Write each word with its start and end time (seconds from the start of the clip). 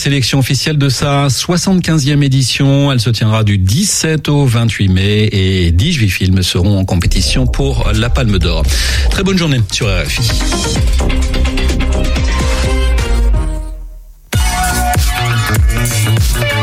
Sélection 0.00 0.38
officielle 0.38 0.78
de 0.78 0.88
sa 0.88 1.26
75e 1.26 2.22
édition. 2.22 2.92
Elle 2.92 3.00
se 3.00 3.10
tiendra 3.10 3.42
du 3.42 3.58
17 3.58 4.28
au 4.28 4.46
28 4.46 4.88
mai 4.90 5.28
et 5.32 5.72
18 5.72 6.08
films 6.08 6.42
seront 6.44 6.78
en 6.78 6.84
compétition 6.84 7.48
pour 7.48 7.90
la 7.92 8.08
Palme 8.08 8.38
d'Or. 8.38 8.62
Très 9.10 9.24
bonne 9.24 9.36
journée 9.36 9.60
sur 9.72 9.88
RFI. 9.88 10.22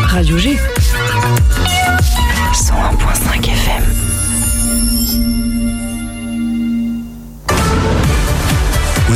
Radio 0.08 0.38
G. 0.38 0.58
101.5 2.54 3.50
FM. 3.50 3.75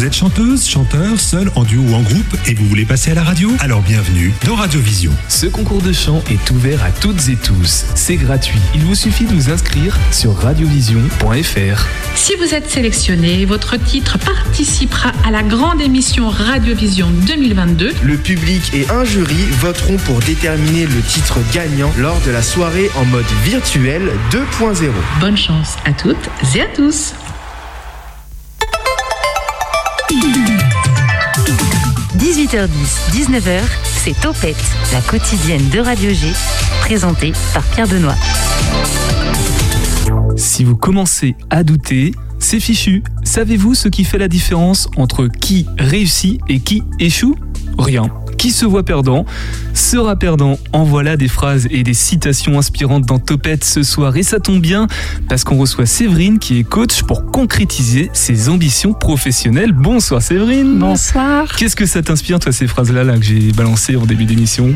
Êtes 0.09 0.15
chanteuse, 0.15 0.67
chanteur, 0.67 1.19
seul, 1.19 1.51
en 1.53 1.63
duo 1.63 1.83
ou 1.83 1.93
en 1.93 2.01
groupe 2.01 2.35
et 2.47 2.55
vous 2.55 2.65
voulez 2.65 2.85
passer 2.85 3.11
à 3.11 3.13
la 3.13 3.23
radio? 3.23 3.51
Alors 3.59 3.83
bienvenue 3.83 4.33
dans 4.43 4.55
Radiovision. 4.55 5.11
Ce 5.27 5.45
concours 5.45 5.83
de 5.83 5.93
chant 5.93 6.23
est 6.31 6.49
ouvert 6.49 6.83
à 6.83 6.89
toutes 6.89 7.29
et 7.29 7.35
tous. 7.35 7.85
C'est 7.93 8.15
gratuit. 8.15 8.59
Il 8.73 8.81
vous 8.81 8.95
suffit 8.95 9.25
de 9.25 9.33
vous 9.35 9.51
inscrire 9.51 9.95
sur 10.11 10.35
radiovision.fr. 10.35 11.85
Si 12.15 12.33
vous 12.37 12.55
êtes 12.55 12.67
sélectionné, 12.67 13.45
votre 13.45 13.77
titre 13.77 14.17
participera 14.17 15.11
à 15.27 15.29
la 15.29 15.43
grande 15.43 15.79
émission 15.79 16.29
Radiovision 16.29 17.11
2022. 17.27 17.93
Le 18.01 18.17
public 18.17 18.73
et 18.73 18.89
un 18.89 19.05
jury 19.05 19.45
voteront 19.59 19.97
pour 19.97 20.19
déterminer 20.21 20.87
le 20.87 21.01
titre 21.01 21.37
gagnant 21.53 21.91
lors 21.99 22.19
de 22.21 22.31
la 22.31 22.41
soirée 22.41 22.89
en 22.95 23.05
mode 23.05 23.29
virtuel 23.43 24.09
2.0. 24.31 24.89
Bonne 25.19 25.37
chance 25.37 25.75
à 25.85 25.93
toutes 25.93 26.29
et 26.55 26.61
à 26.61 26.67
tous. 26.75 27.13
18h10, 32.17 32.67
19h, 33.13 33.61
c'est 33.85 34.19
Topette, 34.19 34.57
la 34.91 35.01
quotidienne 35.01 35.69
de 35.69 35.79
Radio 35.79 36.09
G, 36.11 36.31
présentée 36.81 37.31
par 37.53 37.61
Pierre 37.61 37.87
Benoît. 37.87 38.15
Si 40.35 40.63
vous 40.63 40.75
commencez 40.75 41.35
à 41.51 41.63
douter, 41.63 42.15
c'est 42.39 42.59
fichu. 42.59 43.03
Savez-vous 43.23 43.75
ce 43.75 43.87
qui 43.87 44.03
fait 44.03 44.17
la 44.17 44.27
différence 44.27 44.89
entre 44.97 45.27
qui 45.27 45.67
réussit 45.77 46.41
et 46.47 46.59
qui 46.59 46.81
échoue? 46.97 47.35
Rien. 47.77 48.09
Qui 48.39 48.51
se 48.51 48.65
voit 48.65 48.83
perdant 48.83 49.25
sera 49.73 50.15
perdant. 50.15 50.57
En 50.71 50.85
voilà 50.85 51.17
des 51.17 51.27
phrases 51.27 51.67
et 51.71 51.83
des 51.83 51.93
citations 51.93 52.57
inspirantes 52.57 53.05
dans 53.05 53.19
Topette 53.19 53.65
ce 53.65 53.83
soir. 53.83 54.15
Et 54.15 54.23
ça 54.23 54.39
tombe 54.39 54.61
bien 54.61 54.87
parce 55.27 55.43
qu'on 55.43 55.57
reçoit 55.57 55.85
Séverine 55.85 56.39
qui 56.39 56.57
est 56.57 56.63
coach 56.63 57.03
pour 57.03 57.25
concrétiser 57.31 58.09
ses 58.13 58.47
ambitions 58.47 58.93
professionnelles. 58.93 59.73
Bonsoir 59.73 60.21
Séverine. 60.21 60.79
Bonsoir. 60.79 61.53
Qu'est-ce 61.57 61.75
que 61.75 61.85
ça 61.85 62.01
t'inspire 62.01 62.39
toi 62.39 62.53
ces 62.53 62.67
phrases-là 62.67 63.03
là, 63.03 63.17
que 63.17 63.25
j'ai 63.25 63.51
balancées 63.51 63.97
en 63.97 64.05
début 64.05 64.23
d'émission? 64.23 64.73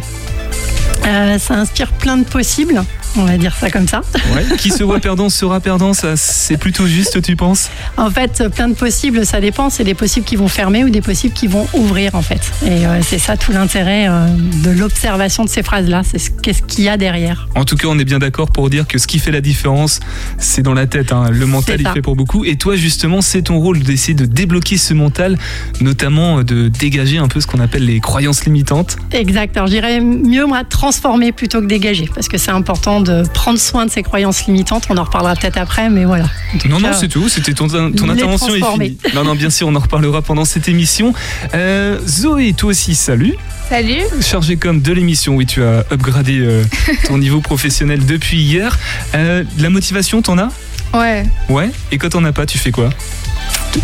Euh, 1.05 1.38
ça 1.38 1.55
inspire 1.55 1.92
plein 1.92 2.16
de 2.16 2.23
possibles, 2.23 2.81
on 3.17 3.25
va 3.25 3.38
dire 3.38 3.53
ça 3.59 3.70
comme 3.70 3.89
ça. 3.89 4.03
Ouais. 4.33 4.55
Qui 4.58 4.70
se 4.70 4.83
voit 4.83 5.02
perdant 5.02 5.27
sera 5.27 5.59
perdant, 5.59 5.92
ça 5.92 6.16
c'est 6.16 6.55
plutôt 6.55 6.88
juste 6.88 7.22
tu 7.22 7.36
penses? 7.36 7.70
En 7.98 8.09
fait, 8.09 8.48
plein 8.55 8.70
de 8.70 8.73
possibles, 8.73 9.25
ça 9.25 9.42
dépend. 9.42 9.70
C'est 9.70 9.83
des 9.83 9.95
possibles 9.95 10.25
qui 10.25 10.38
vont 10.38 10.48
fermer 10.48 10.86
ou 10.86 10.89
des 10.89 11.02
possibles 11.02 11.33
qui 11.33 11.48
vont 11.48 11.67
ouvrir 11.73 12.16
en 12.16 12.22
fait. 12.22 12.39
Et 12.66 12.86
euh, 12.86 13.02
c'est 13.02 13.20
ça 13.20 13.36
tout 13.36 13.52
l'intérêt 13.53 14.07
euh, 14.09 14.27
de 14.63 14.71
l'observation 14.71 15.43
de 15.45 15.49
ces 15.49 15.63
phrases-là. 15.63 16.01
C'est 16.03 16.19
ce 16.19 16.29
qu'est-ce 16.31 16.61
qu'il 16.63 16.83
y 16.83 16.89
a 16.89 16.97
derrière. 16.97 17.47
En 17.55 17.65
tout 17.65 17.75
cas, 17.75 17.87
on 17.89 17.97
est 17.99 18.05
bien 18.05 18.19
d'accord 18.19 18.51
pour 18.51 18.69
dire 18.69 18.87
que 18.87 18.97
ce 18.97 19.07
qui 19.07 19.19
fait 19.19 19.31
la 19.31 19.41
différence, 19.41 19.99
c'est 20.37 20.61
dans 20.61 20.73
la 20.73 20.87
tête. 20.87 21.11
hein. 21.11 21.29
Le 21.31 21.45
mental, 21.45 21.77
il 21.79 21.87
fait 21.87 22.01
pour 22.01 22.15
beaucoup. 22.15 22.43
Et 22.45 22.55
toi, 22.57 22.75
justement, 22.75 23.21
c'est 23.21 23.43
ton 23.43 23.59
rôle 23.59 23.79
d'essayer 23.79 24.13
de 24.13 24.25
débloquer 24.25 24.77
ce 24.77 24.93
mental, 24.93 25.37
notamment 25.81 26.39
euh, 26.39 26.43
de 26.43 26.67
dégager 26.67 27.17
un 27.17 27.27
peu 27.27 27.39
ce 27.39 27.47
qu'on 27.47 27.59
appelle 27.59 27.85
les 27.85 27.99
croyances 27.99 28.45
limitantes. 28.45 28.97
Exact. 29.11 29.55
Alors, 29.57 29.67
je 29.67 29.73
dirais 29.73 29.99
mieux, 30.01 30.45
moi, 30.45 30.63
transformer 30.63 31.31
plutôt 31.31 31.61
que 31.61 31.65
dégager. 31.67 32.09
Parce 32.13 32.27
que 32.27 32.37
c'est 32.37 32.51
important 32.51 33.01
de 33.01 33.23
prendre 33.33 33.59
soin 33.59 33.85
de 33.85 33.91
ces 33.91 34.03
croyances 34.03 34.45
limitantes. 34.47 34.85
On 34.89 34.97
en 34.97 35.03
reparlera 35.03 35.35
peut-être 35.35 35.57
après, 35.57 35.89
mais 35.89 36.05
voilà. 36.05 36.25
Non, 36.69 36.79
non, 36.79 36.89
c'est 36.93 37.07
tout. 37.07 37.29
C'était 37.29 37.53
ton, 37.53 37.67
ton 37.67 38.09
intervention 38.09 38.55
est 38.55 38.61
finie. 38.63 38.97
Non, 39.13 39.23
non, 39.23 39.36
bien 39.36 39.49
sûr, 39.49 39.67
on 39.67 39.75
en 39.75 39.80
reparlera 39.80 40.21
pendant 40.21 40.45
cette 40.45 40.67
émission. 40.67 41.13
Euh, 41.53 41.99
Zoé, 42.08 42.53
toi 42.53 42.71
aussi, 42.71 42.95
salut. 42.95 43.36
Salut. 43.70 44.02
Chargé 44.21 44.58
comme 44.58 44.81
de 44.81 44.92
l'émission, 44.92 45.36
oui, 45.36 45.45
tu 45.45 45.64
as 45.64 45.86
upgradé 45.92 46.39
euh, 46.39 46.64
ton 47.08 47.17
niveau 47.17 47.42
professionnel 47.42 48.05
depuis 48.05 48.37
hier. 48.37 48.77
Euh, 49.15 49.43
la 49.58 49.70
motivation, 49.70 50.21
t'en 50.21 50.37
as? 50.37 50.49
Ouais. 50.93 51.23
Ouais? 51.49 51.71
Et 51.92 51.98
quand 51.98 52.09
t'en 52.09 52.23
as 52.23 52.33
pas, 52.33 52.45
tu 52.45 52.58
fais 52.58 52.71
quoi? 52.71 52.89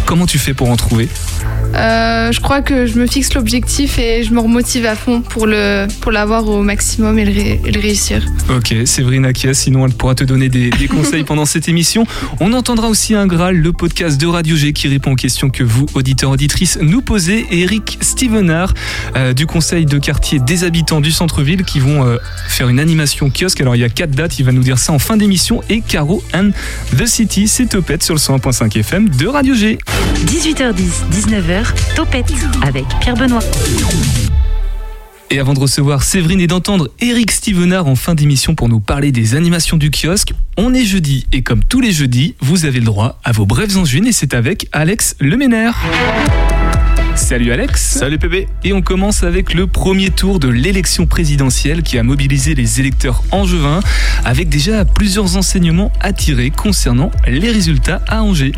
Comment 0.05 0.25
tu 0.25 0.37
fais 0.39 0.53
pour 0.53 0.69
en 0.69 0.75
trouver 0.75 1.07
Euh, 1.75 2.31
je 2.31 2.39
crois 2.39 2.61
que 2.61 2.87
je 2.87 2.97
me 2.97 3.05
fixe 3.05 3.33
l'objectif 3.35 3.99
et 3.99 4.23
je 4.23 4.33
me 4.33 4.39
remotive 4.39 4.85
à 4.87 4.95
fond 4.95 5.21
pour 5.21 5.45
le 5.45 5.87
pour 6.01 6.11
l'avoir 6.11 6.47
au 6.47 6.63
maximum 6.63 7.19
et 7.19 7.25
le, 7.25 7.31
ré- 7.31 7.61
et 7.63 7.71
le 7.71 7.79
réussir. 7.79 8.25
Ok, 8.49 8.73
Séverine 8.85 9.25
Akia, 9.25 9.53
sinon 9.53 9.85
elle 9.85 9.93
pourra 9.93 10.15
te 10.15 10.23
donner 10.23 10.49
des, 10.49 10.69
des 10.71 10.87
conseils 10.95 11.23
pendant 11.23 11.45
cette 11.45 11.67
émission. 11.69 12.05
On 12.39 12.53
entendra 12.53 12.87
aussi 12.87 13.13
un 13.13 13.27
Graal, 13.27 13.55
le 13.57 13.71
podcast 13.73 14.19
de 14.19 14.25
Radio 14.27 14.55
G 14.55 14.73
qui 14.73 14.87
répond 14.87 15.11
aux 15.11 15.15
questions 15.15 15.49
que 15.49 15.63
vous, 15.63 15.85
auditeurs, 15.93 16.31
auditrices, 16.31 16.77
nous 16.81 17.01
posez. 17.01 17.45
Et 17.51 17.61
Eric 17.61 17.97
Stevenard 18.01 18.73
euh, 19.15 19.33
du 19.33 19.45
conseil 19.45 19.85
de 19.85 19.97
quartier 19.99 20.39
des 20.39 20.63
habitants 20.63 21.01
du 21.01 21.11
centre-ville 21.11 21.63
qui 21.63 21.79
vont 21.79 22.03
euh, 22.05 22.17
faire 22.47 22.69
une 22.69 22.79
animation 22.79 23.29
kiosque. 23.31 23.61
Alors 23.61 23.75
il 23.75 23.79
y 23.79 23.83
a 23.83 23.89
quatre 23.89 24.11
dates, 24.11 24.39
il 24.39 24.45
va 24.45 24.51
nous 24.51 24.63
dire 24.63 24.77
ça 24.79 24.91
en 24.93 24.99
fin 24.99 25.17
d'émission. 25.17 25.61
Et 25.69 25.81
Caro 25.81 26.23
and 26.33 26.49
The 26.97 27.05
City, 27.05 27.47
c'est 27.47 27.67
Topette 27.67 28.01
sur 28.03 28.13
le 28.15 28.19
101.5 28.19 28.77
FM 28.79 29.09
de 29.09 29.27
Radio 29.27 29.53
G. 29.53 29.77
18h10, 30.25 31.09
19h, 31.11 31.95
Topette 31.95 32.31
avec 32.61 32.85
Pierre 32.99 33.15
Benoît. 33.15 33.43
Et 35.31 35.39
avant 35.39 35.53
de 35.53 35.59
recevoir 35.59 36.01
Séverine 36.01 36.41
et 36.41 36.47
d'entendre 36.47 36.89
Eric 37.01 37.31
Stevenard 37.31 37.87
en 37.87 37.95
fin 37.95 38.15
d'émission 38.15 38.55
pour 38.55 38.67
nous 38.67 38.79
parler 38.79 39.11
des 39.11 39.35
animations 39.35 39.77
du 39.77 39.91
kiosque, 39.91 40.33
on 40.57 40.73
est 40.73 40.85
jeudi 40.85 41.27
et 41.31 41.43
comme 41.43 41.63
tous 41.63 41.81
les 41.81 41.91
jeudis, 41.91 42.35
vous 42.39 42.65
avez 42.65 42.79
le 42.79 42.85
droit 42.85 43.19
à 43.23 43.31
vos 43.31 43.45
brèves 43.45 43.77
angines 43.77 44.07
et 44.07 44.11
c'est 44.11 44.33
avec 44.33 44.67
Alex 44.71 45.15
Leménaire. 45.19 45.77
Salut 47.19 47.51
Alex. 47.51 47.81
Salut 47.81 48.17
PB. 48.17 48.47
Et 48.63 48.73
on 48.73 48.81
commence 48.81 49.23
avec 49.23 49.53
le 49.53 49.67
premier 49.67 50.09
tour 50.09 50.39
de 50.39 50.47
l'élection 50.47 51.05
présidentielle 51.05 51.83
qui 51.83 51.99
a 51.99 52.03
mobilisé 52.03 52.55
les 52.55 52.79
électeurs 52.79 53.21
angevins 53.31 53.81
avec 54.25 54.49
déjà 54.49 54.83
plusieurs 54.85 55.37
enseignements 55.37 55.91
à 55.99 56.11
tirer 56.11 56.49
concernant 56.49 57.11
les 57.27 57.51
résultats 57.51 58.01
à 58.07 58.23
Angers. 58.23 58.53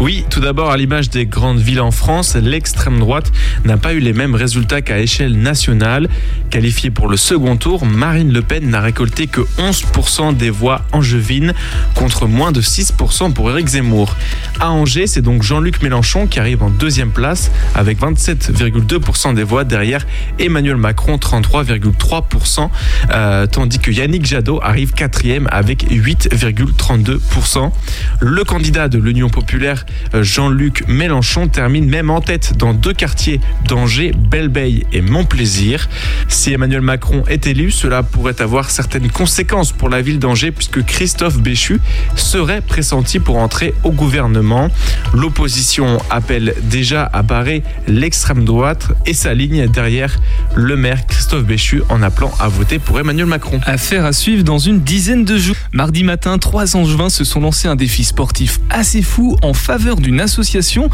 Oui, 0.00 0.24
tout 0.30 0.40
d'abord, 0.40 0.70
à 0.70 0.76
l'image 0.76 1.10
des 1.10 1.26
grandes 1.26 1.60
villes 1.60 1.80
en 1.80 1.90
France, 1.90 2.34
l'extrême 2.34 2.98
droite 2.98 3.30
n'a 3.64 3.76
pas 3.76 3.94
eu 3.94 4.00
les 4.00 4.12
mêmes 4.12 4.34
résultats 4.34 4.80
qu'à 4.80 4.98
échelle 4.98 5.36
nationale. 5.38 6.08
Qualifiée 6.50 6.90
pour 6.90 7.08
le 7.08 7.16
second 7.16 7.56
tour, 7.56 7.84
Marine 7.84 8.32
Le 8.32 8.42
Pen 8.42 8.68
n'a 8.68 8.80
récolté 8.80 9.26
que 9.26 9.42
11% 9.58 10.36
des 10.36 10.50
voix 10.50 10.82
angevines 10.92 11.52
contre 11.94 12.26
moins 12.26 12.52
de 12.52 12.62
6% 12.62 13.32
pour 13.32 13.50
Éric 13.50 13.68
Zemmour. 13.68 14.16
À 14.60 14.70
Angers, 14.70 15.06
c'est 15.06 15.22
donc 15.22 15.42
Jean-Luc 15.42 15.82
Mélenchon 15.82 16.26
qui 16.26 16.40
arrive 16.40 16.62
en 16.62 16.70
deuxième 16.70 17.10
place 17.10 17.50
avec 17.74 17.97
27,2% 18.00 19.34
des 19.34 19.42
voix 19.42 19.64
derrière 19.64 20.06
Emmanuel 20.38 20.76
Macron 20.76 21.16
33,3%, 21.16 22.70
euh, 23.10 23.46
tandis 23.46 23.78
que 23.78 23.90
Yannick 23.90 24.24
Jadot 24.24 24.60
arrive 24.62 24.92
quatrième 24.92 25.48
avec 25.50 25.90
8,32%. 25.90 27.72
Le 28.20 28.44
candidat 28.44 28.88
de 28.88 28.98
l'Union 28.98 29.28
populaire, 29.28 29.86
euh, 30.14 30.22
Jean-Luc 30.22 30.84
Mélenchon, 30.88 31.48
termine 31.48 31.88
même 31.88 32.10
en 32.10 32.20
tête 32.20 32.56
dans 32.56 32.74
deux 32.74 32.92
quartiers 32.92 33.40
d'Angers, 33.66 34.12
Belleveille 34.16 34.86
et 34.92 35.00
Montplaisir. 35.00 35.88
Si 36.28 36.52
Emmanuel 36.52 36.82
Macron 36.82 37.24
est 37.28 37.46
élu, 37.46 37.70
cela 37.70 38.02
pourrait 38.02 38.40
avoir 38.40 38.70
certaines 38.70 39.10
conséquences 39.10 39.72
pour 39.72 39.88
la 39.88 40.02
ville 40.02 40.18
d'Angers 40.18 40.52
puisque 40.52 40.84
Christophe 40.84 41.38
Béchu 41.38 41.80
serait 42.16 42.60
pressenti 42.60 43.18
pour 43.18 43.36
entrer 43.38 43.74
au 43.84 43.92
gouvernement. 43.92 44.70
L'opposition 45.14 45.98
appelle 46.10 46.54
déjà 46.62 47.04
à 47.12 47.22
barrer 47.22 47.62
l'extrême 47.86 48.44
droite 48.44 48.88
et 49.06 49.14
s'aligne 49.14 49.68
derrière 49.68 50.18
le 50.54 50.76
maire 50.76 51.06
Christophe 51.06 51.44
Béchu 51.44 51.82
en 51.88 52.02
appelant 52.02 52.32
à 52.38 52.48
voter 52.48 52.78
pour 52.78 52.98
Emmanuel 52.98 53.26
Macron. 53.26 53.60
Affaire 53.64 54.04
à 54.04 54.12
suivre 54.12 54.44
dans 54.44 54.58
une 54.58 54.80
dizaine 54.80 55.24
de 55.24 55.36
jours. 55.36 55.56
Mardi 55.72 56.04
matin, 56.04 56.38
trois 56.38 56.76
angevins 56.76 57.08
se 57.08 57.24
sont 57.24 57.40
lancés 57.40 57.68
un 57.68 57.76
défi 57.76 58.04
sportif 58.04 58.60
assez 58.70 59.02
fou 59.02 59.36
en 59.42 59.54
faveur 59.54 59.96
d'une 59.96 60.20
association 60.20 60.90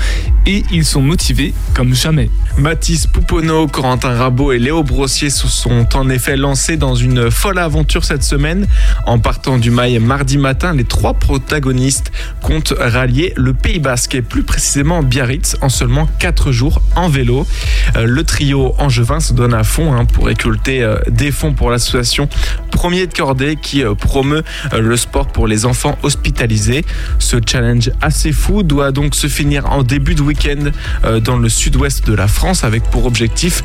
et 0.47 0.65
ils 0.71 0.85
sont 0.85 1.03
motivés 1.03 1.55
comme 1.75 1.95
jamais. 1.95 2.31
Mathis 2.59 3.07
Pouponneau, 3.07 3.67
Corentin 3.67 4.15
Rabot 4.15 4.53
et 4.53 4.59
Léo 4.59 4.83
Brossier 4.83 5.31
se 5.31 5.49
sont 5.49 5.97
en 5.97 6.09
effet 6.09 6.37
lancés 6.37 6.77
dans 6.77 6.95
une 6.95 7.31
folle 7.31 7.59
aventure 7.59 8.05
cette 8.05 8.23
semaine. 8.23 8.67
En 9.07 9.19
partant 9.19 9.59
du 9.59 9.71
mail 9.71 10.01
mardi 10.01 10.39
matin, 10.39 10.75
les 10.75 10.85
trois 10.85 11.15
protagonistes 11.15 12.13
comptent 12.43 12.75
rallier 12.79 13.33
le 13.37 13.55
Pays 13.55 13.81
Basque 13.81 14.15
et 14.15 14.23
plus 14.23 14.43
précisément 14.43 15.03
Biarritz 15.03 15.57
en 15.61 15.69
seulement 15.69 16.09
4 16.19 16.53
jours 16.53 16.74
en 16.97 17.09
vélo. 17.09 17.47
Euh, 17.97 18.07
le 18.07 18.25
trio 18.25 18.75
angevin 18.79 19.21
se 19.21 19.33
donne 19.33 19.55
à 19.55 19.65
fond 19.65 19.93
hein, 19.93 20.05
pour 20.05 20.27
récolter 20.27 20.83
euh, 20.83 20.97
des 21.09 21.31
fonds 21.31 21.53
pour 21.53 21.71
l'association 21.71 22.29
Premier 22.71 23.07
de 23.07 23.13
Cordée 23.13 23.57
qui 23.57 23.85
euh, 23.85 23.95
promeut 23.95 24.43
le 24.77 24.97
sport 24.97 25.29
pour 25.29 25.47
les 25.47 25.67
enfants 25.67 25.97
hospitalisés. 26.03 26.85
Ce 27.19 27.37
challenge 27.45 27.91
assez 28.01 28.33
fou 28.33 28.63
doit 28.63 28.93
donc 28.93 29.15
se 29.15 29.27
finir 29.27 29.71
en 29.71 29.83
début 29.83 30.15
de 30.15 30.23
week-end 30.23 30.71
dans 31.21 31.37
le 31.37 31.49
sud-ouest 31.49 32.07
de 32.07 32.15
la 32.15 32.29
France 32.29 32.65
avec 32.65 32.83
pour 32.85 33.07
objectif 33.07 33.63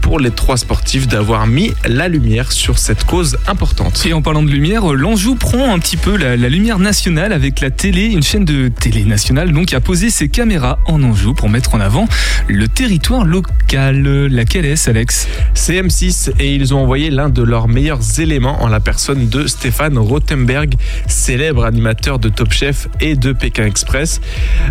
pour 0.00 0.20
les 0.20 0.30
trois 0.30 0.56
sportifs 0.56 1.08
d'avoir 1.08 1.46
mis 1.46 1.72
la 1.86 2.08
lumière 2.08 2.52
sur 2.52 2.78
cette 2.78 3.04
cause 3.04 3.38
importante. 3.46 4.04
Et 4.06 4.12
en 4.12 4.22
parlant 4.22 4.42
de 4.42 4.50
lumière, 4.50 4.86
l'Anjou 4.92 5.34
prend 5.34 5.72
un 5.72 5.78
petit 5.78 5.96
peu 5.96 6.16
la, 6.16 6.36
la 6.36 6.48
lumière 6.48 6.78
nationale 6.78 7.32
avec 7.32 7.60
la 7.60 7.70
télé, 7.70 8.06
une 8.06 8.22
chaîne 8.22 8.44
de 8.44 8.68
télé 8.68 9.04
nationale 9.04 9.52
donc 9.52 9.72
a 9.72 9.80
posé 9.80 10.10
ses 10.10 10.28
caméras 10.28 10.78
en 10.86 11.02
Anjou 11.02 11.34
pour 11.34 11.48
mettre 11.48 11.74
en 11.74 11.80
avant 11.80 12.06
le 12.48 12.68
territoire 12.68 13.24
local. 13.24 14.26
Laquelle 14.26 14.64
est-ce, 14.64 14.90
Alex? 14.90 15.28
C'est 15.54 15.80
M6 15.80 16.32
et 16.38 16.54
ils 16.54 16.74
ont 16.74 16.80
envoyé 16.80 17.10
l'un 17.10 17.28
de 17.28 17.42
leurs 17.42 17.68
meilleurs 17.68 18.00
éléments 18.18 18.62
en 18.62 18.68
la 18.68 18.80
personne 18.80 19.28
de 19.28 19.46
Stéphane 19.46 19.98
Rothenberg, 19.98 20.74
célèbre 21.06 21.64
animateur 21.64 22.18
de 22.18 22.28
Top 22.28 22.52
Chef 22.52 22.88
et 23.00 23.16
de 23.16 23.32
Pékin 23.32 23.64
Express. 23.64 24.20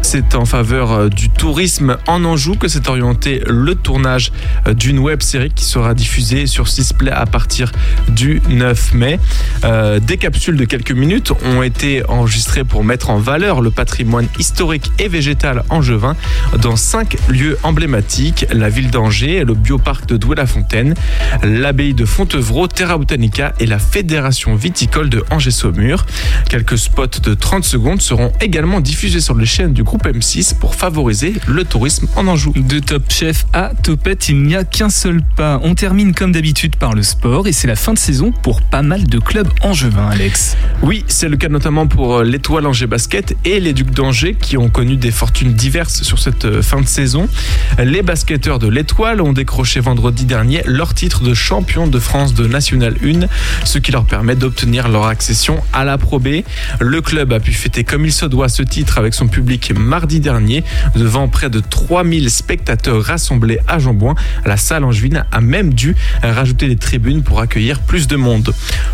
C'est 0.01 0.36
en 0.36 0.45
faveur 0.45 0.92
euh, 0.92 1.09
du 1.09 1.30
tourisme 1.30 1.98
en 2.07 2.24
Anjou 2.24 2.56
que 2.56 2.68
s'est 2.68 2.89
orienté 2.89 3.42
le 3.48 3.75
tournage 3.75 4.31
euh, 4.68 4.74
d'une 4.74 5.00
web 5.00 5.21
série 5.21 5.51
qui 5.51 5.65
sera 5.65 5.94
diffusée 5.94 6.48
sur 6.48 6.68
Sisplay 6.68 7.12
à 7.12 7.25
partir 7.25 7.71
du 8.09 8.42
9 8.50 8.94
mai. 8.94 9.19
Euh, 9.63 10.00
des 10.00 10.18
capsules 10.18 10.57
de 10.57 10.65
quelques 10.65 10.92
minutes 10.92 11.31
ont 11.45 11.62
été 11.62 12.04
enregistrées 12.09 12.63
pour 12.63 12.83
mettre 12.83 13.09
en 13.09 13.18
valeur 13.18 13.62
le 13.62 13.71
patrimoine 13.71 14.27
historique 14.39 14.92
et 15.00 15.07
végétal 15.07 15.63
angevin 15.69 16.15
dans 16.62 16.75
cinq 16.75 17.18
lieux 17.30 17.46
emblématiques 17.63 18.45
la 18.51 18.69
ville 18.69 18.91
d'Angers, 18.91 19.44
le 19.45 19.53
bioparc 19.53 20.05
de 20.05 20.17
Douai-la-Fontaine, 20.17 20.94
l'abbaye 21.44 21.94
de 21.94 22.05
Fontevraud, 22.05 22.67
Terra 22.67 22.97
Botanica 22.97 23.53
et 23.59 23.65
la 23.65 23.79
fédération 23.79 24.55
viticole 24.55 25.09
de 25.09 25.23
Angers-Saumur. 25.29 26.05
Quelques 26.49 26.77
spots 26.77 27.19
de 27.23 27.33
30 27.33 27.63
secondes 27.63 28.01
seront 28.01 28.31
également 28.41 28.81
diffusés 28.81 29.21
sur 29.21 29.35
les 29.35 29.45
chaînes 29.45 29.73
du 29.73 29.83
groupe 29.83 30.05
M6 30.05 30.55
pour 30.57 30.75
favoriser 30.75 31.33
le 31.47 31.63
tourisme 31.63 32.07
en 32.15 32.27
Anjou. 32.27 32.53
De 32.55 32.79
Top 32.79 33.03
Chef 33.09 33.45
à 33.53 33.71
Topette, 33.83 34.29
il 34.29 34.44
n'y 34.44 34.55
a 34.55 34.63
qu'un 34.63 34.89
seul 34.89 35.21
pas. 35.35 35.59
On 35.63 35.75
termine 35.75 36.13
comme 36.13 36.31
d'habitude 36.31 36.75
par 36.75 36.94
le 36.94 37.03
sport 37.03 37.47
et 37.47 37.51
c'est 37.51 37.67
la 37.67 37.75
fin 37.75 37.94
de 37.94 37.99
saison 37.99 38.31
pour 38.31 38.61
pas 38.61 38.81
mal 38.81 39.05
de 39.05 39.19
clubs 39.19 39.49
angevins, 39.61 40.09
Alex. 40.09 40.57
Oui, 40.81 41.03
c'est 41.07 41.29
le 41.29 41.38
cas 41.38 41.49
notamment 41.49 41.88
pour 41.88 42.17
euh, 42.17 42.23
l'Étoile 42.23 42.65
Angers 42.65 42.88
Basket 42.88 43.35
et 43.45 43.59
les 43.59 43.73
Ducs 43.73 43.91
d'Angers 43.91 44.35
qui 44.39 44.57
ont 44.57 44.69
connu 44.69 44.97
des 44.97 45.11
fortunes 45.11 45.53
diverses 45.53 46.03
sur 46.03 46.19
cette 46.19 46.45
euh, 46.45 46.61
fin 46.61 46.81
de 46.81 46.88
saison. 46.88 47.27
Les 47.79 48.01
basketteurs 48.01 48.59
de 48.59 48.67
l'Étoile 48.67 49.21
ont 49.21 49.33
décroché 49.33 49.79
vendredi 49.79 50.25
dernier 50.25 50.63
leur 50.65 50.93
titre 50.93 51.21
de 51.23 51.33
champion 51.33 51.85
de 51.85 51.99
France 51.99 52.33
de 52.33 52.47
National 52.47 52.95
1, 53.03 53.27
ce 53.65 53.77
qui 53.77 53.91
leur 53.91 54.05
permet 54.05 54.35
d'obtenir 54.35 54.87
leur 54.87 55.05
accession 55.05 55.61
à 55.73 55.83
la 55.83 55.97
Pro 55.97 56.19
B. 56.19 56.41
Le 56.79 57.01
club 57.01 57.33
a 57.33 57.39
pu 57.39 57.53
fêter 57.53 57.83
comme 57.83 58.05
il 58.05 58.11
se 58.11 58.25
doit 58.25 58.49
ce 58.49 58.63
titre 58.63 58.97
avec 58.97 59.13
son 59.13 59.27
public 59.27 59.73
mardi 59.77 60.19
dernier 60.19 60.63
devant 60.95 61.27
près 61.27 61.49
de 61.49 61.59
3000 61.59 62.31
spectateurs 62.31 63.03
rassemblés 63.03 63.59
à 63.67 63.77
Jambouin. 63.77 64.15
La 64.45 64.57
salle 64.57 64.83
angevine 64.83 65.25
a 65.31 65.41
même 65.41 65.73
dû 65.73 65.95
rajouter 66.23 66.67
des 66.67 66.77
tribunes 66.77 67.23
pour 67.23 67.41
accueillir 67.41 67.81
plus 67.81 68.07
de 68.07 68.15
monde. 68.15 68.53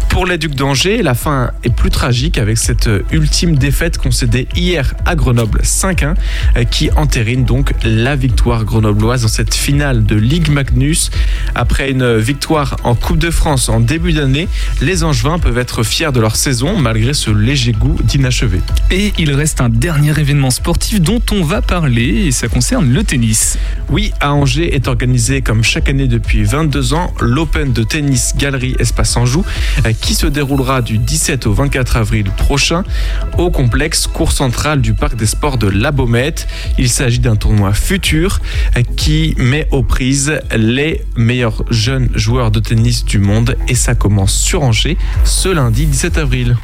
Pour 0.10 0.26
les 0.26 0.38
Ducs 0.38 0.56
d'Angers, 0.56 1.02
la 1.02 1.16
fin 1.16 1.52
est 1.64 1.74
plus 1.74 1.90
tragique 1.90 2.38
avec 2.38 2.58
cette 2.58 2.90
ultime 3.12 3.56
défaite 3.56 3.98
concédée 3.98 4.48
hier 4.56 4.94
à 5.06 5.16
Grenoble 5.16 5.62
5-1 5.64 6.16
euh, 6.58 6.64
qui 6.66 6.92
entérine 6.92 7.46
donc 7.46 7.74
la 7.84 8.16
victoire 8.16 8.33
grenobloise 8.42 9.22
dans 9.22 9.28
cette 9.28 9.54
finale 9.54 10.06
de 10.06 10.16
Ligue 10.16 10.50
Magnus. 10.50 11.12
Après 11.56 11.90
une 11.92 12.18
victoire 12.18 12.76
en 12.84 12.96
Coupe 12.96 13.18
de 13.18 13.32
France 13.32 13.70
en 13.70 13.80
début 13.80 14.14
d'année, 14.14 14.48
les 14.82 15.04
Angevins 15.04 15.40
peuvent 15.40 15.58
être 15.58 15.84
fiers 15.84 16.12
de 16.12 16.20
leur 16.20 16.36
saison 16.36 16.78
malgré 16.78 17.14
ce 17.14 17.32
léger 17.32 17.72
goût 17.72 17.98
d'inachevé. 18.04 18.60
Et 18.92 19.14
il 19.18 19.34
reste 19.34 19.62
un 19.62 19.70
dernier 19.70 20.20
événement 20.20 20.52
sportif 20.52 21.02
dont 21.02 21.22
on 21.32 21.44
va 21.44 21.62
parler 21.62 22.26
et 22.28 22.32
ça 22.32 22.48
concerne 22.48 22.92
le 22.92 23.04
tennis. 23.04 23.58
Oui, 23.90 24.12
à 24.20 24.34
Angers 24.34 24.76
est 24.76 24.88
organisé 24.88 25.42
comme 25.42 25.64
chaque 25.64 25.90
année 25.90 26.08
depuis 26.08 26.44
22 26.44 26.94
ans 26.94 27.14
l'Open 27.22 27.72
de 27.72 27.84
tennis 27.84 28.34
Galerie 28.38 28.76
Espace 28.80 29.16
Anjou 29.16 29.46
euh, 29.86 29.94
qui 29.94 30.16
se 30.16 30.28
déroulera 30.28 30.82
du 30.82 30.98
17 30.98 31.48
au 31.48 31.54
24 31.54 31.98
avril 31.98 32.26
prochain 32.38 32.84
au 33.38 33.52
complexe 33.52 34.08
cours 34.08 34.32
central 34.32 34.82
du 34.82 34.94
parc 34.94 35.16
des 35.16 35.26
sports 35.26 35.58
de 35.58 35.68
La 35.68 35.92
Baumette. 35.92 36.48
Il 36.78 36.90
s'agit 36.90 37.20
d'un 37.20 37.36
tournoi 37.36 37.74
futur 37.74 38.23
qui 38.96 39.36
met 39.38 39.68
aux 39.72 39.84
prises 39.84 40.40
les 40.56 41.02
meilleurs 41.16 41.64
jeunes 41.70 42.10
joueurs 42.16 42.52
de 42.52 42.60
tennis 42.60 43.06
du 43.06 43.20
monde 43.20 43.56
et 43.68 43.76
ça 43.76 43.96
commence 43.96 44.34
sur 44.34 44.64
Angers 44.64 44.98
ce 45.24 45.50
lundi 45.50 45.86
17 45.86 46.18
avril. 46.18 46.58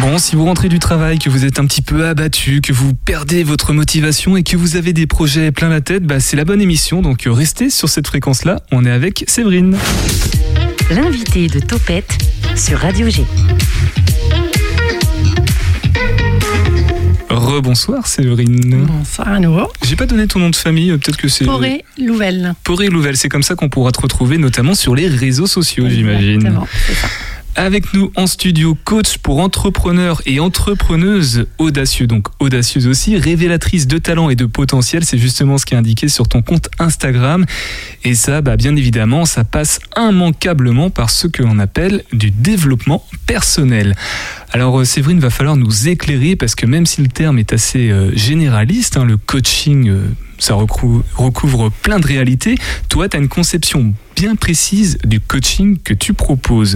Bon, 0.00 0.18
si 0.18 0.36
vous 0.36 0.44
rentrez 0.44 0.68
du 0.68 0.78
travail, 0.78 1.18
que 1.18 1.30
vous 1.30 1.46
êtes 1.46 1.58
un 1.58 1.64
petit 1.64 1.80
peu 1.80 2.06
abattu, 2.06 2.60
que 2.60 2.74
vous 2.74 2.92
perdez 2.92 3.42
votre 3.42 3.72
motivation 3.72 4.36
et 4.36 4.42
que 4.42 4.56
vous 4.56 4.76
avez 4.76 4.92
des 4.92 5.06
projets 5.06 5.50
plein 5.50 5.70
la 5.70 5.80
tête, 5.80 6.04
bah 6.04 6.20
c'est 6.20 6.36
la 6.36 6.44
bonne 6.44 6.60
émission. 6.60 7.00
Donc 7.00 7.22
restez 7.26 7.70
sur 7.70 7.88
cette 7.88 8.06
fréquence-là. 8.06 8.60
On 8.70 8.84
est 8.84 8.90
avec 8.90 9.24
Séverine. 9.28 9.76
L'invité 10.90 11.46
de 11.46 11.58
Topette 11.58 12.18
sur 12.54 12.80
Radio 12.80 13.08
G. 13.08 13.24
Rebonsoir 17.34 18.06
Séverine. 18.06 18.86
Bonsoir 18.86 19.28
à 19.28 19.38
nouveau. 19.38 19.70
J'ai 19.82 19.96
pas 19.96 20.06
donné 20.06 20.26
ton 20.26 20.38
nom 20.38 20.50
de 20.50 20.56
famille, 20.56 20.90
euh, 20.90 20.98
peut-être 20.98 21.16
que 21.16 21.28
c'est. 21.28 21.44
Poré 21.44 21.84
Louvel. 21.98 22.54
Poré 22.64 22.88
Louvel, 22.88 23.16
c'est 23.16 23.28
comme 23.28 23.42
ça 23.42 23.54
qu'on 23.54 23.68
pourra 23.68 23.92
te 23.92 24.00
retrouver, 24.00 24.38
notamment 24.38 24.74
sur 24.74 24.94
les 24.94 25.08
réseaux 25.08 25.46
sociaux, 25.46 25.88
j'imagine. 25.88 26.36
Exactement, 26.36 26.66
c'est 26.86 26.94
ça. 26.94 27.08
Avec 27.56 27.94
nous 27.94 28.10
en 28.16 28.26
studio, 28.26 28.76
coach 28.84 29.18
pour 29.18 29.38
entrepreneurs 29.38 30.20
et 30.26 30.40
entrepreneuses 30.40 31.46
audacieux, 31.58 32.08
donc 32.08 32.26
audacieuse 32.40 32.88
aussi, 32.88 33.16
révélatrice 33.16 33.86
de 33.86 33.98
talent 33.98 34.28
et 34.28 34.34
de 34.34 34.44
potentiel, 34.44 35.04
c'est 35.04 35.18
justement 35.18 35.56
ce 35.56 35.64
qui 35.64 35.74
est 35.74 35.76
indiqué 35.76 36.08
sur 36.08 36.26
ton 36.26 36.42
compte 36.42 36.68
Instagram. 36.80 37.46
Et 38.02 38.16
ça, 38.16 38.40
bah, 38.40 38.56
bien 38.56 38.74
évidemment, 38.74 39.24
ça 39.24 39.44
passe 39.44 39.78
immanquablement 39.96 40.90
par 40.90 41.10
ce 41.10 41.28
que 41.28 41.44
l'on 41.44 41.60
appelle 41.60 42.02
du 42.12 42.32
développement 42.32 43.06
personnel. 43.26 43.94
Alors 44.52 44.80
euh, 44.80 44.84
Séverine, 44.84 45.20
va 45.20 45.30
falloir 45.30 45.56
nous 45.56 45.88
éclairer 45.88 46.34
parce 46.34 46.56
que 46.56 46.66
même 46.66 46.86
si 46.86 47.02
le 47.02 47.08
terme 47.08 47.38
est 47.38 47.52
assez 47.52 47.90
euh, 47.90 48.10
généraliste, 48.16 48.96
hein, 48.96 49.04
le 49.04 49.16
coaching, 49.16 49.88
euh, 49.88 50.08
ça 50.38 50.54
recou- 50.54 51.02
recouvre 51.16 51.70
plein 51.82 51.98
de 52.00 52.06
réalités, 52.06 52.56
toi, 52.88 53.08
tu 53.08 53.16
as 53.16 53.20
une 53.20 53.28
conception 53.28 53.94
bien 54.16 54.36
précise 54.36 54.98
du 55.04 55.20
coaching 55.20 55.78
que 55.82 55.94
tu 55.94 56.12
proposes. 56.14 56.74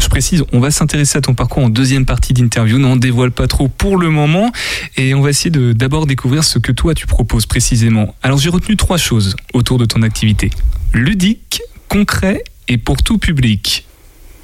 Je 0.00 0.08
précise, 0.08 0.44
on 0.52 0.58
va 0.60 0.70
s'intéresser 0.70 1.18
à 1.18 1.20
ton 1.20 1.34
parcours 1.34 1.62
en 1.64 1.68
deuxième 1.68 2.04
partie 2.04 2.32
d'interview. 2.32 2.78
N'en 2.78 2.96
dévoile 2.96 3.30
pas 3.30 3.46
trop 3.46 3.68
pour 3.68 3.96
le 3.96 4.10
moment. 4.10 4.50
Et 4.96 5.14
on 5.14 5.20
va 5.20 5.30
essayer 5.30 5.50
de 5.50 5.72
d'abord 5.72 6.06
découvrir 6.06 6.42
ce 6.42 6.58
que 6.58 6.72
toi 6.72 6.94
tu 6.94 7.06
proposes 7.06 7.46
précisément. 7.46 8.14
Alors 8.22 8.38
j'ai 8.38 8.48
retenu 8.50 8.76
trois 8.76 8.96
choses 8.98 9.36
autour 9.52 9.78
de 9.78 9.84
ton 9.84 10.02
activité. 10.02 10.50
Ludique, 10.92 11.62
concret 11.88 12.42
et 12.66 12.76
pour 12.76 13.02
tout 13.02 13.18
public. 13.18 13.86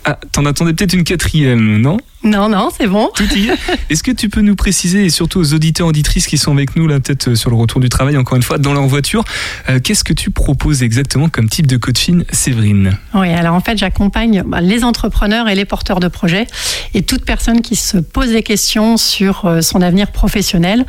Ah, 0.04 0.18
t'en 0.32 0.46
attendais 0.46 0.72
peut-être 0.72 0.94
une 0.94 1.04
quatrième, 1.04 1.78
non? 1.78 1.98
Non, 2.22 2.50
non, 2.50 2.68
c'est 2.76 2.86
bon. 2.86 3.08
Tout 3.14 3.24
y 3.34 3.48
est. 3.48 3.54
Est-ce 3.88 4.02
que 4.02 4.10
tu 4.10 4.28
peux 4.28 4.42
nous 4.42 4.54
préciser, 4.56 5.06
et 5.06 5.10
surtout 5.10 5.40
aux 5.40 5.54
auditeurs 5.54 5.86
auditrices 5.86 6.26
qui 6.26 6.36
sont 6.36 6.52
avec 6.52 6.76
nous, 6.76 6.86
là, 6.86 7.00
peut-être 7.00 7.28
euh, 7.28 7.34
sur 7.34 7.48
le 7.48 7.56
retour 7.56 7.80
du 7.80 7.88
travail, 7.88 8.16
encore 8.18 8.36
une 8.36 8.42
fois, 8.42 8.58
dans 8.58 8.74
leur 8.74 8.86
voiture, 8.86 9.24
euh, 9.70 9.80
qu'est-ce 9.82 10.04
que 10.04 10.12
tu 10.12 10.30
proposes 10.30 10.82
exactement 10.82 11.30
comme 11.30 11.48
type 11.48 11.66
de 11.66 11.78
coaching, 11.78 12.24
Séverine? 12.30 12.98
Oui, 13.14 13.30
alors 13.32 13.54
en 13.54 13.60
fait, 13.60 13.78
j'accompagne 13.78 14.42
bah, 14.46 14.60
les 14.60 14.84
entrepreneurs 14.84 15.48
et 15.48 15.54
les 15.54 15.64
porteurs 15.64 15.98
de 15.98 16.08
projets 16.08 16.46
et 16.92 17.02
toute 17.02 17.24
personne 17.24 17.62
qui 17.62 17.74
se 17.76 17.96
pose 17.96 18.28
des 18.32 18.42
questions 18.42 18.98
sur 18.98 19.46
euh, 19.46 19.60
son 19.62 19.80
avenir 19.80 20.08
professionnel 20.12 20.84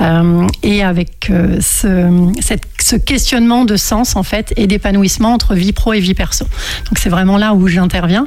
euh, 0.00 0.46
et 0.62 0.82
avec 0.82 1.30
ce, 1.60 2.32
cette- 2.40 2.64
ce 2.80 2.96
questionnement 2.96 3.64
de 3.66 3.76
sens 3.76 4.16
en 4.16 4.22
fait 4.22 4.54
et 4.56 4.66
d'épanouissement 4.66 5.34
entre 5.34 5.54
vie 5.54 5.72
pro 5.72 5.92
et 5.92 6.00
vie 6.00 6.14
perso. 6.14 6.44
Donc 6.86 6.98
c'est 6.98 7.10
vraiment 7.10 7.36
là 7.36 7.52
où 7.52 7.68
j'interviens 7.68 8.26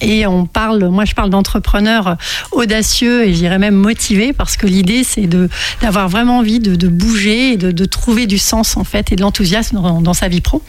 et 0.00 0.26
on 0.26 0.46
parle, 0.46 0.88
moi 0.88 1.04
je 1.04 1.12
parle 1.26 1.30
d'entrepreneurs 1.30 2.16
audacieux 2.52 3.26
et 3.26 3.32
je 3.32 3.38
dirais 3.38 3.58
même 3.58 3.74
motivés 3.74 4.32
parce 4.32 4.56
que 4.56 4.66
l'idée 4.66 5.02
c'est 5.04 5.26
de 5.26 5.48
d'avoir 5.80 6.08
vraiment 6.08 6.38
envie 6.38 6.60
de, 6.60 6.88
bouger 6.88 7.52
et 7.52 7.56
de, 7.56 7.84
trouver 7.84 8.26
du 8.26 8.38
sens 8.38 8.76
en 8.76 8.84
fait 8.84 9.12
et 9.12 9.16
de 9.16 9.22
l'enthousiasme 9.22 9.80
dans, 10.02 10.14
sa 10.14 10.28
vie 10.28 10.40
pro. 10.40 10.62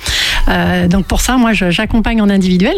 Euh, 0.48 0.88
donc 0.88 1.06
pour 1.06 1.22
ça, 1.22 1.38
moi 1.38 1.54
j'accompagne 1.54 2.22
en 2.22 2.30
individuel. 2.30 2.78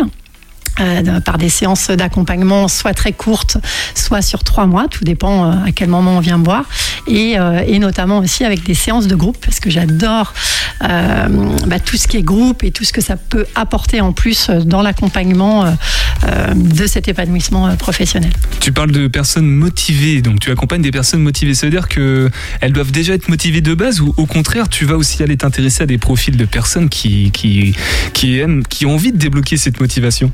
Euh, 0.79 1.19
par 1.19 1.37
des 1.37 1.49
séances 1.49 1.89
d'accompagnement, 1.89 2.67
soit 2.67 2.93
très 2.93 3.13
courtes, 3.13 3.57
soit 3.95 4.21
sur 4.21 4.43
trois 4.43 4.65
mois, 4.65 4.87
tout 4.89 5.03
dépend 5.03 5.45
euh, 5.45 5.53
à 5.67 5.71
quel 5.71 5.89
moment 5.89 6.17
on 6.17 6.19
vient 6.19 6.37
me 6.37 6.45
voir, 6.45 6.65
et, 7.07 7.39
euh, 7.39 7.61
et 7.65 7.79
notamment 7.79 8.19
aussi 8.19 8.45
avec 8.45 8.63
des 8.63 8.73
séances 8.73 9.07
de 9.07 9.15
groupe, 9.15 9.37
parce 9.43 9.59
que 9.59 9.69
j'adore 9.69 10.33
bah, 10.81 11.79
tout 11.83 11.97
ce 11.97 12.07
qui 12.07 12.15
est 12.17 12.23
groupe 12.23 12.63
et 12.63 12.71
tout 12.71 12.85
ce 12.85 12.93
que 12.93 13.01
ça 13.01 13.17
peut 13.17 13.45
apporter 13.55 13.99
en 13.99 14.13
plus 14.13 14.49
dans 14.49 14.81
l'accompagnement 14.81 15.65
de 16.55 16.87
cet 16.87 17.09
épanouissement 17.09 17.75
professionnel. 17.75 18.31
Tu 18.61 18.71
parles 18.71 18.91
de 18.91 19.07
personnes 19.07 19.49
motivées, 19.49 20.21
donc 20.21 20.39
tu 20.39 20.51
accompagnes 20.51 20.81
des 20.81 20.91
personnes 20.91 21.21
motivées. 21.21 21.53
Ça 21.53 21.67
veut 21.67 21.71
dire 21.71 21.89
qu'elles 21.89 22.71
doivent 22.71 22.91
déjà 22.91 23.13
être 23.13 23.27
motivées 23.27 23.59
de 23.59 23.73
base 23.73 23.99
ou 23.99 24.13
au 24.15 24.25
contraire, 24.25 24.69
tu 24.69 24.85
vas 24.85 24.95
aussi 24.95 25.21
aller 25.21 25.35
t'intéresser 25.35 25.83
à 25.83 25.85
des 25.85 25.97
profils 25.97 26.37
de 26.37 26.45
personnes 26.45 26.87
qui, 26.87 27.31
qui, 27.31 27.75
qui 28.13 28.39
aiment, 28.39 28.63
qui 28.63 28.85
ont 28.85 28.93
envie 28.93 29.11
de 29.11 29.17
débloquer 29.17 29.57
cette 29.57 29.81
motivation? 29.81 30.31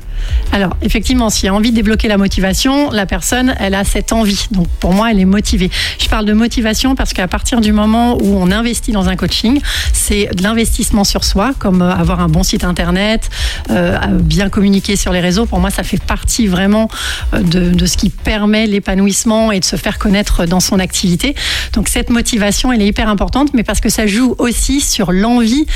Alors, 0.52 0.76
effectivement, 0.80 1.28
s'il 1.28 1.46
y 1.46 1.48
a 1.48 1.54
envie 1.54 1.70
de 1.70 1.76
débloquer 1.76 2.08
la 2.08 2.16
motivation, 2.16 2.90
la 2.90 3.04
personne, 3.04 3.54
elle 3.58 3.74
a 3.74 3.84
cette 3.84 4.12
envie. 4.12 4.46
Donc, 4.52 4.68
pour 4.80 4.94
moi, 4.94 5.10
elle 5.10 5.20
est 5.20 5.26
motivée. 5.26 5.70
Je 5.98 6.08
parle 6.08 6.24
de 6.24 6.32
motivation 6.32 6.94
parce 6.94 7.12
qu'à 7.12 7.28
partir 7.28 7.60
du 7.60 7.72
moment 7.72 8.16
où 8.16 8.36
on 8.36 8.50
investit 8.50 8.92
dans 8.92 9.08
un 9.08 9.16
coaching, 9.16 9.60
c'est 9.92 10.30
de 10.34 10.42
l'investissement 10.42 11.04
sur 11.04 11.24
soi, 11.24 11.52
comme 11.58 11.82
euh, 11.82 11.90
avoir 11.90 12.20
un 12.20 12.28
bon 12.28 12.42
site 12.42 12.64
internet, 12.64 13.28
euh, 13.70 13.98
bien 14.12 14.48
communiquer 14.48 14.96
sur 14.96 15.12
les 15.12 15.20
réseaux. 15.20 15.46
Pour 15.46 15.60
moi, 15.60 15.70
ça 15.70 15.82
fait 15.82 16.02
partie 16.02 16.46
vraiment 16.46 16.88
euh, 17.34 17.42
de, 17.42 17.86
ce 17.86 17.96
qui 17.96 18.10
permet 18.10 18.66
l'épanouissement 18.66 19.52
et 19.52 19.60
de 19.60 19.64
se 19.64 19.76
faire 19.76 19.98
connaître 19.98 20.46
dans 20.46 20.60
son 20.60 20.78
activité. 20.78 21.34
Donc, 21.74 21.88
cette 21.88 22.08
motivation, 22.08 22.72
elle 22.72 22.82
est 22.82 22.88
hyper 22.88 23.08
importante, 23.08 23.50
mais 23.52 23.62
parce 23.62 23.80
que 23.80 23.88
ça 23.88 24.06
joue 24.06 24.34
aussi 24.38 24.80
sur 24.80 25.12
l'envie 25.12 25.66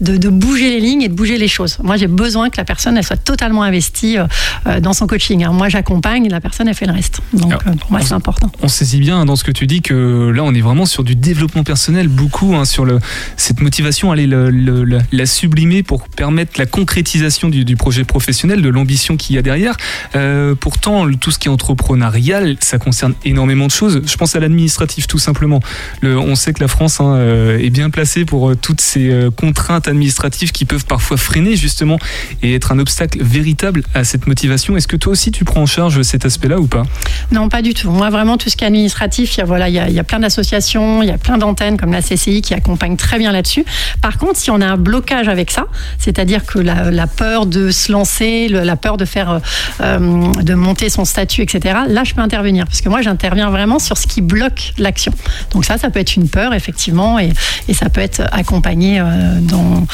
de, 0.00 0.16
de 0.16 0.28
bouger 0.28 0.70
les 0.70 0.80
lignes 0.80 1.02
et 1.02 1.08
de 1.08 1.14
bouger 1.14 1.36
les 1.36 1.48
choses. 1.48 1.78
Moi, 1.82 1.96
j'ai 1.96 2.06
besoin 2.06 2.48
que 2.48 2.56
la 2.56 2.64
personne, 2.64 2.96
elle 2.96 3.04
soit 3.04 3.16
totalement 3.22 3.62
investie 3.62 4.09
euh, 4.18 4.26
euh, 4.66 4.80
dans 4.80 4.92
son 4.92 5.06
coaching. 5.06 5.42
Alors, 5.42 5.54
moi, 5.54 5.68
j'accompagne, 5.68 6.28
la 6.28 6.40
personne, 6.40 6.68
elle 6.68 6.74
fait 6.74 6.86
le 6.86 6.92
reste. 6.92 7.20
Donc, 7.32 7.52
Alors, 7.52 7.62
euh, 7.66 7.72
pour 7.72 7.90
moi, 7.90 8.00
c'est 8.00 8.14
important. 8.14 8.50
On 8.62 8.68
saisit 8.68 9.00
bien 9.00 9.24
dans 9.24 9.36
ce 9.36 9.44
que 9.44 9.50
tu 9.52 9.66
dis 9.66 9.82
que 9.82 10.30
là, 10.34 10.42
on 10.44 10.54
est 10.54 10.60
vraiment 10.60 10.86
sur 10.86 11.04
du 11.04 11.14
développement 11.16 11.64
personnel, 11.64 12.08
beaucoup 12.08 12.54
hein, 12.54 12.64
sur 12.64 12.84
le, 12.84 12.98
cette 13.36 13.60
motivation, 13.60 14.12
aller 14.12 14.26
le- 14.26 14.50
le- 14.50 14.84
le- 14.84 14.98
la 15.12 15.26
sublimer 15.26 15.82
pour 15.82 16.08
permettre 16.08 16.52
la 16.58 16.66
concrétisation 16.66 17.48
du, 17.48 17.64
du 17.64 17.76
projet 17.76 18.04
professionnel, 18.04 18.62
de 18.62 18.68
l'ambition 18.68 19.16
qu'il 19.16 19.36
y 19.36 19.38
a 19.38 19.42
derrière. 19.42 19.76
Euh, 20.16 20.54
pourtant, 20.54 21.06
tout 21.20 21.30
ce 21.30 21.38
qui 21.38 21.48
est 21.48 21.50
entrepreneurial, 21.50 22.56
ça 22.60 22.78
concerne 22.78 23.14
énormément 23.24 23.66
de 23.66 23.70
choses. 23.72 24.02
Je 24.06 24.16
pense 24.16 24.36
à 24.36 24.40
l'administratif, 24.40 25.06
tout 25.06 25.18
simplement. 25.18 25.60
Le- 26.00 26.18
on 26.18 26.34
sait 26.34 26.52
que 26.52 26.60
la 26.60 26.68
France 26.68 27.00
hein, 27.00 27.16
est 27.58 27.70
bien 27.70 27.90
placée 27.90 28.24
pour 28.24 28.56
toutes 28.56 28.80
ces 28.80 29.10
contraintes 29.36 29.88
administratives 29.88 30.52
qui 30.52 30.64
peuvent 30.64 30.84
parfois 30.86 31.16
freiner 31.16 31.56
justement 31.56 31.98
et 32.42 32.54
être 32.54 32.72
un 32.72 32.78
obstacle 32.78 33.22
véritable 33.22 33.82
à 33.94 34.04
cette 34.04 34.26
motivation. 34.26 34.76
Est-ce 34.76 34.88
que 34.88 34.96
toi 34.96 35.12
aussi 35.12 35.30
tu 35.32 35.44
prends 35.44 35.62
en 35.62 35.66
charge 35.66 36.02
cet 36.02 36.24
aspect-là 36.24 36.58
ou 36.58 36.66
pas? 36.66 36.84
Non, 37.32 37.48
pas 37.48 37.62
du 37.62 37.74
tout. 37.74 37.90
Moi, 37.90 38.08
vraiment, 38.10 38.36
tout 38.36 38.48
ce 38.50 38.56
qui 38.56 38.64
est 38.64 38.66
administratif, 38.66 39.34
il 39.36 39.38
y 39.38 39.40
a, 39.42 39.44
voilà, 39.44 39.68
il 39.68 39.74
y 39.74 39.78
a, 39.78 39.88
il 39.88 39.94
y 39.94 39.98
a 39.98 40.04
plein 40.04 40.20
d'associations, 40.20 41.02
il 41.02 41.08
y 41.08 41.12
a 41.12 41.18
plein 41.18 41.38
d'antennes 41.38 41.76
comme 41.76 41.92
la 41.92 42.02
CCI 42.02 42.40
qui 42.42 42.54
accompagnent 42.54 42.96
très 42.96 43.18
bien 43.18 43.32
là-dessus. 43.32 43.64
Par 44.02 44.18
contre, 44.18 44.36
si 44.36 44.50
on 44.50 44.60
a 44.60 44.66
un 44.66 44.76
blocage 44.76 45.28
avec 45.28 45.50
ça, 45.50 45.66
c'est-à-dire 45.98 46.44
que 46.46 46.58
la, 46.58 46.90
la 46.90 47.06
peur 47.06 47.46
de 47.46 47.70
se 47.70 47.90
lancer, 47.92 48.48
le- 48.48 48.62
la 48.62 48.76
peur 48.76 48.96
de 48.96 49.04
faire, 49.04 49.30
euh, 49.30 49.38
euh, 49.80 50.32
de 50.42 50.54
monter 50.54 50.88
son 50.90 51.04
statut, 51.04 51.42
etc. 51.42 51.78
Là, 51.88 52.04
je 52.04 52.14
peux 52.14 52.20
intervenir 52.22 52.66
parce 52.66 52.80
que 52.80 52.88
moi, 52.88 53.02
j'interviens 53.02 53.50
vraiment 53.50 53.78
sur 53.78 53.98
ce 53.98 54.06
qui 54.06 54.20
bloque 54.20 54.72
l'action. 54.78 55.12
Donc 55.52 55.64
ça, 55.64 55.78
ça 55.78 55.90
peut 55.90 56.00
être 56.00 56.16
une 56.16 56.28
peur 56.28 56.54
effectivement, 56.54 57.18
et, 57.18 57.32
et 57.68 57.74
ça 57.74 57.88
peut 57.88 58.00
être 58.00 58.22
accompagné 58.32 59.00
euh, 59.00 59.04
dans, 59.40 59.86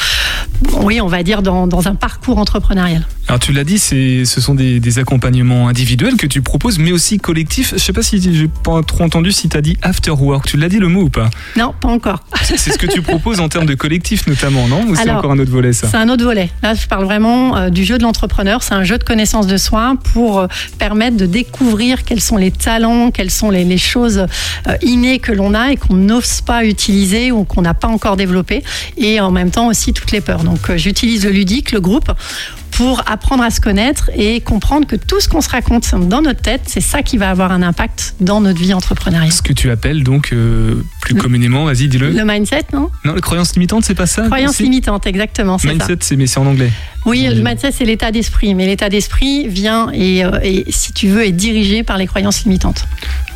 oui, 0.81 1.01
on 1.01 1.07
va 1.07 1.23
dire 1.23 1.41
dans, 1.41 1.67
dans 1.67 1.87
un 1.87 1.95
parcours 1.95 2.37
entrepreneurial. 2.37 3.05
Alors 3.27 3.39
tu 3.39 3.51
l'as 3.51 3.63
dit, 3.63 3.77
ce 3.89 4.41
sont 4.41 4.55
des, 4.55 4.79
des 4.79 4.99
accompagnements 4.99 5.67
individuels 5.67 6.17
que 6.17 6.27
tu 6.27 6.41
proposes, 6.41 6.79
mais 6.79 6.91
aussi 6.91 7.17
collectifs. 7.17 7.73
Je 7.73 7.79
sais 7.79 7.93
pas 7.93 8.03
si 8.03 8.21
j'ai 8.21 8.47
pas 8.47 8.81
trop 8.83 9.03
entendu 9.03 9.31
si 9.31 9.49
tu 9.49 9.57
as 9.57 9.61
dit 9.61 9.77
after 9.81 10.11
work. 10.11 10.45
Tu 10.47 10.57
l'as 10.57 10.69
dit 10.69 10.79
le 10.79 10.87
mot 10.87 11.03
ou 11.03 11.09
pas? 11.09 11.29
Non, 11.55 11.73
pas 11.79 11.89
encore. 11.89 12.23
C'est 12.43 12.71
ce 12.71 12.77
que 12.77 12.87
tu 12.87 13.01
proposes 13.01 13.39
en 13.39 13.49
termes 13.49 13.65
de 13.65 13.75
collectif 13.75 14.27
notamment, 14.27 14.67
non? 14.67 14.85
Ou 14.87 14.95
c'est 14.95 15.09
encore 15.09 15.31
un 15.31 15.39
autre 15.39 15.51
volet 15.51 15.73
ça? 15.73 15.87
C'est 15.89 15.97
un 15.97 16.09
autre 16.09 16.23
volet. 16.23 16.49
Là, 16.63 16.73
je 16.73 16.87
parle 16.87 17.05
vraiment 17.05 17.55
euh, 17.55 17.69
du 17.69 17.83
jeu 17.83 17.97
de 17.97 18.03
l'entrepreneur. 18.03 18.63
C'est 18.63 18.73
un 18.73 18.83
jeu 18.83 18.97
de 18.97 19.03
connaissance 19.03 19.47
de 19.47 19.57
soi 19.57 19.95
pour 20.13 20.39
euh, 20.39 20.47
permettre 20.77 21.17
de 21.17 21.25
découvrir 21.25 22.03
quels 22.03 22.21
sont 22.21 22.37
les 22.37 22.51
talents, 22.51 23.11
quelles 23.11 23.31
sont 23.31 23.49
les, 23.49 23.63
les 23.63 23.77
choses 23.77 24.25
euh, 24.67 24.75
innées 24.81 25.19
que 25.19 25.31
l'on 25.31 25.53
a 25.53 25.71
et 25.71 25.77
qu'on 25.77 25.95
n'ose 25.95 26.41
pas 26.41 26.65
utiliser 26.65 27.31
ou 27.31 27.43
qu'on 27.43 27.61
n'a 27.61 27.73
pas 27.73 27.87
encore 27.87 28.17
développé. 28.17 28.63
Et 28.97 29.19
en 29.19 29.31
même 29.31 29.51
temps 29.51 29.67
aussi 29.67 29.93
toutes 29.93 30.11
les 30.11 30.21
peurs. 30.21 30.43
Donc, 30.43 30.75
j'utilise 30.75 31.25
le 31.25 31.31
ludique, 31.31 31.71
le 31.71 31.81
groupe 31.81 32.11
pour 32.77 33.01
apprendre 33.07 33.43
à 33.43 33.49
se 33.49 33.59
connaître 33.59 34.11
et 34.15 34.39
comprendre 34.39 34.85
que 34.85 34.95
tout 34.95 35.19
ce 35.19 35.27
qu'on 35.27 35.41
se 35.41 35.49
raconte 35.49 35.89
dans 36.07 36.21
notre 36.21 36.43
tête, 36.43 36.61
c'est 36.67 36.79
ça 36.79 37.01
qui 37.01 37.17
va 37.17 37.31
avoir 37.31 37.51
un 37.51 37.63
impact 37.63 38.13
dans 38.21 38.39
notre 38.39 38.59
vie 38.59 38.71
entrepreneuriale. 38.71 39.31
Ce 39.31 39.41
que 39.41 39.51
tu 39.51 39.71
appelles 39.71 40.03
donc 40.03 40.31
euh, 40.31 40.83
plus 41.01 41.15
communément, 41.15 41.65
vas-y 41.65 41.87
dis-le. 41.87 42.11
Le 42.11 42.23
mindset, 42.23 42.65
non? 42.73 42.91
Non, 43.03 43.15
les 43.15 43.21
croyances 43.21 43.55
limitantes, 43.55 43.83
c'est 43.83 43.95
pas 43.95 44.05
ça 44.05 44.25
Croyance 44.27 44.51
aussi 44.51 44.63
limitante, 44.63 45.07
exactement. 45.07 45.57
Mindset, 45.63 45.97
c'est 46.01 46.15
mais 46.15 46.27
c'est 46.27 46.39
en 46.39 46.45
anglais. 46.45 46.71
Oui, 47.07 47.27
le 47.27 47.41
mindset, 47.41 47.71
c'est 47.71 47.85
l'état 47.85 48.11
d'esprit. 48.11 48.53
Mais 48.53 48.67
l'état 48.67 48.89
d'esprit 48.89 49.47
vient 49.47 49.89
et, 49.91 50.23
euh, 50.23 50.39
et, 50.43 50.65
si 50.69 50.93
tu 50.93 51.07
veux, 51.07 51.25
est 51.25 51.31
dirigé 51.31 51.81
par 51.81 51.97
les 51.97 52.05
croyances 52.05 52.43
limitantes. 52.43 52.85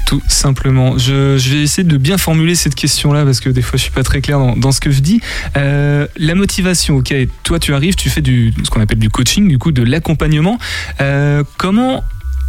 Tout 0.06 0.22
simplement. 0.28 0.98
Je, 0.98 1.38
vais 1.38 1.62
essayer 1.62 1.84
de 1.84 1.98
bien 1.98 2.18
formuler 2.18 2.56
cette 2.56 2.76
question-là 2.76 3.24
parce 3.24 3.40
que 3.40 3.50
des 3.50 3.62
fois 3.62 3.78
je 3.78 3.84
suis 3.84 3.92
pas 3.92 4.04
très 4.04 4.22
clair 4.22 4.40
dans, 4.56 4.72
ce 4.72 4.80
que 4.80 4.92
je 4.92 5.00
dis. 5.00 5.22
Euh, 5.58 6.08
la 6.18 6.36
motivation, 6.36 6.98
ok. 6.98 7.14
Toi, 7.44 7.60
tu 7.60 7.74
arrives, 7.74 7.96
tu 7.96 8.10
fais 8.10 8.22
ce 8.22 8.70
qu'on 8.70 8.82
appelle 8.82 9.00
du 9.00 9.10
coaching, 9.10 9.48
du 9.48 9.58
coup 9.58 9.72
de 9.72 9.84
l'accompagnement. 9.84 10.58
Euh, 11.00 11.44
comment 11.58 12.04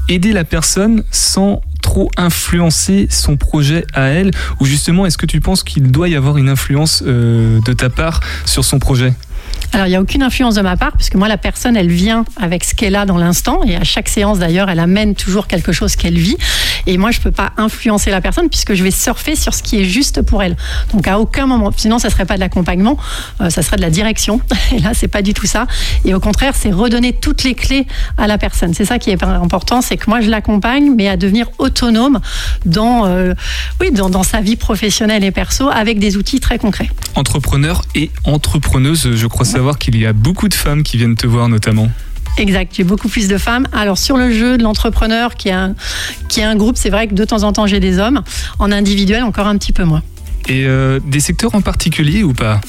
aider 0.09 0.33
la 0.33 0.45
personne 0.45 1.05
sans 1.11 1.63
trop 1.81 2.11
influencer 2.17 3.07
son 3.11 3.37
projet 3.37 3.85
à 3.95 4.07
elle? 4.09 4.31
Ou 4.61 4.65
justement 4.65 5.07
est-ce 5.07 5.19
que 5.19 5.27
tu 5.27 5.41
penses 5.41 5.63
qu'il 5.63 5.91
doit 5.91 6.09
y 6.09 6.17
avoir 6.17 6.39
une 6.39 6.49
influence 6.49 7.03
euh, 7.07 7.61
de 7.61 7.73
ta 7.73 7.91
part 7.91 8.21
sur 8.45 8.65
son 8.65 8.79
projet? 8.79 9.15
Alors, 9.75 9.87
il 9.87 9.91
n'y 9.91 9.97
a 9.97 10.03
aucune 10.03 10.23
influence 10.23 10.55
de 10.57 10.61
ma 10.61 10.77
part, 10.77 10.93
puisque 10.93 11.15
moi, 11.15 11.29
la 11.29 11.39
personne, 11.39 11.77
elle 11.79 11.91
vient 11.91 12.27
avec 12.39 12.63
ce 12.63 12.75
qu'elle 12.75 12.95
a 12.95 13.07
dans 13.07 13.17
l'instant. 13.17 13.63
Et 13.65 13.75
à 13.75 13.85
chaque 13.85 14.09
séance, 14.09 14.39
d'ailleurs, 14.39 14.69
elle 14.69 14.81
amène 14.81 15.15
toujours 15.15 15.47
quelque 15.47 15.73
chose 15.73 15.97
qu'elle 15.97 16.19
vit. 16.19 16.37
Et 16.87 16.99
moi, 16.99 17.11
je 17.11 17.21
peux 17.21 17.31
pas 17.31 17.53
influencer 17.57 18.11
la 18.11 18.21
personne, 18.21 18.49
puisque 18.49 18.75
je 18.75 18.83
vais 18.83 18.91
surfer 18.91 19.37
sur 19.37 19.55
ce 19.55 19.63
qui 19.63 19.81
est 19.81 19.85
juste 19.85 20.23
pour 20.23 20.43
elle. 20.43 20.57
Donc, 20.93 21.07
à 21.09 21.19
aucun 21.19 21.47
moment, 21.47 21.71
sinon, 21.77 21.99
ça 21.99 22.11
serait 22.11 22.27
pas 22.27 22.35
de 22.35 22.41
l'accompagnement, 22.41 22.97
euh, 23.41 23.51
ça 23.51 23.63
serait 23.63 23.77
de 23.77 23.83
la 23.83 23.91
direction. 23.91 24.41
Et 24.73 24.79
là, 24.79 24.93
c'est 24.95 25.09
pas 25.09 25.23
du 25.23 25.35
tout 25.35 25.47
ça. 25.47 25.67
Et 26.05 26.15
au 26.15 26.21
contraire, 26.21 26.55
c'est 26.57 26.73
redonner 26.73 27.13
toutes 27.13 27.45
les 27.45 27.55
clés 27.55 27.87
à 28.19 28.27
la 28.27 28.39
personne. 28.39 28.75
C'est 28.75 28.85
ça 28.85 28.99
qui 28.99 29.11
est 29.11 29.23
important, 29.23 29.83
c'est 29.83 29.97
que 29.97 30.09
moi, 30.09 30.21
je 30.21 30.31
l'accompagne, 30.31 30.93
mais 30.95 31.09
à 31.09 31.17
devenir 31.17 31.49
autonome 31.59 32.21
dans, 32.65 33.07
euh, 33.07 33.35
oui, 33.81 33.91
dans, 33.93 34.11
dans 34.11 34.23
sa 34.23 34.41
vie 34.41 34.57
professionnelle 34.57 35.25
et 35.25 35.31
perso, 35.31 35.69
avec 35.69 35.99
des 35.99 36.17
outils 36.17 36.41
très 36.41 36.59
concrets. 36.59 36.91
Entrepreneur 37.15 37.83
et 37.95 38.11
entrepreneuse, 38.25 39.15
je 39.15 39.27
crois 39.27 39.45
savoir 39.45 39.79
qu'il 39.79 39.97
y 39.97 40.07
a 40.07 40.13
beaucoup 40.13 40.49
de 40.49 40.55
femmes 40.55 40.83
qui 40.83 40.97
viennent 40.97 41.17
te 41.17 41.27
voir 41.27 41.49
notamment. 41.49 41.89
Exact, 42.39 42.73
j'ai 42.75 42.85
beaucoup 42.85 43.09
plus 43.09 43.29
de 43.29 43.39
femmes. 43.39 43.67
Alors 43.73 43.99
sur 43.99 44.17
le 44.17 44.33
jeu 44.33 44.57
de 44.57 44.63
l'entrepreneur 44.63 45.35
qui 45.35 45.49
est 45.49 45.53
un, 45.53 45.75
qui 46.29 46.41
est 46.41 46.45
un 46.45 46.57
groupe, 46.57 46.77
c'est 46.77 46.91
vrai 46.91 47.07
que 47.07 47.15
de 47.15 47.25
temps 47.25 47.43
en 47.43 47.53
temps 47.53 47.67
j'ai 47.67 47.81
des 47.81 47.99
hommes. 47.99 48.23
En 48.59 48.73
individuel, 48.73 49.23
encore 49.23 49.47
un 49.47 49.59
petit 49.59 49.73
peu 49.73 49.85
moins. 49.85 50.03
Et 50.49 50.67
euh, 50.67 50.99
des 51.05 51.21
secteurs 51.21 51.55
en 51.55 51.61
particulier 51.61 52.23
ou 52.25 52.33
pas? 52.33 52.61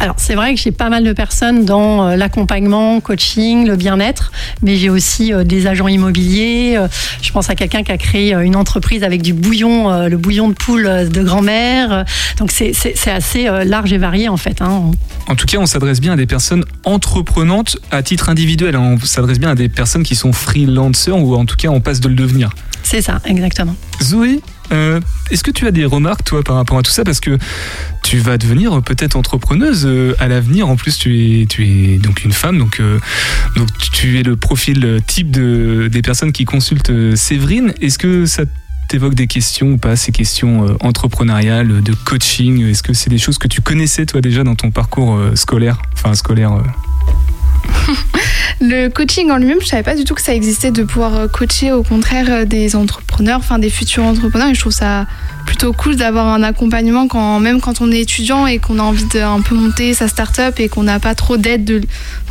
Alors 0.00 0.14
c'est 0.18 0.34
vrai 0.34 0.54
que 0.54 0.60
j'ai 0.60 0.70
pas 0.72 0.88
mal 0.88 1.04
de 1.04 1.12
personnes 1.12 1.64
dans 1.64 2.06
euh, 2.06 2.16
l'accompagnement, 2.16 3.00
coaching, 3.00 3.66
le 3.66 3.76
bien-être, 3.76 4.30
mais 4.62 4.76
j'ai 4.76 4.88
aussi 4.88 5.32
euh, 5.32 5.42
des 5.44 5.66
agents 5.66 5.88
immobiliers. 5.88 6.78
Je 7.22 7.32
pense 7.32 7.50
à 7.50 7.54
quelqu'un 7.54 7.82
qui 7.82 7.92
a 7.92 7.98
créé 7.98 8.34
une 8.34 8.54
entreprise 8.56 9.02
avec 9.02 9.22
du 9.22 9.32
bouillon, 9.32 10.06
le 10.08 10.16
bouillon 10.16 10.48
de 10.48 10.54
poule 10.54 11.08
de 11.08 11.22
grand-mère. 11.22 12.04
Donc 12.38 12.50
c'est 12.52 12.72
assez 13.10 13.48
large 13.64 13.92
et 13.92 13.98
varié 13.98 14.28
en 14.28 14.36
fait. 14.36 14.62
hein. 14.62 14.90
En 15.26 15.34
tout 15.34 15.46
cas, 15.46 15.58
on 15.58 15.66
s'adresse 15.66 16.00
bien 16.00 16.12
à 16.12 16.16
des 16.16 16.26
personnes 16.26 16.64
entreprenantes 16.84 17.78
à 17.90 18.02
titre 18.02 18.28
individuel. 18.28 18.76
hein. 18.76 18.96
On 19.02 19.04
s'adresse 19.04 19.38
bien 19.38 19.50
à 19.50 19.54
des 19.54 19.68
personnes 19.68 20.02
qui 20.02 20.14
sont 20.14 20.32
freelancers 20.32 21.16
ou 21.16 21.34
en 21.34 21.44
tout 21.44 21.56
cas 21.56 21.68
on 21.68 21.80
passe 21.80 22.00
de 22.00 22.08
le 22.08 22.14
devenir. 22.14 22.50
C'est 22.82 23.02
ça, 23.02 23.20
exactement. 23.26 23.74
Zoé, 24.02 24.40
euh, 24.72 25.00
est-ce 25.30 25.42
que 25.42 25.50
tu 25.50 25.66
as 25.66 25.70
des 25.70 25.84
remarques 25.84 26.24
toi 26.24 26.42
par 26.42 26.56
rapport 26.56 26.78
à 26.78 26.82
tout 26.82 26.90
ça? 26.90 27.04
Parce 27.04 27.20
que 27.20 27.38
tu 28.02 28.18
vas 28.18 28.38
devenir 28.38 28.82
peut-être 28.82 29.16
entrepreneuse 29.16 29.84
euh, 29.86 30.14
à 30.18 30.28
l'avenir. 30.28 30.68
En 30.68 30.76
plus, 30.76 30.98
tu 30.98 31.42
es, 31.42 31.46
tu 31.46 31.66
es 31.66 31.98
donc 31.98 32.24
une 32.24 32.32
femme, 32.32 32.58
donc, 32.58 32.80
euh, 32.80 32.98
donc 33.56 33.68
tu 33.92 34.18
es 34.18 34.22
le 34.22 34.36
profil 34.36 35.00
type 35.06 35.30
de, 35.30 35.88
des 35.90 36.02
personnes 36.02 36.32
qui 36.32 36.44
consultent 36.44 36.92
Séverine. 37.16 37.72
Est-ce 37.80 37.98
que 37.98 38.26
ça 38.26 38.44
t'évoque 38.88 39.14
des 39.14 39.26
questions 39.26 39.72
ou 39.72 39.78
pas, 39.78 39.96
ces 39.96 40.12
questions 40.12 40.76
entrepreneuriales, 40.80 41.82
de 41.82 41.92
coaching? 41.92 42.64
Est-ce 42.66 42.82
que 42.82 42.94
c'est 42.94 43.10
des 43.10 43.18
choses 43.18 43.38
que 43.38 43.48
tu 43.48 43.60
connaissais 43.60 44.06
toi 44.06 44.20
déjà 44.20 44.44
dans 44.44 44.54
ton 44.54 44.70
parcours 44.70 45.20
scolaire? 45.34 45.82
Enfin, 45.92 46.14
scolaire. 46.14 46.52
Le 48.60 48.88
coaching 48.88 49.30
en 49.30 49.36
lui-même, 49.36 49.60
je 49.60 49.66
savais 49.66 49.84
pas 49.84 49.94
du 49.94 50.02
tout 50.02 50.14
que 50.14 50.20
ça 50.20 50.34
existait 50.34 50.72
de 50.72 50.82
pouvoir 50.82 51.14
euh, 51.14 51.28
coacher 51.28 51.70
au 51.70 51.84
contraire 51.84 52.26
euh, 52.28 52.44
des 52.44 52.74
entrepreneurs, 52.74 53.38
enfin 53.38 53.60
des 53.60 53.70
futurs 53.70 54.02
entrepreneurs. 54.02 54.48
Et 54.48 54.54
je 54.54 54.58
trouve 54.58 54.72
ça 54.72 55.06
plutôt 55.46 55.72
cool 55.72 55.94
d'avoir 55.94 56.26
un 56.26 56.42
accompagnement 56.42 57.06
quand 57.06 57.38
même 57.38 57.60
quand 57.60 57.80
on 57.80 57.92
est 57.92 58.00
étudiant 58.00 58.48
et 58.48 58.58
qu'on 58.58 58.80
a 58.80 58.82
envie 58.82 59.06
de 59.14 59.20
un 59.20 59.40
peu 59.42 59.54
monter 59.54 59.94
sa 59.94 60.08
start-up 60.08 60.58
et 60.58 60.68
qu'on 60.68 60.82
n'a 60.82 60.98
pas 60.98 61.14
trop 61.14 61.36
d'aide, 61.36 61.64
de, 61.64 61.80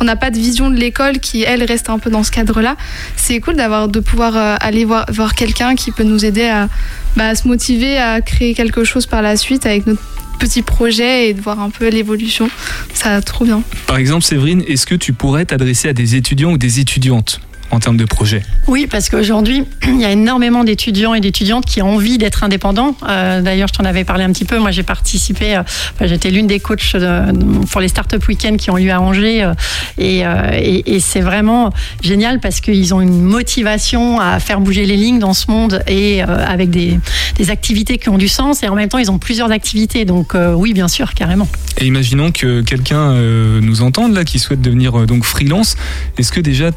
on 0.00 0.04
n'a 0.04 0.16
pas 0.16 0.30
de 0.30 0.36
vision 0.36 0.68
de 0.68 0.76
l'école 0.76 1.18
qui 1.18 1.44
elle 1.44 1.64
reste 1.64 1.88
un 1.88 1.98
peu 1.98 2.10
dans 2.10 2.22
ce 2.22 2.30
cadre-là. 2.30 2.76
C'est 3.16 3.40
cool 3.40 3.56
d'avoir 3.56 3.88
de 3.88 3.98
pouvoir 3.98 4.36
euh, 4.36 4.56
aller 4.60 4.84
voir, 4.84 5.06
voir 5.10 5.34
quelqu'un 5.34 5.76
qui 5.76 5.92
peut 5.92 6.04
nous 6.04 6.26
aider 6.26 6.46
à, 6.46 6.68
bah, 7.16 7.28
à 7.28 7.34
se 7.36 7.48
motiver 7.48 7.96
à 7.96 8.20
créer 8.20 8.52
quelque 8.52 8.84
chose 8.84 9.06
par 9.06 9.22
la 9.22 9.36
suite 9.36 9.64
avec 9.64 9.86
notre 9.86 10.02
petit 10.38 10.62
projet 10.62 11.28
et 11.28 11.34
de 11.34 11.40
voir 11.40 11.60
un 11.60 11.70
peu 11.70 11.88
l'évolution. 11.88 12.48
Ça 12.94 13.20
trop 13.20 13.44
bien. 13.44 13.62
Par 13.86 13.98
exemple, 13.98 14.24
Séverine, 14.24 14.62
est-ce 14.66 14.86
que 14.86 14.94
tu 14.94 15.12
pourrais 15.12 15.44
t'adresser 15.44 15.88
à 15.88 15.92
des 15.92 16.16
étudiants 16.16 16.52
ou 16.52 16.58
des 16.58 16.80
étudiantes? 16.80 17.40
En 17.70 17.80
termes 17.80 17.96
de 17.96 18.04
projet 18.04 18.42
Oui, 18.66 18.86
parce 18.90 19.08
qu'aujourd'hui, 19.08 19.64
il 19.86 20.00
y 20.00 20.04
a 20.04 20.10
énormément 20.10 20.64
d'étudiants 20.64 21.14
et 21.14 21.20
d'étudiantes 21.20 21.64
qui 21.66 21.82
ont 21.82 21.94
envie 21.94 22.18
d'être 22.18 22.44
indépendants. 22.44 22.96
Euh, 23.08 23.40
D'ailleurs, 23.42 23.68
je 23.68 23.74
t'en 23.78 23.84
avais 23.84 24.04
parlé 24.04 24.24
un 24.24 24.32
petit 24.32 24.44
peu. 24.44 24.58
Moi, 24.58 24.70
j'ai 24.70 24.82
participé, 24.82 25.56
euh, 25.56 25.60
enfin, 25.94 26.06
j'étais 26.06 26.30
l'une 26.30 26.46
des 26.46 26.60
coachs 26.60 26.96
de, 26.96 27.64
pour 27.66 27.80
les 27.80 27.88
Startup 27.88 28.26
Weekend 28.26 28.56
qui 28.58 28.70
ont 28.70 28.76
lieu 28.76 28.90
à 28.90 29.00
Angers. 29.00 29.42
euh, 29.44 29.52
et 29.98 30.26
euh, 30.26 30.50
et, 30.52 30.94
et 30.96 31.00
c'est 31.00 31.20
vraiment 31.20 31.72
génial 32.02 32.40
parce 32.40 32.60
qu'ils 32.60 32.94
ont 32.94 33.00
une 33.00 33.22
motivation 33.22 34.20
à 34.20 34.38
faire 34.40 34.60
bouger 34.60 34.86
les 34.86 34.96
lignes 34.96 35.18
dans 35.18 35.34
ce 35.34 35.50
monde 35.50 35.82
et 35.86 36.22
euh, 36.22 36.26
avec 36.46 36.70
des, 36.70 36.98
des 37.36 37.50
activités 37.50 37.98
qui 37.98 38.08
ont 38.08 38.18
du 38.18 38.28
sens. 38.28 38.62
Et 38.62 38.68
en 38.68 38.74
même 38.74 38.88
temps, 38.88 38.98
ils 38.98 39.10
ont 39.10 39.18
plusieurs 39.18 39.50
activités. 39.50 40.04
Donc, 40.04 40.34
euh, 40.34 40.52
oui, 40.54 40.72
bien 40.72 40.88
sûr, 40.88 41.14
carrément. 41.14 41.48
Et 41.78 41.86
imaginons 41.86 42.32
que 42.32 42.60
quelqu'un 42.62 43.12
euh, 43.12 43.60
nous 43.60 43.82
entende 43.82 44.14
là, 44.14 44.24
qui 44.24 44.38
souhaite 44.38 44.60
devenir 44.60 44.98
euh, 45.00 45.06
donc 45.06 45.24
freelance. 45.24 45.76
Est-ce 46.18 46.32
que 46.32 46.40
déjà 46.40 46.70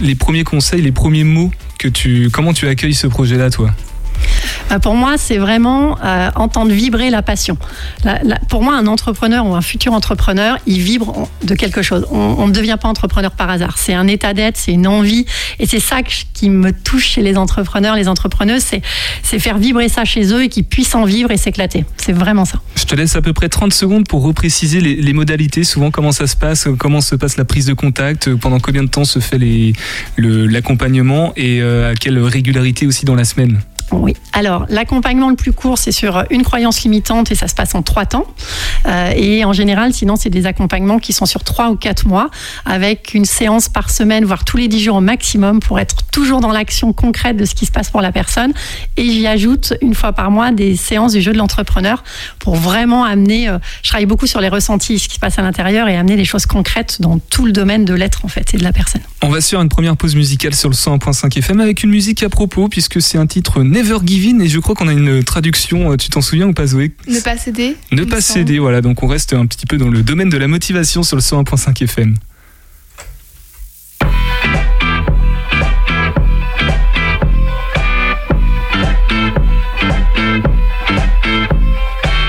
les 0.00 0.14
premiers 0.14 0.44
conseils, 0.44 0.82
les 0.82 0.92
premiers 0.92 1.24
mots 1.24 1.50
que 1.78 1.88
tu, 1.88 2.30
comment 2.32 2.52
tu 2.52 2.68
accueilles 2.68 2.94
ce 2.94 3.06
projet-là, 3.06 3.50
toi? 3.50 3.70
Pour 4.82 4.94
moi, 4.94 5.14
c'est 5.16 5.38
vraiment 5.38 5.98
euh, 6.04 6.30
entendre 6.34 6.72
vibrer 6.72 7.10
la 7.10 7.22
passion. 7.22 7.56
Pour 8.48 8.62
moi, 8.62 8.76
un 8.76 8.86
entrepreneur 8.86 9.46
ou 9.46 9.54
un 9.54 9.62
futur 9.62 9.92
entrepreneur, 9.92 10.58
il 10.66 10.80
vibre 10.80 11.28
de 11.42 11.54
quelque 11.54 11.82
chose. 11.82 12.06
On, 12.10 12.46
ne 12.46 12.52
devient 12.52 12.76
pas 12.80 12.88
entrepreneur 12.88 13.30
par 13.30 13.50
hasard. 13.50 13.78
C'est 13.78 13.94
un 13.94 14.06
état 14.06 14.34
d'être, 14.34 14.56
c'est 14.56 14.72
une 14.72 14.86
envie. 14.86 15.24
Et 15.58 15.66
c'est 15.66 15.80
ça 15.80 16.02
qui 16.02 16.50
me 16.50 16.72
touche 16.72 17.08
chez 17.08 17.22
les 17.22 17.36
entrepreneurs, 17.36 17.96
les 17.96 18.08
entrepreneuses, 18.08 18.62
c'est 19.22 19.38
faire 19.38 19.58
vibrer 19.58 19.88
ça 19.88 20.04
chez 20.04 20.32
eux 20.32 20.44
et 20.44 20.48
qu'ils 20.48 20.64
puissent 20.64 20.94
en 20.94 21.04
vivre 21.04 21.30
et 21.30 21.36
s'éclater. 21.36 21.84
C'est 21.96 22.12
vraiment 22.12 22.44
ça. 22.44 22.60
Je 22.76 22.84
te 22.84 22.94
laisse 22.94 23.16
à 23.16 23.22
peu 23.22 23.32
près 23.32 23.48
30 23.48 23.72
secondes 23.72 24.06
pour 24.06 24.22
repréciser 24.22 24.80
les, 24.80 25.12
modalités, 25.12 25.64
souvent 25.64 25.90
comment 25.90 26.12
ça 26.12 26.26
se 26.26 26.36
passe, 26.36 26.66
euh, 26.66 26.76
comment 26.78 27.00
se 27.00 27.16
passe 27.16 27.36
la 27.36 27.44
prise 27.44 27.66
de 27.66 27.74
contact, 27.74 28.28
euh, 28.28 28.36
pendant 28.36 28.60
combien 28.60 28.82
de 28.82 28.88
temps 28.88 29.04
se 29.04 29.18
fait 29.18 29.38
l'accompagnement 30.16 31.32
et 31.36 31.60
euh, 31.60 31.90
à 31.90 31.94
quelle 31.94 32.18
régularité 32.18 32.86
aussi 32.86 33.04
dans 33.04 33.14
la 33.14 33.24
semaine? 33.24 33.60
Oui. 33.90 34.14
Alors, 34.32 34.66
l'accompagnement 34.68 35.30
le 35.30 35.36
plus 35.36 35.52
court, 35.52 35.78
c'est 35.78 35.92
sur 35.92 36.24
une 36.30 36.42
croyance 36.42 36.82
limitante 36.82 37.30
et 37.30 37.34
ça 37.34 37.48
se 37.48 37.54
passe 37.54 37.74
en 37.74 37.82
trois 37.82 38.06
temps. 38.06 38.26
Euh, 38.86 39.12
et 39.16 39.44
en 39.44 39.52
général, 39.52 39.92
sinon, 39.94 40.16
c'est 40.16 40.30
des 40.30 40.46
accompagnements 40.46 40.98
qui 40.98 41.12
sont 41.12 41.26
sur 41.26 41.42
trois 41.42 41.70
ou 41.70 41.76
quatre 41.76 42.06
mois 42.06 42.30
avec 42.66 43.14
une 43.14 43.24
séance 43.24 43.68
par 43.68 43.90
semaine, 43.90 44.24
voire 44.24 44.44
tous 44.44 44.56
les 44.56 44.68
dix 44.68 44.82
jours 44.82 44.96
au 44.96 45.00
maximum 45.00 45.60
pour 45.60 45.78
être 45.78 46.04
toujours 46.12 46.40
dans 46.40 46.52
l'action 46.52 46.92
concrète 46.92 47.36
de 47.36 47.44
ce 47.44 47.54
qui 47.54 47.66
se 47.66 47.72
passe 47.72 47.90
pour 47.90 48.02
la 48.02 48.12
personne. 48.12 48.52
Et 48.96 49.04
j'y 49.04 49.26
ajoute 49.26 49.74
une 49.80 49.94
fois 49.94 50.12
par 50.12 50.30
mois 50.30 50.52
des 50.52 50.76
séances 50.76 51.12
du 51.12 51.22
jeu 51.22 51.32
de 51.32 51.38
l'entrepreneur 51.38 52.04
pour 52.38 52.56
vraiment 52.56 53.04
amener, 53.04 53.48
euh, 53.48 53.58
je 53.82 53.88
travaille 53.88 54.06
beaucoup 54.06 54.26
sur 54.26 54.40
les 54.40 54.48
ressentis, 54.48 54.98
ce 54.98 55.08
qui 55.08 55.14
se 55.14 55.20
passe 55.20 55.38
à 55.38 55.42
l'intérieur 55.42 55.88
et 55.88 55.96
amener 55.96 56.16
des 56.16 56.24
choses 56.24 56.46
concrètes 56.46 57.00
dans 57.00 57.18
tout 57.18 57.46
le 57.46 57.52
domaine 57.52 57.84
de 57.84 57.94
l'être 57.94 58.24
en 58.24 58.28
fait 58.28 58.54
et 58.54 58.58
de 58.58 58.64
la 58.64 58.72
personne. 58.72 59.02
On 59.22 59.28
va 59.28 59.40
se 59.40 59.48
faire 59.48 59.60
une 59.60 59.68
première 59.68 59.96
pause 59.96 60.14
musicale 60.14 60.54
sur 60.54 60.68
le 60.68 60.74
101.5 60.74 61.38
FM 61.38 61.60
avec 61.60 61.82
une 61.82 61.90
musique 61.90 62.22
à 62.22 62.28
propos 62.28 62.68
puisque 62.68 63.00
c'est 63.00 63.18
un 63.18 63.26
titre 63.26 63.62
Never 63.78 63.98
Give 64.04 64.34
In 64.34 64.40
et 64.40 64.48
je 64.48 64.58
crois 64.58 64.74
qu'on 64.74 64.88
a 64.88 64.92
une 64.92 65.22
traduction, 65.22 65.92
euh, 65.92 65.96
tu 65.96 66.08
t'en 66.10 66.20
souviens 66.20 66.48
ou 66.48 66.52
pas 66.52 66.66
Zoé? 66.66 66.90
Ne 67.06 67.20
pas 67.20 67.36
céder. 67.36 67.76
Ne 67.92 68.02
pas 68.02 68.20
semble. 68.20 68.40
céder, 68.40 68.58
voilà, 68.58 68.80
donc 68.80 69.04
on 69.04 69.06
reste 69.06 69.34
un 69.34 69.46
petit 69.46 69.66
peu 69.66 69.76
dans 69.76 69.88
le 69.88 70.02
domaine 70.02 70.28
de 70.28 70.36
la 70.36 70.48
motivation 70.48 71.04
sur 71.04 71.14
le 71.14 71.22
101.5 71.22 71.84
FM. 71.84 72.16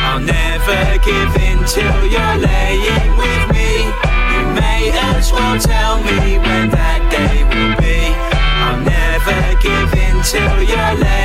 I'll 0.04 0.20
never 0.20 1.00
give 1.04 1.36
in 1.42 1.66
till 1.66 2.06
you're 2.12 2.38
laying 2.46 3.18
with 3.18 3.50
me. 3.58 3.90
You 4.36 4.54
may 4.54 4.92
as 5.18 5.34
well 5.34 5.58
tell 5.58 5.98
me 6.04 6.38
when 6.38 6.70
that 6.70 7.02
day 7.10 7.44
will 7.44 7.76
be. 7.82 8.14
I'll 8.62 8.78
never 8.86 9.60
give 9.60 9.94
in 9.96 10.22
till 10.22 10.62
you're 10.62 11.04
laying 11.04 11.19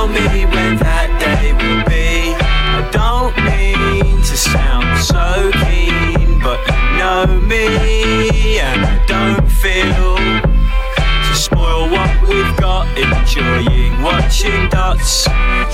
tell 0.00 0.08
me 0.08 0.46
when 0.46 0.76
that 0.78 1.08
day 1.20 1.52
will 1.52 1.84
be. 1.84 2.32
I 2.32 2.80
don't 2.90 3.36
mean 3.44 4.16
to 4.22 4.36
sound 4.36 4.96
so 4.96 5.50
keen, 5.64 6.40
but 6.40 6.58
you 6.68 6.80
know 6.96 7.26
me, 7.44 8.60
and 8.60 8.80
I 8.80 8.96
don't 9.04 9.46
feel 9.46 10.16
to 10.16 11.34
spoil 11.34 11.90
what 11.90 12.10
we've 12.28 12.56
got. 12.56 12.88
Enjoying 12.96 14.00
watching 14.02 14.68
dots, 14.70 15.28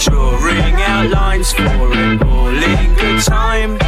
drawing 0.05 0.75
outlines 0.83 1.53
for 1.53 1.93
an 1.95 2.21
all-in 2.25 2.95
good 2.95 3.23
time. 3.23 3.79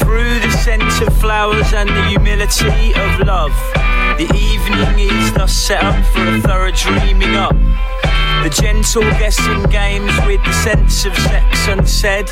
Through 0.00 0.40
the 0.40 0.50
scent 0.64 1.02
of 1.06 1.12
flowers 1.18 1.72
and 1.74 1.88
the 1.90 2.04
humility 2.08 2.94
of 2.94 3.26
love, 3.26 3.54
the 4.16 4.28
evening 4.34 5.10
is 5.10 5.32
thus 5.34 5.52
set 5.52 5.84
up 5.84 6.02
for 6.06 6.26
a 6.26 6.40
thorough 6.40 6.70
dreaming 6.70 7.36
up. 7.36 7.56
The 8.42 8.50
gentle 8.50 9.02
guessing 9.20 9.62
games 9.70 10.12
with 10.26 10.42
the 10.44 10.52
sense 10.52 11.04
of 11.04 11.14
sex 11.16 11.68
unsaid. 11.68 12.28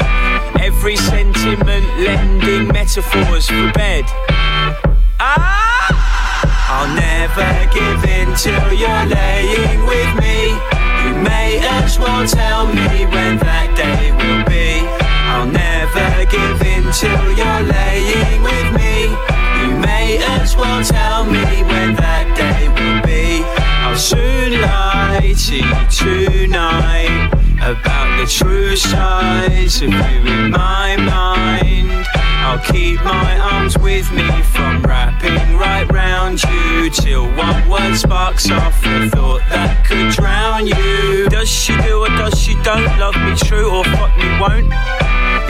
Every 0.58 0.96
sentiment 0.96 1.86
lending 1.98 2.66
metaphors 2.66 3.46
for 3.46 3.70
bed. 3.72 4.04
Ah! 5.20 5.70
I'll 6.72 6.90
never 6.94 7.50
give 7.72 8.02
in 8.10 8.34
till 8.34 8.72
you're 8.72 9.06
laying 9.06 9.86
with 9.86 10.10
me. 10.18 10.50
You 11.06 11.14
may 11.22 11.58
as 11.78 11.96
well 11.96 12.26
tell 12.26 12.66
me 12.66 13.06
when 13.06 13.38
that 13.46 13.70
day 13.78 14.10
will 14.10 14.42
be. 14.50 14.82
I'll 15.30 15.46
never 15.46 16.26
give 16.26 16.60
in 16.74 16.90
till 16.90 17.26
you're 17.38 17.62
laying 17.70 18.42
with 18.42 18.68
me. 18.74 19.14
You 19.62 19.78
may 19.78 20.18
as 20.38 20.56
well 20.56 20.82
tell 20.82 21.24
me 21.24 21.62
when 21.70 21.94
that 21.94 22.26
day 22.34 22.66
will 22.66 23.00
be. 23.06 23.44
I'll 23.86 23.96
soon 23.96 24.60
lie 24.60 24.89
you 25.50 25.62
tonight 25.90 27.28
about 27.60 28.20
the 28.20 28.26
true 28.30 28.76
size 28.76 29.82
of 29.82 29.90
you 29.90 29.98
in 29.98 30.50
my 30.50 30.96
mind. 30.96 31.59
I'll 32.42 32.58
keep 32.72 33.02
my 33.02 33.38
arms 33.38 33.78
with 33.78 34.10
me 34.12 34.28
from 34.42 34.82
wrapping 34.82 35.56
right 35.56 35.90
round 35.92 36.42
you 36.42 36.90
till 36.90 37.26
one 37.36 37.68
word 37.68 37.94
sparks 37.96 38.50
off 38.50 38.84
a 38.84 39.08
thought 39.10 39.42
that 39.50 39.84
could 39.86 40.10
drown 40.12 40.66
you. 40.66 41.28
Does 41.28 41.48
she 41.48 41.76
do 41.82 42.00
or 42.00 42.08
does 42.08 42.40
she 42.40 42.54
don't 42.62 42.98
love 42.98 43.14
me 43.14 43.34
true 43.36 43.70
or 43.70 43.84
fuck 43.84 44.16
me 44.16 44.28
won't? 44.40 44.70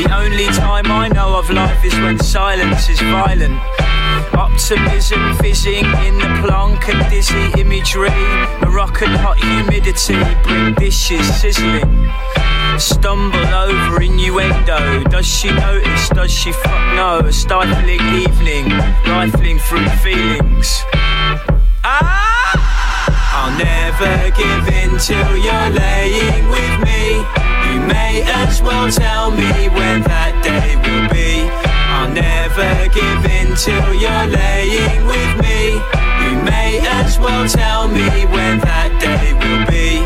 The 0.01 0.09
only 0.15 0.47
time 0.47 0.87
I 0.87 1.09
know 1.09 1.39
of 1.39 1.51
life 1.51 1.85
is 1.85 1.95
when 1.95 2.19
silence 2.19 2.89
is 2.89 3.01
violent. 3.01 3.61
Optimism 4.35 5.37
fizzing 5.37 5.85
in 6.07 6.19
the 6.19 6.31
plonk 6.43 6.89
and 6.89 7.11
dizzy 7.11 7.61
imagery. 7.61 8.11
Moroccan 8.63 9.11
hot 9.11 9.39
humidity 9.39 10.19
bring 10.43 10.75
dishes 10.75 11.27
sizzling. 11.41 12.11
Stumble 12.79 13.55
over 13.55 14.01
innuendo. 14.01 15.05
Does 15.05 15.27
she 15.27 15.53
notice? 15.53 16.09
Does 16.11 16.31
she 16.31 16.53
fuck 16.53 16.80
no? 16.97 17.21
A 17.25 17.33
stifling 17.33 18.01
evening, 18.25 18.71
rifling 19.07 19.59
through 19.59 19.89
feelings. 20.05 20.83
Ah! 21.85 22.71
I'll 23.33 23.57
never 23.57 24.31
give 24.37 24.69
in 24.69 24.99
till 24.99 25.37
you're 25.37 25.71
laying 25.71 26.49
with 26.49 26.77
me. 26.85 27.25
You 27.73 27.81
may 27.87 28.23
as 28.27 28.61
well 28.61 28.91
tell 28.91 29.31
me 29.31 29.69
when 29.71 30.03
that 30.03 30.35
day 30.43 30.77
will 30.77 31.09
be. 31.09 31.49
I'll 31.95 32.13
never 32.13 32.89
give 32.93 33.25
in 33.39 33.55
till 33.57 33.95
you're 33.95 34.27
laying 34.27 35.07
with 35.07 35.33
me. 35.41 35.81
You 36.25 36.43
may 36.43 36.81
as 37.01 37.19
well 37.19 37.49
tell 37.49 37.89
me 37.89 38.27
when 38.35 38.61
that 38.61 38.91
day 39.01 39.33
will 39.41 39.65
be. 39.67 40.03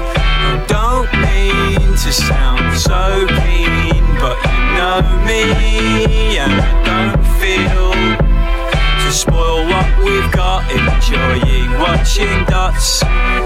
I 0.51 0.65
don't 0.69 1.11
mean 1.25 1.91
to 1.97 2.13
sound 2.13 2.77
so 2.77 3.27
keen, 3.27 3.64
know 5.01 5.25
me, 5.25 6.39
and 6.39 6.53
I 6.53 7.11
don't 7.11 7.25
feel 7.41 7.93
to 9.03 9.13
spoil 9.13 9.67
what 9.67 10.05
we've 10.05 10.31
got. 10.33 10.84
Enjoying 11.07 11.69
watching 11.79 12.47
dots, 12.49 13.05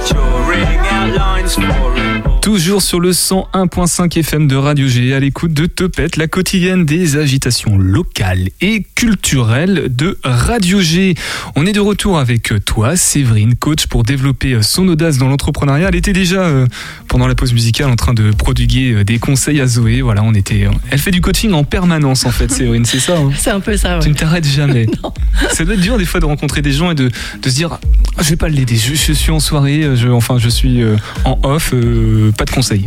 drawing 0.09 0.79
outlines 0.92 1.51
for 1.55 1.92
it. 1.97 2.25
Toujours 2.40 2.81
sur 2.81 2.99
le 3.01 3.11
101.5 3.11 4.16
FM 4.21 4.47
de 4.47 4.55
Radio 4.57 4.87
G, 4.87 5.12
à 5.12 5.21
l'écoute 5.21 5.53
de 5.53 5.66
Topette, 5.66 6.16
la 6.16 6.29
quotidienne 6.29 6.87
des 6.87 7.16
agitations 7.16 7.77
locales 7.77 8.49
et 8.62 8.85
culturelles 8.94 9.88
de 9.94 10.18
Radio 10.25 10.81
G. 10.81 11.14
On 11.57 11.66
est 11.66 11.73
de 11.73 11.81
retour 11.81 12.18
avec 12.18 12.51
toi, 12.64 12.97
Séverine, 12.97 13.55
coach 13.57 13.87
pour 13.87 14.03
développer 14.05 14.62
son 14.62 14.87
audace 14.88 15.18
dans 15.18 15.29
l'entrepreneuriat. 15.29 15.88
Elle 15.88 15.97
était 15.97 16.12
déjà 16.14 16.40
euh, 16.42 16.66
pendant 17.09 17.27
la 17.27 17.35
pause 17.35 17.53
musicale 17.53 17.90
en 17.90 17.97
train 17.97 18.14
de 18.14 18.31
prodiguer 18.31 18.92
euh, 18.92 19.05
des 19.05 19.18
conseils 19.18 19.61
à 19.61 19.66
Zoé. 19.66 20.01
Voilà, 20.01 20.23
on 20.23 20.33
était. 20.33 20.64
euh, 20.64 20.71
Elle 20.90 21.01
fait 21.01 21.11
du 21.11 21.21
coaching 21.21 21.53
en 21.53 21.64
permanence 21.64 22.25
en 22.25 22.31
fait, 22.31 22.51
Séverine, 22.51 22.85
c'est 22.87 23.01
ça. 23.01 23.18
hein? 23.18 23.31
C'est 23.38 23.51
un 23.51 23.61
peu 23.61 23.77
ça, 23.77 23.97
ouais. 23.99 24.03
Tu 24.05 24.09
ne 24.11 24.14
t'arrêtes 24.14 24.47
jamais. 24.47 24.87
Ça 25.53 25.64
doit 25.64 25.75
être 25.75 25.81
dur 25.81 25.99
des 25.99 26.05
fois 26.07 26.21
de 26.21 26.25
rencontrer 26.25 26.62
des 26.62 26.73
gens 26.73 26.90
et 26.90 26.94
de, 26.94 27.11
de 27.42 27.47
se 27.48 27.54
dire 27.54 27.78
ah, 28.16 28.22
je 28.22 28.30
vais 28.30 28.37
pas 28.37 28.48
l'aider, 28.48 28.76
je, 28.76 28.94
je 28.94 29.12
suis 29.12 29.30
en 29.30 29.40
soirée, 29.40 29.90
je, 29.94 30.08
enfin 30.08 30.37
je 30.38 30.48
suis 30.48 30.82
euh, 30.82 30.96
en 31.24 31.38
off, 31.42 31.70
euh, 31.72 32.32
pas 32.32 32.44
de 32.44 32.50
conseils. 32.50 32.87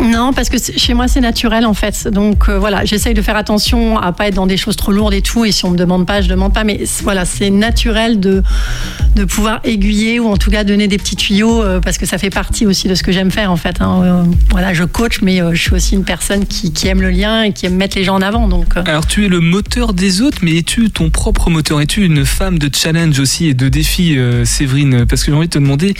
Non, 0.00 0.32
parce 0.32 0.48
que 0.48 0.56
chez 0.76 0.94
moi 0.94 1.08
c'est 1.08 1.20
naturel 1.20 1.66
en 1.66 1.74
fait. 1.74 2.06
Donc 2.06 2.48
euh, 2.48 2.56
voilà, 2.56 2.84
j'essaye 2.84 3.14
de 3.14 3.22
faire 3.22 3.34
attention 3.36 3.98
à 3.98 4.12
pas 4.12 4.28
être 4.28 4.34
dans 4.34 4.46
des 4.46 4.56
choses 4.56 4.76
trop 4.76 4.92
lourdes 4.92 5.12
et 5.12 5.22
tout. 5.22 5.44
Et 5.44 5.50
si 5.50 5.64
on 5.64 5.70
me 5.70 5.76
demande 5.76 6.06
pas, 6.06 6.20
je 6.22 6.28
demande 6.28 6.54
pas. 6.54 6.62
Mais 6.62 6.84
voilà, 7.02 7.24
c'est 7.24 7.50
naturel 7.50 8.20
de 8.20 8.44
de 9.16 9.24
pouvoir 9.24 9.58
aiguiller 9.64 10.20
ou 10.20 10.28
en 10.28 10.36
tout 10.36 10.52
cas 10.52 10.62
donner 10.62 10.86
des 10.86 10.98
petits 10.98 11.16
tuyaux 11.16 11.64
euh, 11.64 11.80
parce 11.80 11.98
que 11.98 12.06
ça 12.06 12.16
fait 12.18 12.30
partie 12.30 12.64
aussi 12.64 12.86
de 12.86 12.94
ce 12.94 13.02
que 13.02 13.10
j'aime 13.10 13.32
faire 13.32 13.50
en 13.50 13.56
fait. 13.56 13.80
hein. 13.80 14.02
Euh, 14.04 14.22
voilà, 14.50 14.72
je 14.72 14.84
coach, 14.84 15.20
mais 15.20 15.42
euh, 15.42 15.52
je 15.54 15.62
suis 15.62 15.72
aussi 15.74 15.94
une 15.96 16.04
personne 16.04 16.46
qui, 16.46 16.72
qui 16.72 16.86
aime 16.86 17.00
le 17.00 17.10
lien 17.10 17.42
et 17.42 17.52
qui 17.52 17.66
aime 17.66 17.74
mettre 17.74 17.96
les 17.98 18.04
gens 18.04 18.14
en 18.14 18.22
avant. 18.22 18.46
Donc 18.46 18.76
euh, 18.76 18.82
Alors 18.86 19.04
tu 19.06 19.24
es 19.24 19.28
le 19.28 19.40
moteur 19.40 19.94
des 19.94 20.20
autres, 20.20 20.38
mais 20.42 20.58
es-tu 20.58 20.90
ton 20.90 21.10
propre 21.10 21.50
moteur? 21.50 21.80
Es-tu 21.80 22.04
une 22.04 22.24
femme 22.24 22.60
de 22.60 22.70
challenge 22.72 23.18
aussi 23.18 23.48
et 23.48 23.54
de 23.54 23.68
défi, 23.68 23.87
euh, 24.00 24.44
Séverine 24.44 25.06
Parce 25.06 25.24
que 25.24 25.30
j'ai 25.30 25.36
envie 25.36 25.48
de 25.48 25.52
te 25.52 25.58
demander 25.58 25.94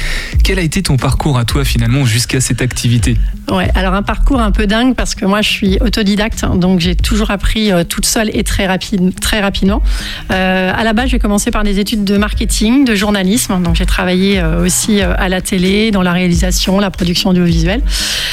quel 0.45 0.59
a 0.59 0.63
été 0.63 0.83
ton 0.83 0.97
parcours 0.97 1.39
à 1.39 1.45
toi 1.45 1.65
finalement 1.65 2.05
jusqu'à 2.05 2.41
cette 2.41 2.63
activité? 2.63 3.17
Ouais, 3.51 3.71
alors 3.75 3.95
un 3.95 4.03
parcours 4.03 4.41
un 4.41 4.51
peu 4.51 4.67
dingue 4.67 4.95
parce 4.95 5.15
que 5.15 5.25
moi 5.25 5.41
je 5.41 5.49
suis 5.49 5.79
autodidacte, 5.81 6.45
donc 6.55 6.81
j'ai 6.81 6.95
toujours 6.95 7.31
appris 7.31 7.73
euh, 7.73 7.83
toute 7.83 8.05
seule 8.05 8.31
et 8.35 8.45
très, 8.45 8.67
rapide, 8.67 9.19
très 9.21 9.41
rapidement. 9.41 9.83
Euh, 10.31 10.73
à 10.75 10.85
la 10.85 10.93
base, 10.93 11.09
j'ai 11.09 11.19
commencé 11.19 11.51
par 11.51 11.65
des 11.65 11.79
études 11.79 12.05
de 12.05 12.19
marketing, 12.19 12.85
de 12.85 12.95
journalisme, 12.95 13.63
donc 13.63 13.75
j'ai 13.77 13.87
travaillé 13.87 14.39
euh, 14.39 14.65
aussi 14.65 15.01
euh, 15.01 15.15
à 15.17 15.29
la 15.29 15.41
télé, 15.41 15.91
dans 15.91 16.03
la 16.03 16.13
réalisation, 16.13 16.79
la 16.79 16.91
production 16.91 17.31
audiovisuelle, 17.31 17.83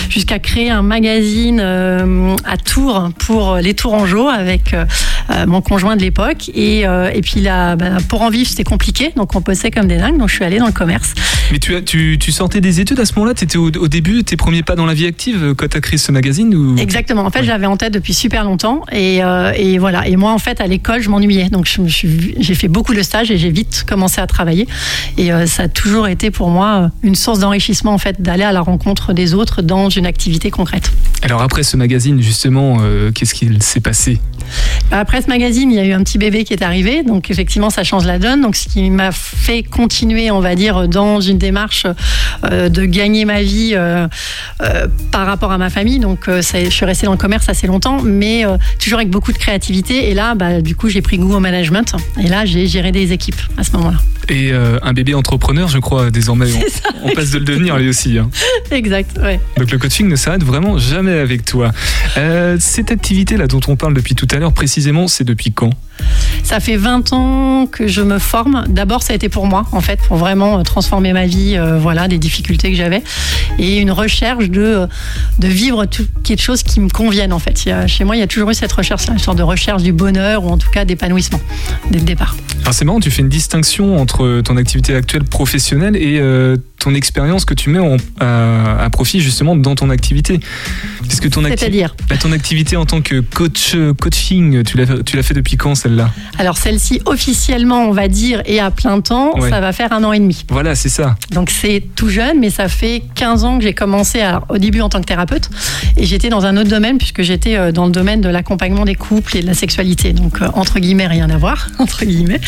jusqu'à 0.10 0.40
créer 0.40 0.70
un 0.70 0.82
magazine 0.82 1.60
à 1.60 2.58
Tours 2.58 3.10
pour 3.20 3.56
les 3.56 3.74
Tourangeaux 3.74 4.28
avec 4.28 4.76
mon 5.48 5.62
conjoint 5.62 5.96
de 5.96 6.02
l'époque. 6.02 6.50
Et, 6.54 6.82
et 6.82 7.22
puis 7.22 7.42
là, 7.42 7.76
bah, 7.76 7.98
pour 8.08 8.22
en 8.22 8.30
vivre, 8.30 8.50
c'était 8.50 8.64
compliqué, 8.64 9.14
donc 9.16 9.36
on 9.36 9.42
bossait 9.46 9.72
comme 9.72 9.88
des 9.88 9.98
dingues, 9.98 10.18
donc 10.18 10.30
je 10.30 10.36
suis 10.36 10.44
allée 10.44 10.58
dans 10.58 10.66
le 10.66 10.72
commerce. 10.74 11.14
Mais 11.52 11.60
tu, 11.60 11.76
as, 11.76 11.82
tu, 11.82 12.18
tu 12.20 12.32
sortais 12.32 12.60
des 12.60 12.80
études 12.80 13.00
à 13.00 13.06
ce 13.06 13.14
moment-là? 13.16 13.34
Tu 13.34 13.44
étais 13.44 13.58
au, 13.58 13.68
au 13.68 13.88
début, 13.88 14.24
tes 14.24 14.36
premiers 14.36 14.64
pas 14.64 14.76
dans 14.76 14.86
la 14.86 14.94
vie 14.94 15.06
active 15.06 15.44
euh, 15.44 15.54
quand 15.54 15.68
tu 15.70 15.78
as 15.78 15.82
créé 15.82 15.98
ce 15.98 16.12
magazine 16.12 16.54
ou... 16.56 16.76
Exactement. 16.78 17.24
En 17.24 17.30
fait, 17.30 17.44
j'avais 17.44 17.68
en 17.68 17.78
tête 17.78 17.94
depuis 17.94 18.14
super 18.14 18.44
longtemps. 18.44 18.82
Et, 18.92 19.24
euh, 19.24 19.54
et 19.56 19.78
voilà. 19.78 20.08
Et 20.08 20.16
moi, 20.16 20.32
en 20.32 20.40
fait, 20.40 20.60
à 20.60 20.68
l'école, 20.68 21.02
je 21.02 21.10
m'ennuyais. 21.10 21.50
Donc, 21.50 21.70
j'ai 21.88 22.56
fait 22.56 22.68
beaucoup 22.68 22.94
de 22.94 23.04
stages 23.04 23.30
et 23.30 23.38
j'ai 23.38 23.52
vite 23.52 23.86
commencé 23.88 24.20
à 24.20 24.28
travailler. 24.28 24.68
Et 25.18 25.32
euh, 25.32 25.46
ça 25.46 25.64
a 25.64 25.68
toujours 25.68 26.08
été 26.08 26.32
pour 26.32 26.50
moi 26.50 26.90
une 27.04 27.16
source 27.16 27.40
d'enrichissement, 27.40 27.94
en 27.94 28.00
fait, 28.00 28.22
d'aller 28.22 28.44
à 28.44 28.52
la 28.52 28.62
rencontre 28.62 29.14
des 29.14 29.34
autres 29.34 29.62
dans 29.62 29.90
une 29.90 30.08
activité 30.08 30.50
concrète. 30.50 30.92
Alors 31.22 31.42
après 31.42 31.64
ce 31.64 31.78
magazine, 31.78 32.22
justement, 32.22 32.78
euh, 32.82 33.12
qu'est-ce 33.12 33.34
qu'il 33.34 33.62
s'est 33.62 33.80
passé? 33.80 34.20
Après 34.92 35.22
ce 35.22 35.28
magazine, 35.28 35.72
il 35.72 35.76
y 35.76 35.80
a 35.80 35.86
eu 35.86 35.94
un 35.94 36.04
petit 36.04 36.18
bébé 36.18 36.44
qui 36.44 36.54
est 36.54 36.62
arrivé, 36.62 37.04
donc 37.04 37.32
effectivement, 37.32 37.70
ça 37.70 37.84
change 37.84 38.06
la 38.06 38.20
donne. 38.20 38.42
Donc, 38.42 38.56
ce 38.56 38.68
qui 38.68 38.90
m'a 38.90 39.12
fait 39.26 39.64
continuer, 39.64 40.32
on 40.32 40.40
va 40.40 40.56
dire, 40.56 40.88
dans 40.88 41.20
une 41.22 41.38
démarche 41.38 41.86
euh, 42.52 42.70
de 42.70 42.86
gagner 42.86 43.26
ma 43.26 43.42
vie 43.42 43.72
euh, 43.74 44.08
euh, 44.62 44.88
par 45.12 45.26
rapport 45.26 45.52
à 45.52 45.58
ma 45.58 45.70
famille. 45.70 46.00
Donc, 46.00 46.26
ça- 46.42 46.64
je 46.64 46.70
suis 46.70 46.86
restée 46.86 47.06
dans 47.06 47.12
le 47.14 47.18
commerce 47.18 47.50
assez 47.50 47.68
longtemps, 47.68 48.02
mais 48.04 48.44
toujours 48.80 49.00
avec 49.00 49.10
beaucoup 49.10 49.32
de 49.32 49.38
créativité. 49.38 50.10
Et 50.10 50.14
là, 50.14 50.36
bah, 50.36 50.62
du 50.62 50.76
coup, 50.76 50.90
j'ai 50.90 51.02
pris 51.02 51.18
goût 51.18 51.34
au 51.34 51.40
management. 51.40 51.96
Et 52.22 52.28
là, 52.28 52.46
j'ai 52.46 52.68
géré 52.68 52.92
des 52.92 53.12
équipes 53.12 53.40
à 53.58 53.64
ce 53.64 53.72
moment-là. 53.74 53.98
Et 54.30 54.52
un 54.52 54.94
bébé 54.94 55.14
entrepreneur, 55.14 55.68
je 55.68 55.78
crois, 55.80 56.10
désormais, 56.12 56.48
on, 56.54 56.60
C'est 56.66 56.70
ça, 56.70 56.90
on 57.04 57.10
passe 57.14 57.32
de 57.32 57.40
le 57.40 57.46
devenir 57.46 57.78
lui 57.78 57.90
aussi. 57.90 58.18
hein. 58.18 58.30
exact. 58.72 59.18
Ouais. 59.22 59.40
Donc 59.58 59.72
le 59.72 59.78
coaching 59.78 60.08
ne 60.08 60.16
s'arrête 60.16 60.44
vraiment 60.44 60.78
jamais 60.78 61.18
avec 61.20 61.46
toi. 61.46 61.72
Cette 62.60 62.92
activité-là 62.92 63.48
dont 63.48 63.62
on 63.68 63.76
parle 63.76 63.94
depuis 63.94 64.16
tout 64.16 64.28
à 64.32 64.36
l'heure, 64.38 64.54
précisément, 64.54 65.08
c'est 65.08 65.24
depuis 65.24 65.52
quand? 65.52 65.70
Ça 66.44 66.60
fait 66.60 66.78
20 66.78 67.14
ans 67.14 67.66
que 67.68 67.88
je 67.88 68.02
me 68.02 68.20
forme. 68.20 68.66
D'abord, 68.68 69.02
ça 69.02 69.14
a 69.14 69.16
été 69.16 69.30
pour 69.30 69.48
moi, 69.48 69.66
en 69.72 69.82
fait, 69.82 70.00
pour 70.08 70.18
vraiment 70.18 70.60
euh, 70.60 70.64
transformer 70.64 71.12
ma 71.14 71.26
vie, 71.26 71.56
euh, 71.58 71.80
voilà, 71.80 72.08
des 72.08 72.18
difficultés 72.20 72.70
que 72.72 72.78
j'avais, 72.78 73.02
et 73.58 73.78
une 73.80 73.90
recherche 73.92 74.50
de, 74.50 74.62
euh, 74.62 74.88
de 75.40 75.48
vivre 75.48 75.86
tout, 75.86 76.06
quelque 76.24 76.42
chose 76.42 76.62
qui 76.62 76.80
me 76.80 76.90
convienne, 76.90 77.34
en 77.34 77.40
fait. 77.40 77.66
Il 77.66 77.70
y 77.70 77.72
a- 77.72 77.88
chez 77.88 78.04
moi, 78.04 78.16
il 78.16 78.20
y 78.20 78.24
a 78.24 78.28
toujours 78.28 78.50
eu 78.52 78.54
cette 78.54 78.72
recherche, 78.72 79.08
une 79.10 79.18
sorte 79.18 79.38
de 79.38 79.44
recherche 79.44 79.82
du 79.82 79.92
bonheur, 79.94 80.44
ou 80.46 80.50
en 80.50 80.58
tout 80.58 80.70
cas 80.70 80.86
d'épanouissement, 80.86 81.42
dès 81.90 82.00
le 82.00 82.06
départ. 82.06 82.36
Alors 82.62 82.74
c'est 82.74 82.86
marrant, 82.86 83.00
tu 83.00 83.12
fais 83.12 83.22
une 83.22 83.30
distinction 83.30 83.98
entre 84.00 84.42
ton 84.42 84.58
activité 84.58 84.96
actuelle 84.96 85.24
professionnelle 85.24 85.96
et 85.96 86.20
euh, 86.20 86.58
ton 86.80 86.94
expérience 86.96 87.46
que 87.46 87.54
tu 87.54 87.70
mets 87.70 87.80
en- 87.80 87.98
à, 88.20 88.84
à 88.84 88.90
profit 88.90 89.20
justement 89.20 89.56
dans 89.56 89.76
ton 89.76 89.90
activité. 89.90 90.40
Parce 91.02 91.20
que 91.20 91.28
ton, 91.28 91.42
acti- 91.44 91.66
bah, 92.10 92.18
ton 92.18 92.32
activité 92.32 92.76
en 92.76 92.86
tant 92.86 93.02
que 93.02 93.20
coach 93.20 93.76
coaching, 94.00 94.64
tu 94.64 94.78
l'as 94.78 95.04
tu 95.04 95.16
l'as 95.16 95.24
fait 95.24 95.34
depuis 95.36 95.58
quand 95.58 95.76
celle-là 95.86 96.10
Alors, 96.40 96.58
celle-ci, 96.58 97.02
officiellement, 97.06 97.84
on 97.88 97.92
va 97.92 98.08
dire, 98.08 98.42
et 98.46 98.60
à 98.60 98.72
plein 98.72 99.00
temps, 99.02 99.38
Ouais. 99.38 99.50
ça 99.50 99.60
va 99.60 99.72
faire 99.72 99.92
un 99.94 100.04
an 100.04 100.14
et 100.14 100.20
demi. 100.20 100.46
Voilà, 100.50 100.74
c'est 100.76 100.90
ça. 100.90 101.16
Donc 101.32 101.50
c'est 101.50 101.84
tout 101.96 102.10
jeune, 102.10 102.40
mais 102.40 102.50
ça 102.50 102.68
fait 102.68 103.04
15 103.16 103.44
ans 103.44 103.58
que 103.58 103.64
j'ai 103.64 103.74
commencé 103.74 104.22
au 104.50 104.58
début 104.58 104.82
en 104.82 104.90
tant 104.90 105.00
que 105.00 105.06
thérapeute 105.06 105.50
et 105.98 106.06
j'étais 106.06 106.30
dans 106.30 106.46
un 106.46 106.58
autre 106.58 106.70
domaine 106.70 106.98
puisque 106.98 107.22
j'étais 107.22 107.56
euh, 107.56 107.72
dans 107.72 107.86
le 107.86 107.92
domaine 107.92 108.22
de 108.22 108.30
l'accompagnement 108.30 108.86
des 108.86 108.96
couples 108.96 109.38
et 109.38 109.42
de 109.42 109.46
la 109.48 109.54
sexualité. 109.54 110.14
Donc 110.14 110.42
euh, 110.42 110.48
entre 110.54 110.80
guillemets 110.80 111.08
rien 111.08 111.30
à 111.30 111.38
voir 111.38 111.68
entre 111.80 112.06
guillemets. 112.06 112.40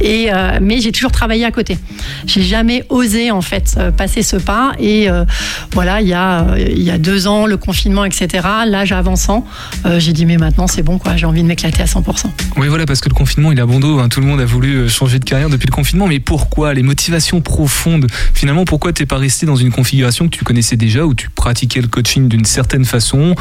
Et 0.00 0.32
euh, 0.32 0.58
mais 0.60 0.80
j'ai 0.80 0.92
toujours 0.92 1.12
travaillé 1.12 1.44
à 1.44 1.50
côté. 1.50 1.78
J'ai 2.26 2.42
jamais 2.42 2.84
osé 2.88 3.30
en 3.30 3.42
fait 3.42 3.78
passer 3.96 4.22
ce 4.22 4.36
pas 4.36 4.72
et 4.78 5.08
euh, 5.08 5.24
voilà 5.72 6.00
il 6.00 6.08
y 6.08 6.14
a 6.14 6.46
il 6.58 6.82
y 6.82 6.90
a 6.90 6.98
deux 6.98 7.26
ans 7.28 7.46
le 7.46 7.56
confinement 7.56 8.04
etc. 8.04 8.46
L'âge 8.66 8.92
avançant, 8.92 9.46
euh, 9.86 9.98
j'ai 10.00 10.12
dit 10.12 10.26
mais 10.26 10.36
maintenant 10.36 10.66
c'est 10.66 10.82
bon 10.82 10.98
quoi, 10.98 11.16
j'ai 11.16 11.26
envie 11.26 11.42
de 11.42 11.46
m'éclater 11.48 11.82
à 11.82 11.86
100%. 11.86 12.26
Oui, 12.56 12.68
voilà, 12.68 12.81
parce 12.86 13.00
que 13.00 13.08
le 13.08 13.14
confinement, 13.14 13.52
il 13.52 13.60
a 13.60 13.66
bon 13.66 13.80
dos. 13.80 13.98
hein. 13.98 14.08
Tout 14.08 14.20
le 14.20 14.26
monde 14.26 14.40
a 14.40 14.44
voulu 14.44 14.74
euh, 14.74 14.88
changer 14.88 15.18
de 15.18 15.24
carrière 15.24 15.48
depuis 15.50 15.66
le 15.66 15.72
confinement. 15.72 16.06
Mais 16.06 16.20
pourquoi? 16.20 16.74
Les 16.74 16.82
motivations 16.82 17.40
profondes. 17.40 18.06
Finalement, 18.34 18.64
pourquoi 18.64 18.92
t'es 18.92 19.06
pas 19.06 19.18
resté 19.18 19.46
dans 19.46 19.56
une 19.56 19.70
configuration 19.70 20.28
que 20.28 20.36
tu 20.36 20.44
connaissais 20.44 20.76
déjà, 20.76 21.06
où 21.06 21.14
tu 21.14 21.30
pratiquais 21.30 21.80
le 21.80 21.88
coaching 21.88 22.28
d'une 22.28 22.44
certaine 22.44 22.84
façon, 22.84 23.34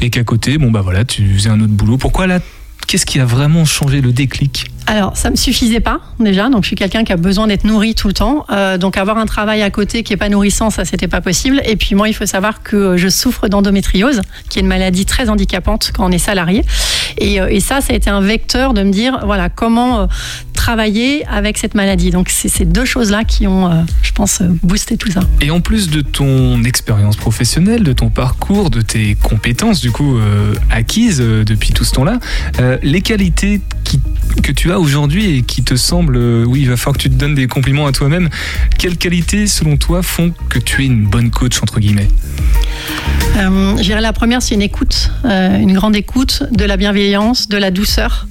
et 0.00 0.10
qu'à 0.10 0.24
côté, 0.24 0.58
bon 0.58 0.70
bah 0.70 0.80
voilà, 0.80 1.04
tu 1.04 1.34
faisais 1.34 1.50
un 1.50 1.60
autre 1.60 1.72
boulot? 1.72 1.98
Pourquoi 1.98 2.26
là 2.26 2.40
Qu'est-ce 2.86 3.04
qui 3.06 3.20
a 3.20 3.26
vraiment 3.26 3.64
changé 3.66 4.00
le 4.00 4.12
déclic? 4.12 4.70
Alors, 4.90 5.18
ça 5.18 5.28
me 5.28 5.36
suffisait 5.36 5.80
pas 5.80 6.00
déjà. 6.18 6.48
Donc, 6.48 6.62
je 6.62 6.68
suis 6.68 6.76
quelqu'un 6.76 7.04
qui 7.04 7.12
a 7.12 7.18
besoin 7.18 7.46
d'être 7.46 7.64
nourri 7.64 7.94
tout 7.94 8.08
le 8.08 8.14
temps. 8.14 8.46
Euh, 8.48 8.78
donc, 8.78 8.96
avoir 8.96 9.18
un 9.18 9.26
travail 9.26 9.60
à 9.60 9.68
côté 9.68 10.02
qui 10.02 10.14
est 10.14 10.16
pas 10.16 10.30
nourrissant, 10.30 10.70
ça, 10.70 10.86
c'était 10.86 11.08
pas 11.08 11.20
possible. 11.20 11.60
Et 11.66 11.76
puis, 11.76 11.94
moi, 11.94 12.08
il 12.08 12.14
faut 12.14 12.24
savoir 12.24 12.62
que 12.62 12.96
je 12.96 13.08
souffre 13.08 13.48
d'endométriose, 13.48 14.22
qui 14.48 14.58
est 14.58 14.62
une 14.62 14.66
maladie 14.66 15.04
très 15.04 15.28
handicapante 15.28 15.92
quand 15.94 16.06
on 16.06 16.10
est 16.10 16.16
salarié. 16.16 16.64
Et, 17.18 17.38
euh, 17.38 17.60
ça, 17.60 17.82
ça 17.82 17.92
a 17.92 17.96
été 17.96 18.08
un 18.08 18.22
vecteur 18.22 18.72
de 18.72 18.82
me 18.82 18.90
dire, 18.90 19.20
voilà, 19.26 19.50
comment 19.50 20.00
euh, 20.00 20.06
travailler 20.68 21.24
avec 21.28 21.56
cette 21.56 21.74
maladie. 21.74 22.10
Donc, 22.10 22.28
c'est 22.28 22.50
ces 22.50 22.66
deux 22.66 22.84
choses-là 22.84 23.24
qui 23.24 23.46
ont, 23.46 23.70
euh, 23.70 23.82
je 24.02 24.12
pense, 24.12 24.42
euh, 24.42 24.48
boosté 24.62 24.98
tout 24.98 25.10
ça. 25.10 25.20
Et 25.40 25.50
en 25.50 25.60
plus 25.60 25.88
de 25.88 26.02
ton 26.02 26.62
expérience 26.62 27.16
professionnelle, 27.16 27.84
de 27.84 27.94
ton 27.94 28.10
parcours, 28.10 28.68
de 28.68 28.82
tes 28.82 29.14
compétences 29.14 29.80
du 29.80 29.92
coup 29.92 30.18
euh, 30.18 30.54
acquises 30.70 31.22
euh, 31.22 31.42
depuis 31.44 31.72
tout 31.72 31.84
ce 31.84 31.92
temps-là, 31.92 32.18
euh, 32.60 32.76
les 32.82 33.00
qualités 33.00 33.62
que 34.42 34.52
tu 34.52 34.72
as 34.72 34.78
aujourd'hui 34.78 35.38
et 35.38 35.42
qui 35.42 35.62
te 35.62 35.76
semblent, 35.76 36.16
euh, 36.16 36.44
oui, 36.44 36.62
il 36.62 36.68
va 36.68 36.76
falloir 36.76 36.96
que 36.96 37.02
tu 37.02 37.10
te 37.10 37.14
donnes 37.14 37.34
des 37.34 37.46
compliments 37.46 37.86
à 37.86 37.92
toi-même. 37.92 38.28
Quelles 38.78 38.96
qualités, 38.96 39.46
selon 39.46 39.76
toi, 39.76 40.02
font 40.02 40.32
que 40.48 40.58
tu 40.58 40.82
es 40.82 40.86
une 40.86 41.06
bonne 41.06 41.30
coach 41.30 41.62
entre 41.62 41.80
guillemets? 41.80 42.08
Euh, 43.36 44.00
la 44.00 44.12
première, 44.12 44.42
c'est 44.42 44.54
une 44.54 44.62
écoute, 44.62 45.10
euh, 45.24 45.58
une 45.58 45.74
grande 45.74 45.96
écoute, 45.96 46.44
de 46.50 46.64
la 46.64 46.76
bienveillance, 46.76 47.48
de 47.48 47.56
la 47.56 47.70
douceur. 47.70 48.26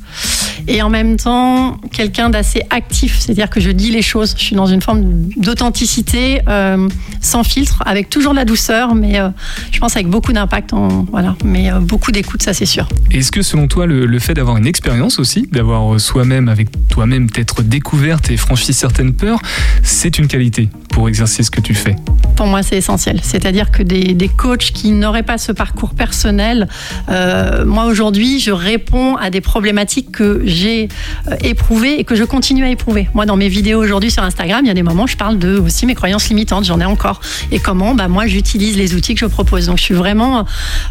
Et 0.67 0.81
en 0.81 0.89
même 0.89 1.17
temps, 1.17 1.77
quelqu'un 1.91 2.29
d'assez 2.29 2.61
actif, 2.69 3.19
c'est-à-dire 3.19 3.49
que 3.49 3.59
je 3.59 3.71
dis 3.71 3.91
les 3.91 4.01
choses. 4.01 4.35
Je 4.37 4.43
suis 4.43 4.55
dans 4.55 4.65
une 4.65 4.81
forme 4.81 5.29
d'authenticité, 5.37 6.41
euh, 6.47 6.87
sans 7.21 7.43
filtre, 7.43 7.83
avec 7.85 8.09
toujours 8.09 8.31
de 8.31 8.37
la 8.37 8.45
douceur, 8.45 8.95
mais 8.95 9.19
euh, 9.19 9.29
je 9.71 9.79
pense 9.79 9.95
avec 9.95 10.07
beaucoup 10.07 10.33
d'impact. 10.33 10.71
Voilà, 11.11 11.35
mais 11.43 11.71
euh, 11.71 11.79
beaucoup 11.79 12.11
d'écoute, 12.11 12.41
ça 12.43 12.53
c'est 12.53 12.65
sûr. 12.65 12.87
Est-ce 13.11 13.31
que 13.31 13.41
selon 13.41 13.67
toi, 13.67 13.85
le, 13.85 14.05
le 14.05 14.19
fait 14.19 14.33
d'avoir 14.33 14.57
une 14.57 14.67
expérience 14.67 15.19
aussi, 15.19 15.47
d'avoir 15.51 15.99
soi-même, 15.99 16.49
avec 16.49 16.69
toi-même, 16.89 17.29
peut-être 17.29 17.61
découverte 17.61 18.31
et 18.31 18.37
franchi 18.37 18.73
certaines 18.73 19.13
peurs, 19.13 19.39
c'est 19.83 20.17
une 20.19 20.27
qualité? 20.27 20.69
Pour 20.97 21.07
exercer 21.07 21.43
ce 21.43 21.51
que 21.51 21.61
tu 21.61 21.75
fais 21.75 21.95
pour 22.37 22.45
moi, 22.45 22.61
c'est 22.61 22.77
essentiel. 22.77 23.19
C'est-à-dire 23.23 23.71
que 23.71 23.81
des, 23.81 24.13
des, 24.13 24.29
coachs 24.29 24.71
qui 24.71 24.91
n'auraient 24.91 25.23
pas 25.23 25.39
ce 25.39 25.51
parcours 25.51 25.95
personnel, 25.95 26.67
euh, 27.09 27.65
moi 27.65 27.85
aujourd'hui, 27.85 28.39
je 28.39 28.51
réponds 28.51 29.15
à 29.15 29.31
des 29.31 29.41
problématiques 29.41 30.11
que 30.11 30.43
j'ai 30.45 30.87
euh, 31.27 31.35
éprouvées 31.41 31.99
et 31.99 32.03
que 32.03 32.15
je 32.15 32.23
continue 32.23 32.63
à 32.63 32.69
éprouver. 32.69 33.09
Moi, 33.15 33.25
dans 33.25 33.37
mes 33.37 33.49
vidéos 33.49 33.81
aujourd'hui 33.81 34.11
sur 34.11 34.21
Instagram, 34.21 34.61
il 34.63 34.67
y 34.67 34.71
a 34.71 34.75
des 34.75 34.83
moments 34.83 35.03
où 35.03 35.07
je 35.07 35.17
parle 35.17 35.39
de 35.39 35.57
aussi 35.57 35.87
mes 35.87 35.95
croyances 35.95 36.29
limitantes, 36.29 36.65
j'en 36.65 36.79
ai 36.79 36.85
encore. 36.85 37.21
Et 37.51 37.59
comment, 37.59 37.95
bah, 37.95 38.07
moi, 38.07 38.27
j'utilise 38.27 38.77
les 38.77 38.93
outils 38.93 39.15
que 39.15 39.21
je 39.21 39.25
propose. 39.25 39.65
Donc, 39.65 39.79
je 39.79 39.83
suis 39.83 39.95
vraiment 39.95 40.45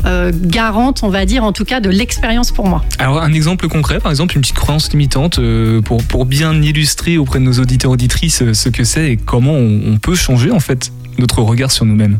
euh, 0.05 0.33
garante, 0.35 1.05
on 1.05 1.11
va 1.11 1.27
dire, 1.27 1.45
en 1.45 1.53
tout 1.53 1.65
cas, 1.65 1.79
de 1.79 1.91
l'expérience 1.91 2.51
pour 2.51 2.67
moi. 2.67 2.85
Alors, 2.99 3.23
un 3.23 3.33
exemple 3.33 3.69
concret, 3.69 4.01
par 4.01 4.11
exemple, 4.11 4.35
une 4.35 4.41
petite 4.41 4.57
croyance 4.57 4.91
limitante 4.91 5.39
euh, 5.39 5.81
pour, 5.81 6.03
pour 6.03 6.27
bien 6.27 6.61
illustrer 6.61 7.19
auprès 7.19 7.39
de 7.39 7.45
nos 7.45 7.61
auditeurs 7.61 7.93
auditrices 7.93 8.53
ce 8.53 8.69
que 8.69 8.83
c'est 8.83 9.13
et 9.13 9.17
comment 9.17 9.53
on, 9.53 9.93
on 9.93 9.96
peut 9.99 10.15
changer 10.15 10.51
en 10.51 10.61
fait 10.61 10.91
notre 11.19 11.43
regard 11.43 11.71
sur 11.71 11.85
nous-mêmes. 11.85 12.19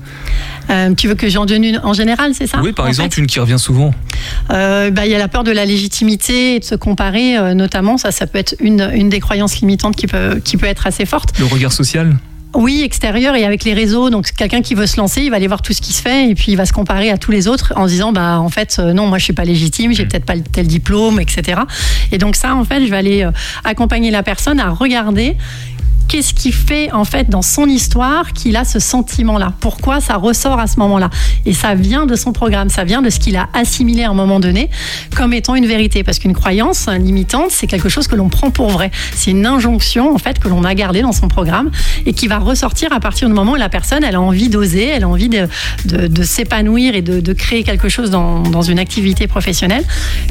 Euh, 0.71 0.95
tu 0.95 1.09
veux 1.09 1.15
que 1.15 1.29
j'en 1.29 1.47
donne 1.47 1.65
une 1.65 1.81
en 1.83 1.93
général, 1.93 2.33
c'est 2.35 2.47
ça 2.47 2.59
Oui, 2.63 2.73
par 2.73 2.89
exemple, 2.89 3.15
fait 3.15 3.21
une 3.21 3.27
qui 3.27 3.41
revient 3.41 3.59
souvent. 3.59 3.93
Euh, 4.51 4.91
bah, 4.91 5.07
il 5.07 5.13
y 5.13 5.15
a 5.15 5.19
la 5.19 5.29
peur 5.29 5.45
de 5.45 5.51
la 5.51 5.65
légitimité 5.65 6.57
et 6.57 6.61
de 6.61 6.65
se 6.65 6.75
comparer, 6.75 7.37
euh, 7.37 7.55
notamment. 7.55 7.99
Ça, 7.99 8.11
ça 8.11 8.27
peut 8.27 8.39
être 8.39 8.55
une, 8.61 8.91
une 8.95 9.09
des 9.09 9.21
croyances 9.21 9.61
limitantes 9.61 9.97
qui 9.97 10.07
peut, 10.07 10.41
qui 10.43 10.57
peut 10.57 10.67
être 10.67 10.87
assez 10.87 11.07
forte. 11.07 11.39
Le 11.39 11.47
regard 11.47 11.73
social 11.73 12.17
oui, 12.55 12.81
extérieur 12.83 13.35
et 13.35 13.45
avec 13.45 13.65
les 13.65 13.75
réseaux. 13.75 14.09
Donc, 14.09 14.33
quelqu'un 14.33 14.63
qui 14.63 14.75
veut 14.75 14.87
se 14.87 14.97
lancer, 14.97 15.21
il 15.21 15.29
va 15.29 15.37
aller 15.37 15.47
voir 15.47 15.61
tout 15.61 15.75
ce 15.75 15.83
qui 15.83 15.93
se 15.93 16.01
fait 16.01 16.31
et 16.31 16.35
puis 16.35 16.53
il 16.53 16.57
va 16.57 16.65
se 16.65 16.73
comparer 16.73 17.11
à 17.11 17.19
tous 17.19 17.31
les 17.31 17.49
autres 17.49 17.75
en 17.77 17.87
se 17.87 17.93
disant, 17.93 18.13
bah, 18.13 18.41
en 18.41 18.49
fait, 18.49 18.77
euh, 18.79 18.95
non, 18.95 19.09
moi, 19.09 19.19
je 19.19 19.25
suis 19.25 19.35
pas 19.35 19.45
légitime, 19.45 19.93
j'ai 19.93 20.07
peut-être 20.07 20.25
pas 20.25 20.39
tel 20.39 20.67
diplôme, 20.67 21.21
etc. 21.21 21.61
Et 22.13 22.19
donc, 22.19 22.35
ça, 22.35 22.55
en 22.55 22.65
fait, 22.65 22.83
je 22.87 22.91
vais 22.91 22.97
aller 22.97 23.29
accompagner 23.65 24.11
la 24.11 24.23
personne 24.23 24.59
à 24.59 24.71
regarder 24.71 25.37
qu'est-ce 26.09 26.35
qui 26.35 26.53
fait 26.53 26.93
en 26.93 27.05
fait 27.05 27.29
dans 27.29 27.43
son 27.43 27.67
histoire 27.67 28.33
qu'il 28.33 28.57
a 28.57 28.65
ce 28.65 28.79
sentiment-là? 28.79 29.53
Pourquoi 29.61 30.01
ça 30.01 30.17
ressort 30.17 30.59
à 30.59 30.67
ce 30.67 30.79
moment-là? 30.79 31.11
Et 31.45 31.53
ça 31.53 31.75
vient 31.75 32.07
de 32.07 32.15
son 32.17 32.33
programme, 32.33 32.69
ça 32.69 32.85
vient 32.85 33.03
de 33.03 33.11
ce 33.11 33.19
qu'il 33.19 33.37
a 33.37 33.49
assimilé 33.53 34.05
à 34.05 34.11
un 34.11 34.15
moment 34.15 34.41
donné 34.41 34.71
comme 35.15 35.33
étant 35.33 35.55
une 35.55 35.67
vérité. 35.67 36.05
Parce 36.05 36.19
qu'une 36.19 36.35
croyance 36.35 36.89
limitante, 36.89 37.51
c'est 37.51 37.67
quelque 37.67 37.89
chose 37.89 38.07
que 38.07 38.17
l'on 38.17 38.29
prend 38.29 38.51
pour 38.51 38.69
vrai. 38.69 38.91
C'est 39.15 39.31
une 39.31 39.47
injonction 39.47 40.15
en 40.15 40.19
fait 40.19 40.39
que 40.39 40.49
l'on 40.49 40.65
a 40.65 40.75
gardée 40.75 41.03
dans 41.03 41.13
son 41.13 41.29
programme 41.29 41.71
et 42.05 42.13
qui 42.13 42.29
va 42.29 42.39
ressortir 42.39 42.93
à 42.93 43.01
partir 43.01 43.29
du 43.29 43.35
moment 43.35 43.53
où 43.53 43.57
la 43.57 43.69
personne 43.69 44.05
a 44.05 44.21
envie 44.21 44.49
d'oser, 44.49 44.87
elle 44.87 45.05
a 45.05 45.09
envie 45.09 45.29
de, 45.29 46.23
s'épanouir 46.23 46.95
et 46.95 47.03
de, 47.03 47.33
créer 47.33 47.65
quelque 47.65 47.89
chose 47.89 48.11
dans 48.11 48.63
une 48.63 48.79
activité 48.79 49.27
professionnelle. 49.27 49.85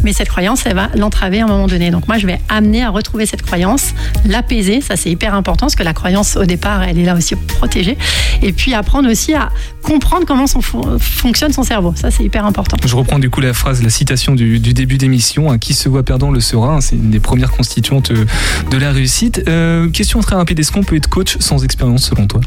Mais 0.03 0.13
cette 0.13 0.29
croyance, 0.29 0.65
elle 0.65 0.75
va 0.75 0.89
l'entraver 0.95 1.41
à 1.41 1.45
un 1.45 1.47
moment 1.47 1.67
donné. 1.67 1.91
Donc 1.91 2.07
moi, 2.07 2.17
je 2.17 2.27
vais 2.27 2.39
amener 2.49 2.83
à 2.83 2.89
retrouver 2.89 3.25
cette 3.25 3.41
croyance, 3.41 3.93
l'apaiser. 4.25 4.81
Ça, 4.81 4.95
c'est 4.95 5.09
hyper 5.09 5.33
important 5.35 5.64
parce 5.65 5.75
que 5.75 5.83
la 5.83 5.93
croyance 5.93 6.37
au 6.37 6.45
départ, 6.45 6.83
elle 6.83 6.97
est 6.99 7.05
là 7.05 7.15
aussi 7.15 7.35
pour 7.35 7.57
protéger. 7.57 7.97
Et 8.41 8.53
puis 8.53 8.73
apprendre 8.73 9.09
aussi 9.09 9.33
à 9.33 9.49
comprendre 9.81 10.25
comment 10.25 10.47
son, 10.47 10.61
fonctionne 10.61 11.53
son 11.53 11.63
cerveau. 11.63 11.93
Ça, 11.95 12.11
c'est 12.11 12.23
hyper 12.23 12.45
important. 12.45 12.77
Je 12.85 12.95
reprends 12.95 13.19
du 13.19 13.29
coup 13.29 13.41
la 13.41 13.53
phrase, 13.53 13.83
la 13.83 13.89
citation 13.89 14.35
du, 14.35 14.59
du 14.59 14.73
début 14.73 14.97
d'émission. 14.97 15.35
Hein, 15.49 15.57
qui 15.57 15.73
se 15.73 15.89
voit 15.89 16.03
perdant 16.03 16.31
le 16.31 16.39
sera. 16.39 16.81
C'est 16.81 16.95
une 16.95 17.09
des 17.09 17.19
premières 17.19 17.51
constituantes 17.51 18.11
de 18.11 18.77
la 18.77 18.91
réussite. 18.91 19.43
Euh, 19.47 19.89
question 19.89 20.19
très 20.19 20.35
rapide. 20.35 20.59
Est-ce 20.59 20.71
qu'on 20.71 20.83
peut 20.83 20.95
être 20.95 21.07
coach 21.07 21.37
sans 21.39 21.63
expérience 21.63 22.09
selon 22.09 22.27
toi? 22.27 22.41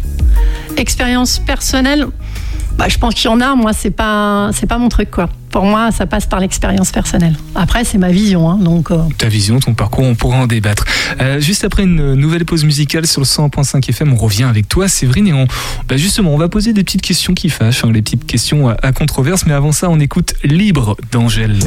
Expérience 0.77 1.39
personnelle 1.39 2.07
bah, 2.79 2.87
je 2.89 2.97
pense 2.97 3.15
qu'il 3.15 3.29
y 3.29 3.35
en 3.35 3.41
a. 3.41 3.57
Moi, 3.57 3.73
c'est 3.73 3.91
pas, 3.91 4.51
c'est 4.53 4.69
pas 4.69 4.79
mon 4.79 4.89
truc, 4.89 5.11
quoi. 5.11 5.29
Pour 5.51 5.65
moi, 5.65 5.91
ça 5.91 6.07
passe 6.07 6.27
par 6.27 6.39
l'expérience 6.39 6.93
personnelle. 6.93 7.35
Après, 7.57 7.85
c'est 7.85 7.99
ma 7.99 8.11
vision, 8.11 8.49
hein, 8.49 8.59
donc. 8.61 8.93
Euh... 8.93 8.99
Ta 9.19 9.29
vision, 9.29 9.59
ton 9.59 9.75
parcours, 9.75 10.05
on 10.05 10.15
pourra 10.15 10.37
en 10.39 10.47
débattre. 10.47 10.85
Euh, 11.21 11.41
juste 11.41 11.65
après 11.65 11.83
une 11.83 12.15
nouvelle 12.15 12.45
pause 12.45 12.65
musicale 12.65 13.07
sur 13.07 13.21
le 13.21 13.27
100.5 13.27 13.89
FM, 13.89 14.13
on 14.13 14.17
revient 14.17 14.45
avec 14.45 14.69
toi, 14.69 14.87
Séverine, 14.87 15.27
et 15.27 15.33
on, 15.33 15.47
bah 15.89 15.97
justement, 15.97 16.33
on 16.33 16.39
va 16.39 16.49
poser 16.49 16.73
des 16.73 16.85
petites 16.85 17.03
questions 17.03 17.35
qui 17.35 17.49
fâchent, 17.49 17.85
hein, 17.85 17.91
les 17.93 18.03
petites 18.03 18.27
questions 18.27 18.69
à, 18.69 18.77
à, 18.81 18.93
controverse. 18.93 19.45
Mais 19.47 19.55
avant 19.55 19.73
ça, 19.73 19.91
on 19.91 19.99
écoute 19.99 20.35
Libre 20.45 20.97
d'Angèle. 21.11 21.59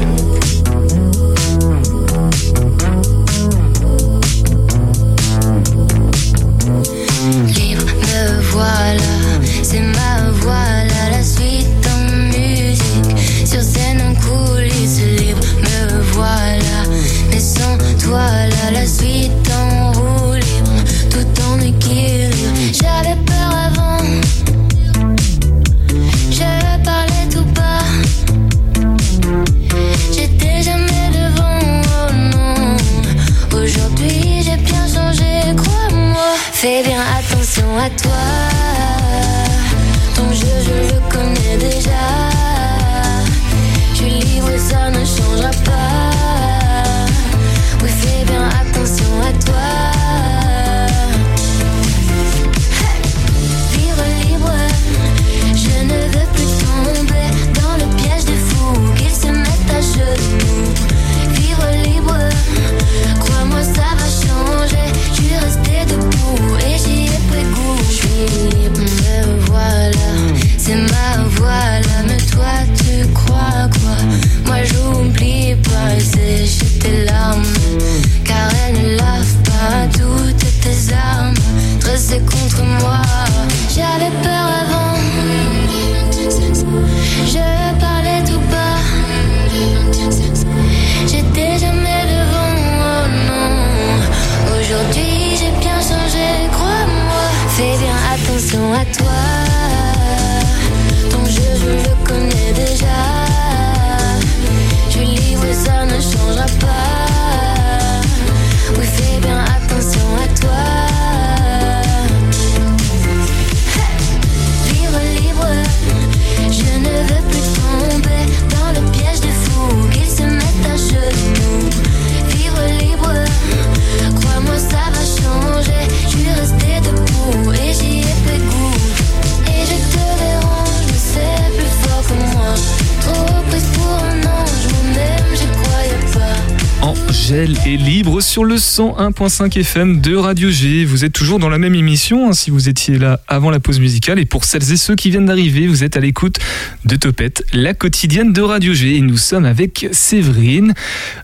Sur 138.32 138.46
le 138.46 138.56
101.5 138.56 139.60
FM 139.60 140.00
de 140.00 140.16
Radio 140.16 140.50
G. 140.50 140.86
Vous 140.86 141.04
êtes 141.04 141.12
toujours 141.12 141.38
dans 141.38 141.50
la 141.50 141.58
même 141.58 141.76
émission 141.76 142.30
hein, 142.30 142.34
si 142.34 142.50
vous 142.50 142.70
étiez 142.70 142.98
là 142.98 143.20
avant 143.28 143.50
la 143.52 143.60
pause 143.60 143.82
musicale. 143.82 144.20
Et 144.20 144.26
pour 144.26 144.46
celles 144.46 144.72
et 144.72 144.78
ceux 144.78 144.96
qui 144.96 145.10
viennent 145.10 145.26
d'arriver, 145.26 145.68
vous 145.68 145.84
êtes 145.84 145.98
à 145.98 146.00
l'écoute 146.00 146.38
de 146.86 146.96
Topette, 146.96 147.44
la 147.52 147.74
quotidienne 147.74 148.32
de 148.32 148.42
Radio 148.42 148.74
G. 148.74 148.96
Et 148.96 149.02
nous 149.02 149.18
sommes 149.18 149.44
avec 149.44 149.86
Séverine, 149.92 150.74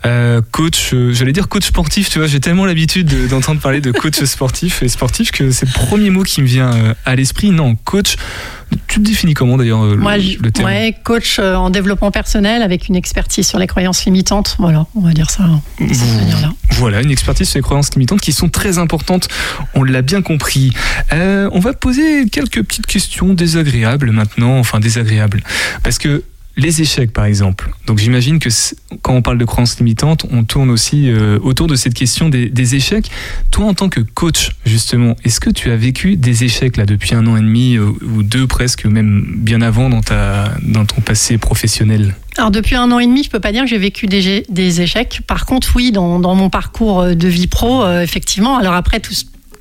euh, 0.05 0.41
coach, 0.51 0.89
euh, 0.93 1.13
j'allais 1.13 1.31
dire 1.31 1.47
coach 1.47 1.67
sportif, 1.67 2.09
tu 2.09 2.19
vois, 2.19 2.27
j'ai 2.27 2.41
tellement 2.41 2.65
l'habitude 2.65 3.07
de- 3.07 3.27
d'entendre 3.27 3.61
parler 3.61 3.79
de 3.79 3.91
coach 3.93 4.21
sportif 4.25 4.83
et 4.83 4.89
sportif 4.89 5.31
que 5.31 5.49
c'est 5.51 5.65
le 5.65 5.71
premier 5.71 6.09
mot 6.09 6.23
qui 6.23 6.41
me 6.41 6.47
vient 6.47 6.73
euh, 6.73 6.93
à 7.05 7.15
l'esprit. 7.15 7.51
Non, 7.51 7.75
coach 7.85 8.17
Tu 8.87 8.99
te 8.99 9.05
définis 9.05 9.33
comment 9.33 9.57
d'ailleurs 9.57 9.83
euh, 9.83 9.95
le, 9.95 10.01
Moi, 10.01 10.17
le 10.17 10.51
terme 10.51 10.67
ouais, 10.67 10.95
coach 11.03 11.37
euh, 11.39 11.55
en 11.55 11.69
développement 11.69 12.11
personnel 12.11 12.61
avec 12.61 12.87
une 12.89 12.95
expertise 12.95 13.47
sur 13.47 13.59
les 13.59 13.67
croyances 13.67 14.05
limitantes. 14.05 14.55
Voilà, 14.59 14.85
on 14.95 15.01
va 15.01 15.13
dire 15.13 15.29
ça 15.29 15.43
hein. 15.43 15.61
Voilà, 16.71 17.01
une 17.01 17.11
expertise 17.11 17.49
sur 17.49 17.57
les 17.57 17.63
croyances 17.63 17.93
limitantes 17.93 18.21
qui 18.21 18.33
sont 18.33 18.49
très 18.49 18.77
importantes, 18.77 19.29
on 19.73 19.83
l'a 19.83 20.01
bien 20.01 20.21
compris. 20.21 20.73
Euh, 21.13 21.49
on 21.53 21.59
va 21.59 21.73
poser 21.73 22.29
quelques 22.29 22.61
petites 22.61 22.85
questions 22.85 23.33
désagréables 23.33 24.11
maintenant, 24.11 24.59
enfin 24.59 24.79
désagréables. 24.79 25.43
Parce 25.83 25.97
que 25.97 26.23
les 26.57 26.81
échecs, 26.81 27.13
par 27.13 27.25
exemple. 27.25 27.71
Donc 27.85 27.99
j'imagine 27.99 28.39
que 28.39 28.49
quand 29.03 29.13
on 29.13 29.21
parle 29.21 29.37
de 29.37 29.45
croyances 29.45 29.77
limitantes, 29.77 30.25
on 30.31 30.43
tourne 30.43 30.71
aussi 30.71 31.09
euh, 31.09 31.39
autour 31.41 31.67
de 31.67 31.75
cette 31.75 31.93
question 31.93 32.29
des, 32.29 32.75
échecs. 32.75 33.09
Toi, 33.51 33.65
en 33.65 33.73
tant 33.73 33.87
que 33.87 34.01
coach, 34.01 34.51
justement, 34.65 35.15
est-ce 35.23 35.39
que 35.39 35.49
tu 35.49 35.71
as 35.71 35.77
vécu 35.77 36.17
des 36.17 36.43
échecs 36.43 36.75
là 36.75 36.85
depuis 36.85 37.15
un 37.15 37.25
an 37.27 37.37
et 37.37 37.41
demi 37.41 37.75
euh, 37.75 37.85
ou 38.01 38.23
deux 38.23 38.47
presque, 38.47 38.85
même 38.85 39.25
bien 39.37 39.61
avant 39.61 39.89
dans, 39.89 40.01
ta, 40.01 40.51
dans 40.63 40.85
ton 40.85 40.99
passé 40.99 41.37
professionnel? 41.37 42.15
Alors 42.37 42.51
depuis 42.51 42.75
un 42.75 42.91
an 42.91 42.99
et 42.99 43.07
demi, 43.07 43.23
je 43.23 43.29
peux 43.29 43.39
pas 43.39 43.51
dire 43.51 43.63
que 43.63 43.69
j'ai 43.69 43.77
vécu 43.77 44.07
des, 44.07 44.45
des 44.49 44.81
échecs. 44.81 45.21
Par 45.27 45.45
contre, 45.45 45.71
oui, 45.75 45.91
dans, 45.91 46.19
dans 46.19 46.35
mon 46.35 46.49
parcours 46.49 47.01
euh, 47.01 47.13
de 47.13 47.27
vie 47.27 47.47
pro, 47.47 47.87
effectivement. 47.87 48.57
Alors 48.57 48.73
après, 48.73 48.99
tout, 48.99 49.13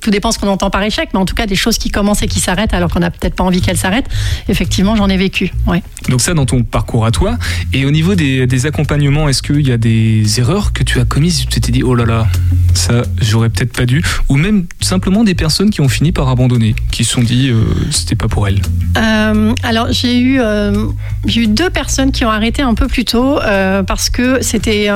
tout 0.07 0.11
dépend 0.11 0.31
ce 0.31 0.39
qu'on 0.39 0.47
entend 0.47 0.69
par 0.69 0.81
échec, 0.83 1.09
mais 1.13 1.19
en 1.19 1.25
tout 1.25 1.35
cas, 1.35 1.47
des 1.47 1.57
choses 1.57 1.77
qui 1.77 1.89
commencent 1.89 2.23
et 2.23 2.29
qui 2.29 2.39
s'arrêtent 2.39 2.73
alors 2.73 2.89
qu'on 2.89 3.01
n'a 3.01 3.11
peut-être 3.11 3.35
pas 3.35 3.43
envie 3.43 3.59
qu'elles 3.59 3.75
s'arrêtent. 3.75 4.07
Effectivement, 4.47 4.95
j'en 4.95 5.09
ai 5.09 5.17
vécu. 5.17 5.51
Ouais. 5.65 5.83
Donc 6.07 6.21
ça 6.21 6.33
dans 6.33 6.45
ton 6.45 6.63
parcours 6.63 7.05
à 7.05 7.11
toi. 7.11 7.37
Et 7.73 7.85
au 7.85 7.91
niveau 7.91 8.15
des, 8.15 8.47
des 8.47 8.65
accompagnements, 8.65 9.27
est-ce 9.27 9.43
qu'il 9.43 9.67
y 9.67 9.71
a 9.73 9.77
des 9.77 10.39
erreurs 10.39 10.71
que 10.71 10.83
tu 10.83 11.01
as 11.01 11.03
commises 11.03 11.45
Tu 11.49 11.59
t'es 11.59 11.73
dit, 11.73 11.83
oh 11.83 11.93
là 11.93 12.05
là, 12.05 12.25
ça, 12.73 13.01
j'aurais 13.19 13.49
peut-être 13.49 13.75
pas 13.75 13.85
dû. 13.85 14.01
Ou 14.29 14.37
même 14.37 14.65
simplement 14.79 15.25
des 15.25 15.35
personnes 15.35 15.71
qui 15.71 15.81
ont 15.81 15.89
fini 15.89 16.13
par 16.13 16.29
abandonner, 16.29 16.73
qui 16.89 17.03
se 17.03 17.11
sont 17.11 17.21
dit, 17.21 17.49
euh, 17.49 17.65
c'était 17.91 18.15
pas 18.15 18.29
pour 18.29 18.47
elles? 18.47 18.61
Euh, 18.97 19.53
alors 19.63 19.91
j'ai 19.91 20.17
eu 20.17 20.39
euh, 20.39 20.85
j'ai 21.25 21.41
eu 21.41 21.47
deux 21.47 21.69
personnes 21.69 22.13
qui 22.13 22.23
ont 22.23 22.29
arrêté 22.29 22.61
un 22.61 22.75
peu 22.75 22.87
plus 22.87 23.03
tôt 23.03 23.41
euh, 23.41 23.83
parce 23.83 24.09
que 24.09 24.41
c'était 24.41 24.87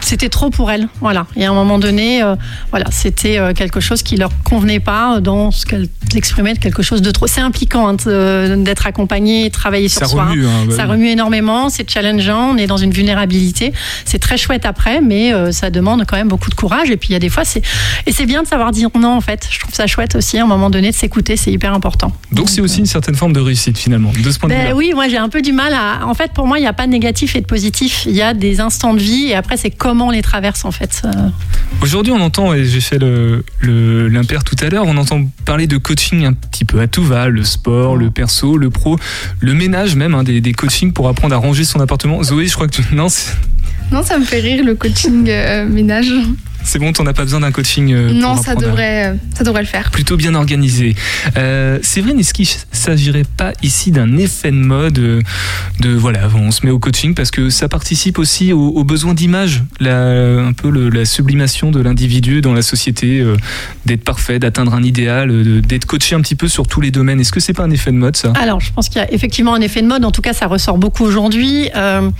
c'était 0.00 0.28
trop 0.28 0.50
pour 0.50 0.70
elles. 0.70 0.88
Voilà. 1.00 1.26
Et 1.36 1.44
à 1.44 1.50
un 1.50 1.54
moment 1.54 1.78
donné, 1.78 2.22
euh, 2.22 2.34
voilà, 2.70 2.86
c'était 2.90 3.38
euh, 3.38 3.52
quelque 3.52 3.80
chose 3.80 4.02
qui 4.02 4.16
leur 4.16 4.30
convenait 4.44 4.80
pas 4.80 5.20
dans 5.20 5.50
ce 5.50 5.66
qu'elles 5.66 5.88
exprimaient 6.14 6.54
quelque 6.56 6.82
chose 6.82 7.02
de 7.02 7.10
trop. 7.10 7.26
C'est 7.26 7.40
impliquant 7.40 7.88
hein, 7.88 8.56
d'être 8.56 8.86
accompagné, 8.86 9.50
travailler 9.50 9.88
sur 9.88 10.00
Ça 10.00 10.06
soi. 10.06 10.24
remue, 10.26 10.46
hein, 10.46 10.64
bah 10.68 10.74
ça 10.76 10.84
oui. 10.84 10.90
remue 10.92 11.08
énormément, 11.08 11.68
c'est 11.68 11.88
challengeant, 11.90 12.50
on 12.54 12.56
est 12.56 12.66
dans 12.66 12.76
une 12.76 12.90
vulnérabilité. 12.92 13.72
C'est 14.04 14.18
très 14.18 14.36
chouette 14.38 14.64
après, 14.64 15.00
mais 15.00 15.32
euh, 15.32 15.52
ça 15.52 15.70
demande 15.70 16.04
quand 16.06 16.16
même 16.16 16.28
beaucoup 16.28 16.50
de 16.50 16.54
courage. 16.54 16.90
Et 16.90 16.96
puis 16.96 17.10
il 17.10 17.12
y 17.12 17.16
a 17.16 17.20
des 17.20 17.28
fois, 17.28 17.44
c'est 17.44 17.62
et 18.06 18.12
c'est 18.12 18.26
bien 18.26 18.42
de 18.42 18.48
savoir 18.48 18.70
dire 18.72 18.88
non 18.98 19.16
en 19.16 19.20
fait. 19.20 19.46
Je 19.50 19.58
trouve 19.60 19.74
ça 19.74 19.86
chouette 19.86 20.14
aussi 20.16 20.38
à 20.38 20.44
un 20.44 20.46
moment 20.46 20.70
donné 20.70 20.90
de 20.90 20.96
s'écouter, 20.96 21.36
c'est 21.36 21.52
hyper 21.52 21.74
important. 21.74 22.12
Donc 22.32 22.48
c'est 22.48 22.60
aussi 22.60 22.78
une 22.80 22.86
certaine 22.86 23.14
forme 23.14 23.32
de 23.32 23.40
réussite 23.40 23.76
finalement, 23.78 24.10
de 24.22 24.30
ce 24.30 24.38
point 24.38 24.48
de 24.48 24.54
Ben 24.54 24.62
vue-là. 24.62 24.76
oui, 24.76 24.92
moi 24.94 25.08
j'ai 25.08 25.18
un 25.18 25.28
peu 25.28 25.42
du 25.42 25.52
mal 25.52 25.72
à. 25.74 26.06
En 26.06 26.14
fait, 26.14 26.32
pour 26.32 26.46
moi, 26.46 26.58
il 26.58 26.62
n'y 26.62 26.66
a 26.68 26.72
pas 26.72 26.86
de 26.86 26.92
négatif 26.92 27.36
et 27.36 27.40
de 27.40 27.46
positif. 27.46 28.04
Il 28.06 28.14
y 28.14 28.22
a 28.22 28.34
des 28.34 28.60
instants 28.60 28.94
de 28.94 29.00
vie 29.00 29.26
et 29.28 29.34
après, 29.34 29.56
c'est 29.56 29.70
comment 29.88 30.08
on 30.08 30.10
les 30.10 30.20
traverse 30.20 30.66
en 30.66 30.70
fait. 30.70 31.00
Euh, 31.06 31.10
Aujourd'hui, 31.80 32.12
on 32.12 32.20
entend, 32.20 32.52
et 32.52 32.66
j'ai 32.66 32.80
fait 32.82 32.98
le- 32.98 33.42
le- 33.60 34.08
l'impair 34.08 34.44
tout 34.44 34.56
à 34.60 34.68
l'heure, 34.68 34.84
on 34.86 34.98
entend 34.98 35.22
parler 35.46 35.66
de 35.66 35.78
coaching 35.78 36.26
un 36.26 36.34
petit 36.34 36.66
peu 36.66 36.78
à 36.80 36.86
tout 36.88 37.02
va, 37.02 37.28
le 37.28 37.42
sport, 37.42 37.96
le 37.96 38.10
perso, 38.10 38.58
le 38.58 38.68
pro, 38.68 38.98
le 39.40 39.54
ménage 39.54 39.96
même, 39.96 40.14
hein, 40.14 40.24
des, 40.24 40.42
des 40.42 40.52
coachings 40.52 40.92
pour 40.92 41.08
apprendre 41.08 41.34
à 41.34 41.38
ranger 41.38 41.64
son 41.64 41.80
appartement. 41.80 42.22
Zoé, 42.22 42.46
je 42.48 42.54
crois 42.54 42.66
que 42.68 42.74
tu... 42.82 42.82
Non, 42.94 43.06
Non, 43.90 44.02
ça 44.02 44.18
me 44.18 44.24
fait 44.26 44.40
rire 44.40 44.62
le 44.62 44.74
coaching 44.74 45.26
euh, 45.30 45.66
ménage. 45.66 46.12
C'est 46.64 46.78
bon, 46.78 46.92
t'en 46.92 47.06
as 47.06 47.12
pas 47.14 47.22
besoin 47.24 47.40
d'un 47.40 47.52
coaching. 47.52 47.92
euh, 47.92 48.12
non, 48.12 48.34
pour 48.34 48.44
ça 48.44 48.52
à- 48.52 48.54
devrait, 48.56 49.06
euh, 49.08 49.14
ça 49.36 49.44
devrait 49.44 49.62
le 49.62 49.66
faire. 49.68 49.90
plutôt 49.90 50.16
bien 50.16 50.34
organisé. 50.34 50.94
Euh, 51.36 51.78
Séverine, 51.82 52.18
est-ce 52.20 52.34
qu'il 52.34 52.46
ne 52.46 52.76
s'agirait 52.76 53.24
pas 53.36 53.52
ici 53.62 53.90
d'un 53.90 54.16
effet 54.18 54.50
de 54.50 54.56
mode 54.56 54.98
euh, 54.98 55.20
de 55.80 55.90
voilà, 55.90 56.28
on 56.34 56.50
se 56.50 56.64
met 56.66 56.72
au 56.72 56.78
coaching 56.78 57.14
parce 57.14 57.30
que 57.30 57.50
ça 57.50 57.68
participe 57.68 58.18
aussi 58.18 58.52
au, 58.52 58.68
au 58.68 58.84
besoin 58.84 59.14
d'image, 59.14 59.62
un 59.80 60.52
peu 60.52 60.70
le- 60.70 60.88
la 60.90 61.04
sublimation 61.04 61.70
de 61.70 61.80
l'individu 61.80 62.40
dans 62.40 62.52
la 62.52 62.62
société, 62.62 63.20
euh, 63.20 63.36
d'être 63.86 64.04
parfait, 64.04 64.38
d'atteindre 64.38 64.74
un 64.74 64.82
idéal, 64.82 65.60
d'être 65.62 65.84
coaché 65.86 66.14
un 66.14 66.20
petit 66.20 66.34
peu 66.34 66.48
sur 66.48 66.66
tous 66.66 66.80
les 66.80 66.90
domaines. 66.90 67.20
Est-ce 67.20 67.32
que 67.32 67.40
c'est 67.40 67.52
pas 67.52 67.64
un 67.64 67.70
effet 67.70 67.90
de 67.92 67.96
mode 67.96 68.16
ça? 68.16 68.32
Alors, 68.40 68.60
je 68.60 68.72
pense 68.72 68.88
qu'il 68.88 69.00
y 69.00 69.04
a 69.04 69.12
effectivement 69.12 69.54
un 69.54 69.60
effet 69.60 69.82
de 69.82 69.86
mode. 69.86 70.04
En 70.04 70.10
tout 70.10 70.22
cas, 70.22 70.32
ça 70.32 70.46
ressort 70.46 70.78
beaucoup 70.78 71.04
aujourd'hui. 71.04 71.70
Euh, 71.76 72.10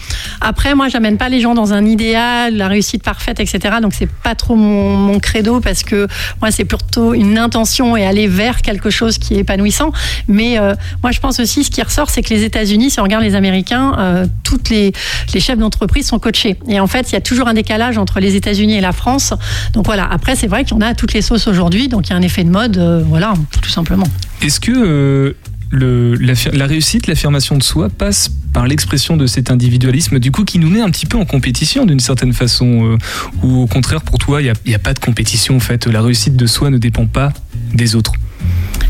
après, 0.41 0.75
moi, 0.75 0.89
j'amène 0.89 1.17
pas 1.19 1.29
les 1.29 1.41
gens 1.41 1.55
dans 1.55 1.73
un 1.73 1.85
idéal, 1.85 2.57
la 2.57 2.69
réussite 2.69 3.03
parfaite, 3.03 3.41
etc. 3.41 3.77
Donc, 3.83 3.93
c'est 3.95 4.09
pas 4.11 4.28
trop 4.35 4.55
mon, 4.57 5.19
credo 5.19 5.61
parce 5.61 5.83
que 5.83 6.07
moi, 6.41 6.51
c'est 6.51 6.65
plutôt 6.65 7.13
une 7.13 7.39
intention 7.39 7.97
et 7.97 8.07
aller 8.07 8.29
vers 8.29 8.63
quelque 8.63 8.89
chose 8.89 9.19
qui 9.19 9.35
est 9.35 9.39
épanouissant. 9.39 9.93
Mais 10.29 10.59
euh, 10.59 10.75
moi, 11.03 11.11
je 11.11 11.21
pense 11.21 11.41
aussi, 11.41 11.65
ce 11.65 11.71
qui 11.71 11.83
ressort, 11.83 12.09
c'est 12.09 12.23
que 12.23 12.33
les 12.33 12.45
États-Unis, 12.45 12.91
si 12.91 13.01
on 13.01 13.03
regarde 13.03 13.25
les 13.25 13.35
Américains, 13.35 13.97
euh, 13.99 14.27
toutes 14.45 14.71
les, 14.71 14.93
les 15.35 15.41
chefs 15.41 15.59
d'entreprise 15.59 16.07
sont 16.07 16.19
coachés. 16.19 16.57
Et 16.69 16.79
en 16.79 16.87
fait, 16.87 17.11
il 17.11 17.15
y 17.15 17.17
a 17.17 17.21
toujours 17.21 17.49
un 17.49 17.55
décalage 17.55 17.99
entre 17.99 18.21
les 18.21 18.37
États-Unis 18.37 18.77
et 18.77 18.81
la 18.81 18.93
France. 18.93 19.35
Donc 19.73 19.87
voilà. 19.87 20.09
Après, 20.11 20.37
c'est 20.37 20.47
vrai 20.47 20.65
en 20.73 20.81
a 20.81 20.95
toutes 20.95 21.13
les 21.13 21.23
sauces 21.23 21.47
aujourd'hui. 21.47 21.89
Donc, 21.89 22.09
il 22.09 22.11
y 22.11 22.13
a 22.13 22.17
un 22.17 22.23
effet 22.23 22.45
de 22.45 22.51
mode. 22.51 22.79
euh, 22.79 23.03
voilà, 23.07 23.35
tout 23.63 23.69
simplement. 23.71 24.07
Est-ce 24.43 24.61
que 24.61 24.73
euh, 24.73 25.37
la 25.71 26.67
réussite, 26.67 27.07
l'affirmation 27.07 27.57
de 27.57 27.63
soi 27.63 27.89
passe 27.89 28.31
par 28.53 28.67
l'expression 28.67 29.17
de 29.17 29.27
cet 29.27 29.51
individualisme, 29.51 30.19
du 30.19 30.31
coup, 30.31 30.45
qui 30.45 30.59
nous 30.59 30.71
met 30.71 30.81
un 30.81 30.91
petit 30.91 31.07
peu 31.07 31.19
en 31.19 31.25
compétition 31.25 31.85
d'une 31.85 32.01
certaine 32.01 32.33
façon, 32.33 32.93
euh, 32.93 32.99
ou 33.43 33.63
au 33.63 33.67
contraire, 33.67 34.03
pour 34.03 34.19
toi, 34.19 34.41
il 34.43 34.53
n'y 34.67 34.75
a 34.75 34.79
pas 34.79 34.95
de 34.95 34.99
compétition 34.99 35.57
en 35.57 35.61
fait. 35.61 35.87
La 35.87 36.03
réussite 36.03 36.37
de 36.37 36.47
soi 36.47 36.71
ne 36.71 36.79
dépend 36.79 37.07
pas 37.07 37.33
des 37.75 37.95
autres. 37.95 38.13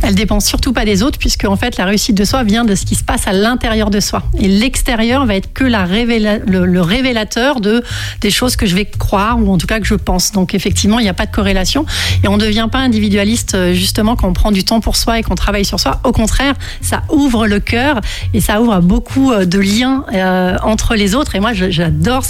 Elle 0.02 0.14
dépend 0.14 0.40
surtout 0.40 0.72
pas 0.72 0.84
des 0.84 1.02
autres, 1.02 1.18
puisque 1.18 1.44
en 1.44 1.56
fait 1.56 1.76
la 1.76 1.84
réussite 1.84 2.16
de 2.16 2.24
soi 2.24 2.44
vient 2.44 2.64
de 2.64 2.74
ce 2.74 2.86
qui 2.86 2.94
se 2.94 3.02
passe 3.02 3.26
à 3.26 3.32
l'intérieur 3.32 3.90
de 3.90 4.00
soi. 4.00 4.22
Et 4.38 4.48
l'extérieur 4.48 5.26
va 5.26 5.34
être 5.34 5.52
que 5.52 5.64
le, 5.64 6.80
révélateur 6.80 7.60
de 7.60 7.82
des 8.20 8.30
choses 8.30 8.56
que 8.56 8.64
je 8.64 8.74
vais 8.74 8.84
croire 8.84 9.38
ou 9.38 9.52
en 9.52 9.58
tout 9.58 9.66
cas 9.66 9.80
que 9.80 9.86
je 9.86 9.94
pense. 9.94 10.32
Donc 10.32 10.54
effectivement, 10.54 10.98
il 10.98 11.02
n'y 11.02 11.08
a 11.08 11.14
pas 11.14 11.26
de 11.26 11.30
corrélation 11.30 11.84
et 12.22 12.28
on 12.28 12.36
ne 12.36 12.42
devient 12.42 12.68
pas 12.70 12.78
individualiste 12.78 13.54
euh, 13.54 13.74
justement 13.74 14.16
quand 14.16 14.28
on 14.28 14.32
prend 14.32 14.52
du 14.52 14.64
temps 14.64 14.80
pour 14.80 14.96
soi 14.96 15.18
et 15.18 15.22
qu'on 15.22 15.34
travaille 15.34 15.64
sur 15.64 15.80
soi. 15.80 16.00
Au 16.04 16.12
contraire, 16.12 16.54
ça 16.80 17.02
ouvre 17.10 17.46
le 17.46 17.60
cœur 17.60 18.00
et 18.32 18.40
ça 18.40 18.60
ouvre 18.60 18.80
beaucoup 18.80 19.32
euh, 19.32 19.44
de 19.44 19.58
liens 19.58 20.04
euh, 20.14 20.56
entre 20.62 20.94
les 20.94 21.14
autres. 21.14 21.34
Et 21.34 21.40
moi, 21.40 21.52
j'adore, 21.52 22.22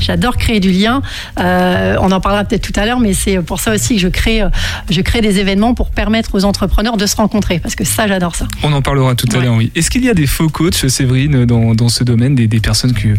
j'adore 0.00 0.36
créer 0.36 0.60
du 0.60 0.72
lien. 0.72 1.02
On 1.36 2.10
en 2.10 2.20
parlera 2.20 2.44
peut-être 2.44 2.62
tout 2.62 2.78
à 2.78 2.86
l'heure, 2.86 2.98
mais 2.98 3.14
c'est 3.14 3.38
pour 3.38 3.60
ça 3.60 3.72
aussi 3.72 3.96
que 3.96 4.00
je 4.00 4.08
crée, 4.08 4.42
je 4.90 5.00
crée 5.00 5.20
des 5.20 5.38
événements 5.38 5.74
pour 5.74 5.90
permettre 5.90 6.34
aux 6.34 6.44
entrepreneurs 6.74 6.96
de 6.96 7.06
se 7.06 7.14
rencontrer, 7.14 7.60
parce 7.60 7.76
que 7.76 7.84
ça, 7.84 8.08
j'adore 8.08 8.34
ça. 8.34 8.48
On 8.64 8.72
en 8.72 8.82
parlera 8.82 9.14
tout 9.14 9.28
à 9.32 9.40
l'heure, 9.40 9.54
oui. 9.54 9.70
Est-ce 9.76 9.90
qu'il 9.90 10.04
y 10.04 10.10
a 10.10 10.14
des 10.14 10.26
faux 10.26 10.48
coachs, 10.48 10.88
Séverine, 10.88 11.44
dans, 11.44 11.74
dans 11.74 11.88
ce 11.88 12.02
domaine, 12.02 12.34
des, 12.34 12.48
des 12.48 12.58
personnes 12.58 12.92
que 12.92 13.14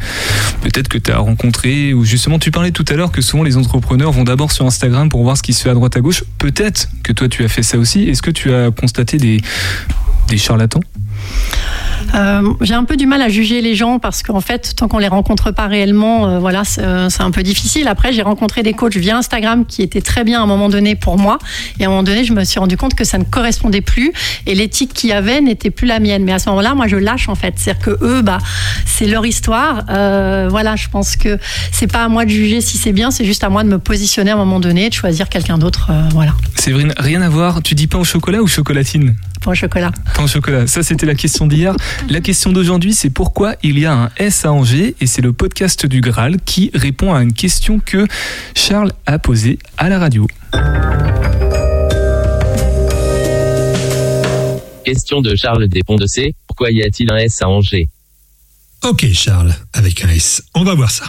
peut-être 0.62 0.90
que 0.90 0.98
tu 0.98 1.10
as 1.10 1.20
rencontrées, 1.20 1.94
ou 1.94 2.04
justement, 2.04 2.38
tu 2.38 2.52
parlais 2.52 2.72
tout 2.72 2.84
à 2.90 2.96
l'heure 2.96 3.14
que 3.14 3.22
souvent 3.22 3.44
les 3.44 3.56
entrepreneurs 3.56 4.12
vont 4.12 4.26
d'abord 4.26 4.52
sur 4.52 4.66
Instagram 4.66 5.08
pour 5.08 5.24
voir 5.24 5.38
ce 5.38 5.44
qui 5.44 5.54
se 5.54 5.64
fait 5.64 5.70
à 5.70 5.74
droite 5.74 5.96
à 5.96 6.02
gauche. 6.02 6.26
Peut-être 6.38 6.90
que 7.04 7.14
toi, 7.14 7.30
tu 7.30 7.46
as 7.46 7.48
fait 7.48 7.64
ça 7.64 7.78
aussi. 7.78 8.04
Est-ce 8.10 8.22
que 8.22 8.32
tu 8.32 8.54
as 8.54 8.72
constaté 8.72 9.18
des, 9.18 9.40
des 10.28 10.38
charlatans 10.38 10.82
Euh, 12.14 12.54
j'ai 12.62 12.74
un 12.74 12.84
peu 12.84 12.96
du 12.96 13.08
mal 13.08 13.22
à 13.22 13.30
juger 13.30 13.62
les 13.62 13.76
gens 13.76 14.00
parce 14.00 14.24
qu'en 14.24 14.40
fait, 14.40 14.74
tant 14.76 14.88
qu'on 14.88 15.00
les 15.00 15.08
rencontre 15.08 15.52
pas 15.52 15.68
réellement, 15.68 16.28
euh, 16.28 16.40
voilà, 16.40 16.64
c'est 16.64 16.82
euh, 16.82 17.10
c'est 17.10 17.24
un 17.24 17.32
peu 17.32 17.44
difficile. 17.44 17.88
Après, 17.88 18.14
j'ai 18.14 18.22
rencontré 18.22 18.64
des 18.64 18.74
coachs 18.74 18.96
via 18.96 19.18
Instagram 19.18 19.66
qui 19.66 19.82
étaient 19.82 20.02
très 20.02 20.24
bien 20.24 20.40
à 20.40 20.44
un 20.44 20.46
moment 20.46 20.70
donné 20.70 20.96
pour 20.96 21.18
moi, 21.18 21.40
et 21.80 21.84
à 21.84 21.88
un 21.88 21.90
moment 21.90 22.04
donné, 22.04 22.24
je 22.24 22.34
me 22.34 22.44
suis 22.44 22.60
rendu 22.60 22.78
compte 22.78 22.94
que 22.94 23.04
ça 23.04 23.18
ne 23.18 23.24
correspondait 23.24 23.82
plus 23.82 24.14
et 24.46 24.56
l'éthique 24.56 24.94
qu'il 24.94 25.10
y 25.10 25.14
avait 25.14 25.42
n'était 25.42 25.72
plus 25.72 25.88
la 25.88 26.00
mienne. 26.00 26.24
Mais 26.24 26.32
à 26.32 26.40
ce 26.40 26.48
moment-là, 26.50 26.76
moi, 26.76 26.88
je 26.88 26.96
lâche 26.96 27.28
en 27.28 27.36
fait, 27.36 27.56
c'est-à-dire 27.58 27.84
que 27.84 27.98
eux, 28.02 28.22
bah, 28.22 28.38
c'est 28.86 29.08
leur 29.08 29.26
histoire. 29.26 29.84
Voilà, 30.50 30.76
je 30.76 30.88
pense 30.90 31.16
que 31.16 31.38
c'est 31.72 31.92
pas 31.92 32.04
à 32.04 32.08
moi 32.08 32.26
de 32.26 32.30
juger 32.30 32.62
si 32.62 32.78
c'est 32.78 32.94
bien, 32.94 33.12
c'est 33.12 33.26
juste 33.26 33.44
à 33.44 33.50
moi 33.50 33.64
de 33.64 33.70
me 33.70 33.80
positionner 33.80 34.32
à 34.32 34.36
un 34.36 34.38
moment 34.38 34.60
donné, 34.60 34.90
de 34.90 34.94
choisir 34.94 35.28
quelqu'un 35.28 35.58
d'autre. 35.58 35.92
voilà, 36.12 36.34
Séverine, 36.56 36.94
rien 36.98 37.22
à 37.22 37.30
voir. 37.30 37.62
Tu 37.62 37.76
dis 37.76 37.88
pain 37.88 37.98
au 38.00 38.04
chocolat 38.04 38.42
ou 38.42 38.48
chocolatine? 38.48 39.16
Pour 39.46 39.52
le 39.52 39.58
chocolat. 39.58 39.92
Pain 40.16 40.24
au 40.24 40.28
chocolat. 40.28 40.66
Ça, 40.66 40.82
c'était 40.82 41.06
la 41.06 41.14
question 41.14 41.46
d'hier. 41.46 41.76
La 42.10 42.20
question 42.20 42.52
d'aujourd'hui, 42.52 42.96
c'est 42.96 43.12
pourquoi 43.12 43.54
il 43.62 43.78
y 43.78 43.86
a 43.86 43.94
un 43.94 44.10
S 44.18 44.44
à 44.44 44.52
Angers 44.52 44.96
et 45.00 45.06
c'est 45.06 45.22
le 45.22 45.34
podcast 45.34 45.86
du 45.86 46.02
Graal 46.02 46.38
qui 46.44 46.72
répond 46.74 47.14
à 47.14 47.22
une 47.22 47.32
question 47.32 47.80
que 47.80 48.08
Charles 48.56 48.92
a 49.06 49.20
posée 49.20 49.60
à 49.78 49.88
la 49.88 50.00
radio. 50.00 50.26
Question 54.84 55.22
de 55.22 55.36
Charles 55.36 55.68
Despont 55.68 55.98
de 55.98 56.08
C. 56.08 56.34
Pourquoi 56.48 56.72
y 56.72 56.82
a-t-il 56.82 57.12
un 57.12 57.18
S 57.18 57.44
à 57.44 57.48
Angers? 57.48 57.88
Ok 58.84 59.06
Charles, 59.14 59.54
avec 59.74 60.04
un 60.04 60.10
S. 60.10 60.42
On 60.56 60.64
va 60.64 60.74
voir 60.74 60.90
ça. 60.90 61.06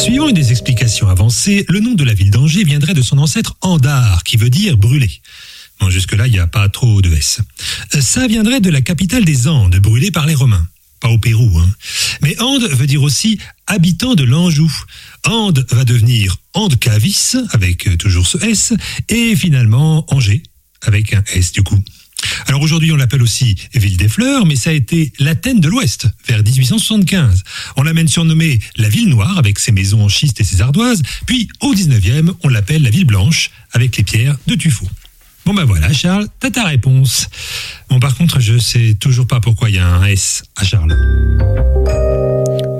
Suivant 0.00 0.28
une 0.28 0.34
des 0.34 0.50
explications 0.50 1.08
avancées, 1.08 1.66
le 1.68 1.78
nom 1.80 1.92
de 1.92 2.04
la 2.04 2.14
ville 2.14 2.30
d'Angers 2.30 2.64
viendrait 2.64 2.94
de 2.94 3.02
son 3.02 3.18
ancêtre 3.18 3.56
Andar, 3.60 4.24
qui 4.24 4.38
veut 4.38 4.48
dire 4.48 4.78
brûler. 4.78 5.10
Bon, 5.78 5.90
jusque-là, 5.90 6.26
il 6.26 6.32
n'y 6.32 6.38
a 6.38 6.46
pas 6.46 6.70
trop 6.70 7.02
de 7.02 7.12
S. 7.12 7.40
Euh, 7.94 8.00
Ça 8.00 8.26
viendrait 8.26 8.60
de 8.60 8.70
la 8.70 8.80
capitale 8.80 9.26
des 9.26 9.46
Andes, 9.46 9.76
brûlée 9.76 10.10
par 10.10 10.24
les 10.24 10.34
Romains. 10.34 10.66
Pas 11.00 11.10
au 11.10 11.18
Pérou, 11.18 11.58
hein. 11.58 11.70
Mais 12.22 12.40
Ande 12.40 12.64
veut 12.70 12.86
dire 12.86 13.02
aussi 13.02 13.38
habitant 13.66 14.14
de 14.14 14.24
l'Anjou. 14.24 14.72
Ande 15.26 15.66
va 15.70 15.84
devenir 15.84 16.36
Andecavis, 16.54 17.36
avec 17.50 17.86
euh, 17.86 17.96
toujours 17.98 18.26
ce 18.26 18.38
S, 18.42 18.72
et 19.10 19.36
finalement 19.36 20.06
Angers, 20.12 20.42
avec 20.82 21.12
un 21.12 21.22
S 21.34 21.52
du 21.52 21.62
coup. 21.62 21.82
Alors 22.46 22.62
aujourd'hui, 22.62 22.92
on 22.92 22.96
l'appelle 22.96 23.22
aussi 23.22 23.56
Ville 23.74 23.96
des 23.96 24.08
Fleurs, 24.08 24.46
mais 24.46 24.56
ça 24.56 24.70
a 24.70 24.72
été 24.72 25.12
l'Athènes 25.18 25.60
de 25.60 25.68
l'Ouest, 25.68 26.08
vers 26.26 26.42
1875. 26.42 27.42
On 27.76 27.82
l'a 27.82 27.92
même 27.92 28.08
surnommée 28.08 28.60
la 28.76 28.88
Ville 28.88 29.08
Noire, 29.08 29.38
avec 29.38 29.58
ses 29.58 29.72
maisons 29.72 30.04
en 30.04 30.08
schiste 30.08 30.40
et 30.40 30.44
ses 30.44 30.60
ardoises. 30.60 31.02
Puis, 31.26 31.48
au 31.60 31.74
19e, 31.74 32.32
on 32.42 32.48
l'appelle 32.48 32.82
la 32.82 32.90
Ville 32.90 33.06
Blanche, 33.06 33.50
avec 33.72 33.96
les 33.96 34.04
pierres 34.04 34.36
de 34.46 34.54
tuffeau. 34.54 34.86
Bon 35.46 35.54
ben 35.54 35.64
voilà, 35.64 35.92
Charles, 35.92 36.28
t'as 36.38 36.50
ta 36.50 36.64
réponse. 36.64 37.28
Bon, 37.88 37.98
par 37.98 38.16
contre, 38.16 38.40
je 38.40 38.58
sais 38.58 38.96
toujours 39.00 39.26
pas 39.26 39.40
pourquoi 39.40 39.70
il 39.70 39.76
y 39.76 39.78
a 39.78 39.86
un 39.86 40.04
S 40.04 40.44
à 40.56 40.64
Charles. 40.64 40.96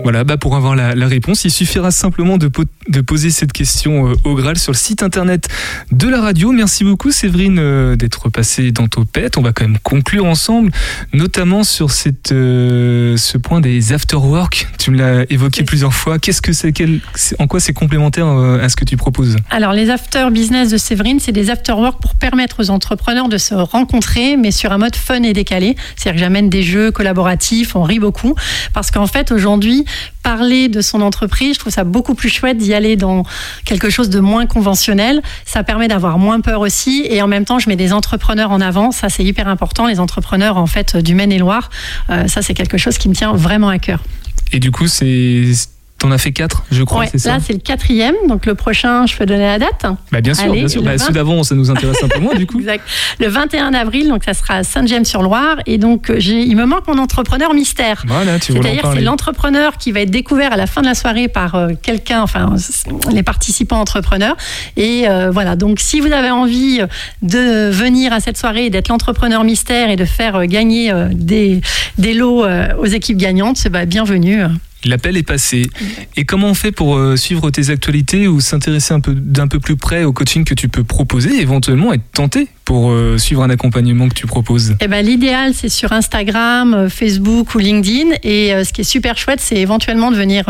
Voilà, 0.03 0.25
bah 0.25 0.37
pour 0.37 0.57
avoir 0.57 0.75
la, 0.75 0.95
la 0.95 1.07
réponse, 1.07 1.45
il 1.45 1.51
suffira 1.51 1.91
simplement 1.91 2.39
de, 2.39 2.49
po- 2.49 2.65
de 2.89 3.01
poser 3.01 3.31
cette 3.31 3.53
question 3.53 4.09
euh, 4.09 4.15
au 4.25 4.35
Graal 4.35 4.59
sur 4.59 4.73
le 4.73 4.77
site 4.77 5.03
internet 5.03 5.49
de 5.93 6.09
la 6.09 6.21
radio. 6.21 6.53
Merci 6.53 6.85
beaucoup 6.85 7.11
Séverine 7.11 7.59
euh, 7.59 7.97
d'être 7.97 8.29
passée 8.31 8.73
dans 8.73 8.89
Topette. 8.89 9.37
On 9.37 9.43
va 9.43 9.53
quand 9.53 9.65
même 9.65 9.79
conclure 9.83 10.25
ensemble, 10.25 10.71
notamment 11.13 11.65
sur 11.65 11.91
cette, 11.91 12.33
euh, 12.33 13.17
ce 13.17 13.37
point 13.39 13.61
des 13.61 13.93
after-work. 13.93 14.69
Tu 14.79 14.91
me 14.91 14.97
l'as 14.99 15.25
évoqué 15.31 15.65
plusieurs 15.65 15.95
fois. 15.95 16.19
Qu'est-ce 16.19 16.43
que 16.43 16.53
c'est 16.53 16.73
En 17.39 17.47
quoi 17.47 17.61
c'est 17.61 17.73
complémentaire 17.75 18.27
à 18.27 18.69
ce 18.69 18.77
que 18.77 18.85
tu 18.85 18.97
proposes? 18.97 19.37
Alors, 19.51 19.73
les 19.73 19.91
after 19.91 20.29
business 20.33 20.71
de 20.71 20.79
Séverine, 20.79 21.21
c'est 21.21 21.33
des 21.33 21.51
after 21.51 21.73
work 21.73 22.01
pour 22.01 22.15
permettre 22.15 22.61
aux 22.63 22.71
entrepreneurs 22.71 23.29
de 23.29 23.39
se 23.39 23.55
rencontrer, 23.55 24.37
mais 24.37 24.51
sur 24.51 24.73
un 24.73 24.79
mode 24.79 24.97
fun 24.97 25.23
et 25.23 25.33
décalé. 25.33 25.77
C'est-à-dire 25.97 26.19
que 26.19 26.25
j'amène 26.25 26.49
des 26.49 26.63
jeux 26.63 26.91
collaboratifs, 26.91 27.77
on 27.77 27.83
rit 27.83 27.99
beaucoup. 27.99 28.35
Parce 28.73 28.91
qu'en 28.91 29.07
fait, 29.07 29.31
aujourd'hui, 29.31 29.85
parler 30.23 30.69
de 30.69 30.81
son 30.81 31.01
entreprise, 31.01 31.55
je 31.55 31.61
trouve 31.61 31.73
ça 31.73 31.85
beaucoup 31.85 32.15
plus 32.15 32.29
chouette 32.29 32.59
d'y 32.59 32.75
aller 32.75 32.97
dans 32.97 33.25
quelque 33.65 33.91
chose 33.91 34.11
de 34.11 34.21
moins 34.21 34.47
conventionnel. 34.47 35.23
Ça 35.45 35.63
permet 35.65 35.89
d'avoir 35.89 36.19
moins 36.19 36.41
peur 36.41 36.61
aussi. 36.61 37.07
Et 37.09 37.23
en 37.23 37.27
même 37.27 37.45
temps, 37.45 37.59
je 37.59 37.69
mets 37.69 37.77
des 37.77 37.93
entrepreneurs 37.93 38.51
en 38.51 38.61
avant. 38.61 38.91
Ça, 38.91 39.09
c'est 39.09 39.25
hyper 39.25 39.49
important. 39.49 39.87
Les 39.87 40.01
entrepreneurs, 40.01 40.57
en 40.57 40.67
fait, 40.67 40.97
du 40.97 41.15
Maine-et-Loire, 41.15 41.71
euh, 42.11 42.27
ça, 42.29 42.43
c'est 42.43 42.55
quelque 42.55 42.79
chose 42.79 42.99
qui 42.99 43.09
me 43.09 43.15
tient 43.15 43.33
vraiment 43.33 43.69
à 43.69 43.79
cœur. 43.79 44.01
Et 44.53 44.61
du 44.61 44.71
coup, 44.71 44.89
c'est 44.89 45.53
t'en 46.01 46.11
as 46.11 46.19
fait 46.19 46.33
quatre, 46.33 46.65
je 46.73 46.83
crois, 46.83 47.01
Ouais, 47.01 47.09
c'est 47.13 47.19
ça 47.19 47.35
là, 47.35 47.39
c'est 47.45 47.53
le 47.53 47.59
quatrième. 47.61 48.15
Donc, 48.27 48.47
le 48.47 48.55
prochain, 48.55 49.07
je 49.07 49.17
peux 49.17 49.27
donner 49.27 49.45
la 49.47 49.59
date 49.59 49.87
Bah, 50.11 50.21
bien 50.21 50.35
sûr, 50.35 50.45
Allez, 50.45 50.61
bien 50.61 50.69
sûr. 50.69 50.83
Bah, 50.83 50.97
20. 50.97 50.99
ceux 50.99 51.13
d'avant, 51.13 51.43
ça 51.43 51.55
nous 51.55 51.71
intéresse 51.71 52.03
un 52.03 52.09
peu 52.09 52.21
moins 52.21 52.35
du 52.35 52.47
coup. 52.47 52.59
Exact. 52.61 52.83
Le 53.21 53.29
21 53.29 53.75
avril, 53.75 54.09
donc 54.09 54.25
ça 54.25 54.35
sera 54.35 54.55
à 54.55 54.63
Saint-James-sur-Loire. 54.65 55.59
Et 55.67 55.79
donc, 55.79 56.11
euh, 56.11 56.19
il 56.19 56.57
me 56.57 56.65
manque 56.65 56.89
mon 56.89 56.99
entrepreneur 56.99 57.53
mystère. 57.53 58.03
Voilà, 58.07 58.39
tu 58.39 58.53
C'est-à-dire, 58.53 58.91
c'est 58.95 59.03
l'entrepreneur 59.03 59.77
qui 59.77 59.93
va 59.93 60.01
être 60.01 60.11
découvert 60.11 60.55
à 60.55 60.57
la 60.57 60.67
fin 60.67 60.81
de 60.81 60.87
la 60.87 60.95
soirée 60.95 61.29
par 61.29 61.55
euh, 61.55 61.69
quelqu'un, 61.81 62.23
enfin, 62.23 62.55
les 63.13 63.23
participants 63.23 63.81
entrepreneurs. 63.81 64.37
Et 64.77 65.07
euh, 65.07 65.31
voilà, 65.31 65.55
donc 65.55 65.81
si 65.81 66.01
vous 66.01 66.13
avez 66.13 66.31
envie 66.31 66.81
de 67.23 67.71
venir 67.71 68.13
à 68.13 68.21
cette 68.21 68.39
soirée 68.39 68.71
d'être 68.71 68.89
l'entrepreneur 68.89 69.45
mystère 69.45 69.91
et 69.91 69.97
de 69.97 70.07
faire 70.07 70.37
euh, 70.37 70.45
gagner 70.47 70.93
des, 71.13 71.61
des 71.99 72.15
lots 72.15 72.45
aux 72.79 72.87
équipes 72.87 73.19
gagnantes, 73.19 73.69
bah, 73.69 73.85
bienvenue. 73.85 74.45
L'appel 74.85 75.17
est 75.17 75.23
passé. 75.23 75.69
Et 76.17 76.25
comment 76.25 76.49
on 76.49 76.55
fait 76.55 76.73
pour 76.73 76.97
euh, 76.97 77.17
suivre 77.17 77.51
tes 77.51 77.71
actualités 77.71 78.29
ou 78.29 78.41
s'intéresser 78.41 78.95
un 78.95 79.01
peu 79.01 79.13
d'un 79.15 79.47
peu 79.47 79.61
plus 79.61 79.77
près 79.77 80.05
au 80.05 80.13
coaching 80.13 80.45
que 80.45 80.55
tu 80.55 80.69
peux 80.69 80.85
proposer, 80.85 81.41
éventuellement 81.41 81.93
être 81.93 82.11
tenté 82.13 82.49
pour 82.65 82.91
euh, 82.91 83.19
suivre 83.19 83.43
un 83.43 83.51
accompagnement 83.51 84.09
que 84.09 84.15
tu 84.15 84.27
proposes? 84.27 84.77
Eh 84.81 84.89
ben, 84.89 85.05
l'idéal, 85.05 85.53
c'est 85.55 85.69
sur 85.69 85.93
Instagram, 85.93 86.73
euh, 86.73 86.89
Facebook 86.89 87.55
ou 87.55 87.59
LinkedIn. 87.59 88.17
Et 88.23 88.53
ce 88.65 88.73
qui 88.73 88.81
est 88.81 88.85
super 88.85 89.19
chouette, 89.19 89.41
c'est 89.41 89.57
éventuellement 89.57 90.11
de 90.11 90.17
venir 90.17 90.45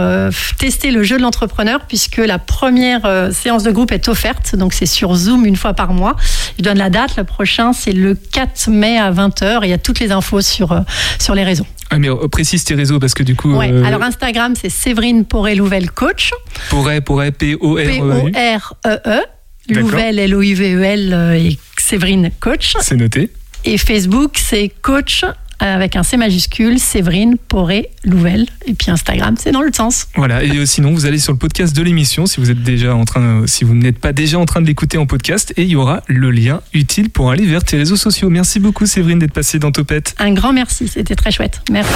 tester 0.58 0.90
le 0.90 1.02
jeu 1.02 1.16
de 1.16 1.22
l'entrepreneur, 1.22 1.80
puisque 1.86 2.18
la 2.18 2.38
première 2.38 3.30
séance 3.32 3.62
de 3.62 3.70
groupe 3.70 3.92
est 3.92 4.08
offerte. 4.08 4.54
Donc, 4.56 4.74
c'est 4.74 4.86
sur 4.86 5.14
Zoom 5.14 5.44
une 5.46 5.56
fois 5.56 5.74
par 5.74 5.92
mois. 5.92 6.16
Je 6.58 6.62
donne 6.62 6.78
la 6.78 6.90
date. 6.90 7.16
Le 7.16 7.24
prochain, 7.24 7.72
c'est 7.72 7.92
le 7.92 8.14
4 8.14 8.70
mai 8.70 8.98
à 8.98 9.10
20h. 9.12 9.60
Il 9.62 9.70
y 9.70 9.72
a 9.72 9.78
toutes 9.78 10.00
les 10.00 10.12
infos 10.12 10.40
sur, 10.40 10.84
sur 11.18 11.34
les 11.34 11.44
réseaux. 11.44 11.66
Ah, 11.90 11.98
mais 11.98 12.08
euh, 12.08 12.28
précise 12.28 12.64
tes 12.64 12.74
réseaux 12.74 12.98
parce 13.00 13.14
que 13.14 13.22
du 13.22 13.34
coup, 13.34 13.52
Ouais. 13.54 13.70
euh, 13.72 13.82
Alors, 13.84 14.02
Instagram, 14.02 14.54
c'est 14.60 14.70
Séverine 14.70 15.24
Poré-Louvel 15.24 15.90
Coach. 15.90 16.30
pourrait, 16.68 17.00
pourrait, 17.00 17.32
P-O-R-E-A-U. 17.32 18.30
P-O-R-E-E. 18.32 19.20
D'accord. 19.68 19.82
Louvel, 19.90 20.18
L-O-I-V-E-L 20.18 21.12
euh, 21.12 21.34
et 21.34 21.58
Séverine 21.78 22.30
Coach. 22.40 22.74
C'est 22.80 22.96
noté. 22.96 23.30
Et 23.64 23.76
Facebook, 23.76 24.36
c'est 24.38 24.70
coach 24.82 25.24
avec 25.60 25.96
un 25.96 26.02
C 26.02 26.16
majuscule, 26.16 26.78
Séverine 26.78 27.36
Poré 27.36 27.90
Louvel. 28.04 28.46
Et 28.66 28.74
puis 28.74 28.90
Instagram, 28.90 29.34
c'est 29.38 29.52
dans 29.52 29.62
le 29.62 29.72
sens. 29.72 30.06
Voilà. 30.16 30.42
Et 30.42 30.50
euh, 30.56 30.66
sinon, 30.66 30.92
vous 30.92 31.06
allez 31.06 31.18
sur 31.18 31.32
le 31.32 31.38
podcast 31.38 31.74
de 31.76 31.82
l'émission 31.82 32.26
si 32.26 32.40
vous 32.40 32.50
êtes 32.50 32.62
déjà 32.62 32.94
en 32.94 33.04
train, 33.04 33.42
si 33.46 33.64
vous 33.64 33.74
n'êtes 33.74 33.98
pas 33.98 34.12
déjà 34.12 34.38
en 34.38 34.46
train 34.46 34.60
de 34.60 34.66
l'écouter 34.66 34.98
en 34.98 35.06
podcast, 35.06 35.52
et 35.56 35.62
il 35.62 35.68
y 35.68 35.76
aura 35.76 36.02
le 36.06 36.30
lien 36.30 36.60
utile 36.72 37.10
pour 37.10 37.30
aller 37.30 37.46
vers 37.46 37.64
tes 37.64 37.76
réseaux 37.76 37.96
sociaux. 37.96 38.30
Merci 38.30 38.60
beaucoup, 38.60 38.86
Séverine, 38.86 39.18
d'être 39.18 39.32
passée 39.32 39.58
dans 39.58 39.72
Topette. 39.72 40.14
Un 40.18 40.32
grand 40.32 40.52
merci, 40.52 40.88
c'était 40.88 41.14
très 41.14 41.30
chouette. 41.30 41.60
Merci. 41.70 41.92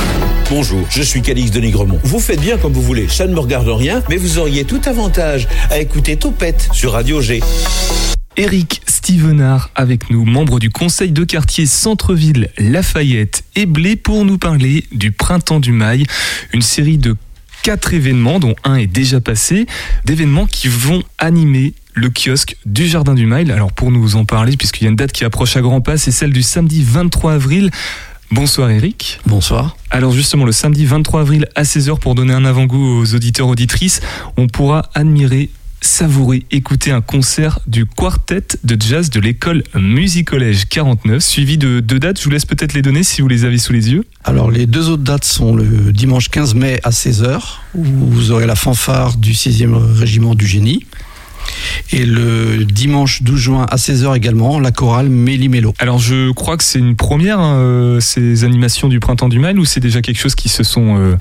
Bonjour, 0.50 0.86
je 0.90 1.02
suis 1.02 1.22
Calix 1.22 1.50
de 1.50 1.60
Nigremont. 1.60 1.98
Vous 2.04 2.20
faites 2.20 2.40
bien 2.40 2.58
comme 2.58 2.72
vous 2.72 2.82
voulez, 2.82 3.08
ça 3.08 3.26
ne 3.26 3.34
me 3.34 3.40
regarde 3.40 3.68
rien, 3.68 4.02
mais 4.08 4.16
vous 4.16 4.38
auriez 4.38 4.64
tout 4.64 4.80
avantage 4.86 5.48
à 5.70 5.78
écouter 5.78 6.16
Topette 6.16 6.68
sur 6.72 6.92
Radio 6.92 7.20
G. 7.20 7.40
Eric 8.36 8.82
Stevenard 8.86 9.70
avec 9.76 10.10
nous, 10.10 10.24
membre 10.24 10.58
du 10.58 10.68
conseil 10.68 11.12
de 11.12 11.22
quartier 11.22 11.66
Centre-Ville 11.66 12.50
Lafayette 12.58 13.44
et 13.54 13.64
Blé 13.64 13.94
pour 13.94 14.24
nous 14.24 14.38
parler 14.38 14.84
du 14.90 15.12
Printemps 15.12 15.60
du 15.60 15.70
Mail, 15.70 16.04
une 16.52 16.62
série 16.62 16.98
de 16.98 17.14
quatre 17.62 17.94
événements 17.94 18.40
dont 18.40 18.56
un 18.64 18.74
est 18.74 18.88
déjà 18.88 19.20
passé, 19.20 19.66
d'événements 20.04 20.46
qui 20.46 20.66
vont 20.66 21.04
animer 21.18 21.74
le 21.94 22.10
kiosque 22.10 22.56
du 22.66 22.88
Jardin 22.88 23.14
du 23.14 23.24
Mail. 23.26 23.52
Alors 23.52 23.72
pour 23.72 23.92
nous 23.92 24.16
en 24.16 24.24
parler, 24.24 24.56
puisqu'il 24.56 24.84
y 24.84 24.86
a 24.88 24.90
une 24.90 24.96
date 24.96 25.12
qui 25.12 25.24
approche 25.24 25.56
à 25.56 25.60
grands 25.60 25.80
pas, 25.80 25.96
c'est 25.96 26.10
celle 26.10 26.32
du 26.32 26.42
samedi 26.42 26.82
23 26.82 27.34
avril. 27.34 27.70
Bonsoir 28.32 28.68
Eric. 28.68 29.20
Bonsoir. 29.26 29.76
Alors 29.90 30.12
justement, 30.12 30.44
le 30.44 30.50
samedi 30.50 30.84
23 30.86 31.20
avril 31.20 31.46
à 31.54 31.62
16h, 31.62 32.00
pour 32.00 32.16
donner 32.16 32.34
un 32.34 32.44
avant-goût 32.44 33.00
aux 33.00 33.14
auditeurs 33.14 33.46
auditrices, 33.46 34.00
on 34.36 34.48
pourra 34.48 34.90
admirer 34.94 35.50
savourer, 35.84 36.44
écouter 36.50 36.90
un 36.90 37.02
concert 37.02 37.60
du 37.66 37.84
quartet 37.84 38.42
de 38.64 38.80
jazz 38.80 39.10
de 39.10 39.20
l'école 39.20 39.62
Music 39.74 40.28
Collège 40.28 40.66
49, 40.68 41.22
suivi 41.22 41.58
de 41.58 41.80
deux 41.80 41.98
dates. 41.98 42.18
Je 42.18 42.24
vous 42.24 42.30
laisse 42.30 42.46
peut-être 42.46 42.72
les 42.72 42.82
donner 42.82 43.02
si 43.02 43.20
vous 43.20 43.28
les 43.28 43.44
avez 43.44 43.58
sous 43.58 43.72
les 43.72 43.92
yeux. 43.92 44.04
Alors 44.24 44.50
les 44.50 44.66
deux 44.66 44.88
autres 44.88 45.02
dates 45.02 45.24
sont 45.24 45.54
le 45.54 45.92
dimanche 45.92 46.30
15 46.30 46.54
mai 46.54 46.80
à 46.84 46.90
16h, 46.90 47.38
où 47.74 47.84
vous 47.84 48.30
aurez 48.30 48.46
la 48.46 48.56
fanfare 48.56 49.16
du 49.16 49.32
6e 49.32 49.74
régiment 49.74 50.34
du 50.34 50.46
génie. 50.46 50.86
Et 51.92 52.06
le 52.06 52.64
dimanche 52.64 53.22
12 53.22 53.38
juin 53.38 53.66
à 53.68 53.76
16h 53.76 54.16
également, 54.16 54.58
la 54.58 54.70
chorale 54.70 55.10
Méli-Mélo. 55.10 55.74
Alors 55.78 55.98
je 55.98 56.32
crois 56.32 56.56
que 56.56 56.64
c'est 56.64 56.78
une 56.78 56.96
première, 56.96 57.38
hein, 57.38 57.58
euh, 57.58 58.00
ces 58.00 58.44
animations 58.44 58.88
du 58.88 59.00
Printemps 59.00 59.28
du 59.28 59.38
Mal, 59.38 59.58
ou 59.58 59.66
c'est 59.66 59.80
déjà 59.80 60.00
quelque 60.00 60.18
chose 60.18 60.34
qui 60.34 60.48
se 60.48 60.62
sont 60.62 60.96
euh, 60.98 61.16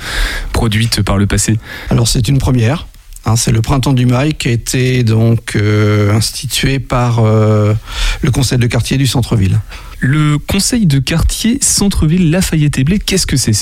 produites 0.54 1.02
par 1.02 1.18
le 1.18 1.28
passé? 1.28 1.60
Alors 1.90 2.08
c'est 2.08 2.30
une 2.30 2.38
première. 2.38 2.88
Hein, 3.26 3.36
c'est 3.36 3.52
le 3.52 3.62
printemps 3.62 3.94
du 3.94 4.06
Mail 4.06 4.36
qui 4.36 4.50
a 4.50 4.52
été 4.52 5.04
donc 5.04 5.56
euh, 5.56 6.14
institué 6.14 6.80
par 6.80 7.20
euh, 7.20 7.74
le 8.22 8.32
conseil 8.32 8.58
de 8.58 8.68
quartier 8.68 8.98
du 8.98 9.08
centre-ville. 9.08 9.60
Le 10.00 10.38
conseil 10.38 10.86
de 10.86 11.00
quartier 11.00 11.58
Centre-Ville 11.62 12.30
Lafayette 12.30 12.78
et 12.78 12.84
Blé, 12.84 13.00
qu'est-ce 13.00 13.26
que 13.26 13.38
c'est? 13.38 13.54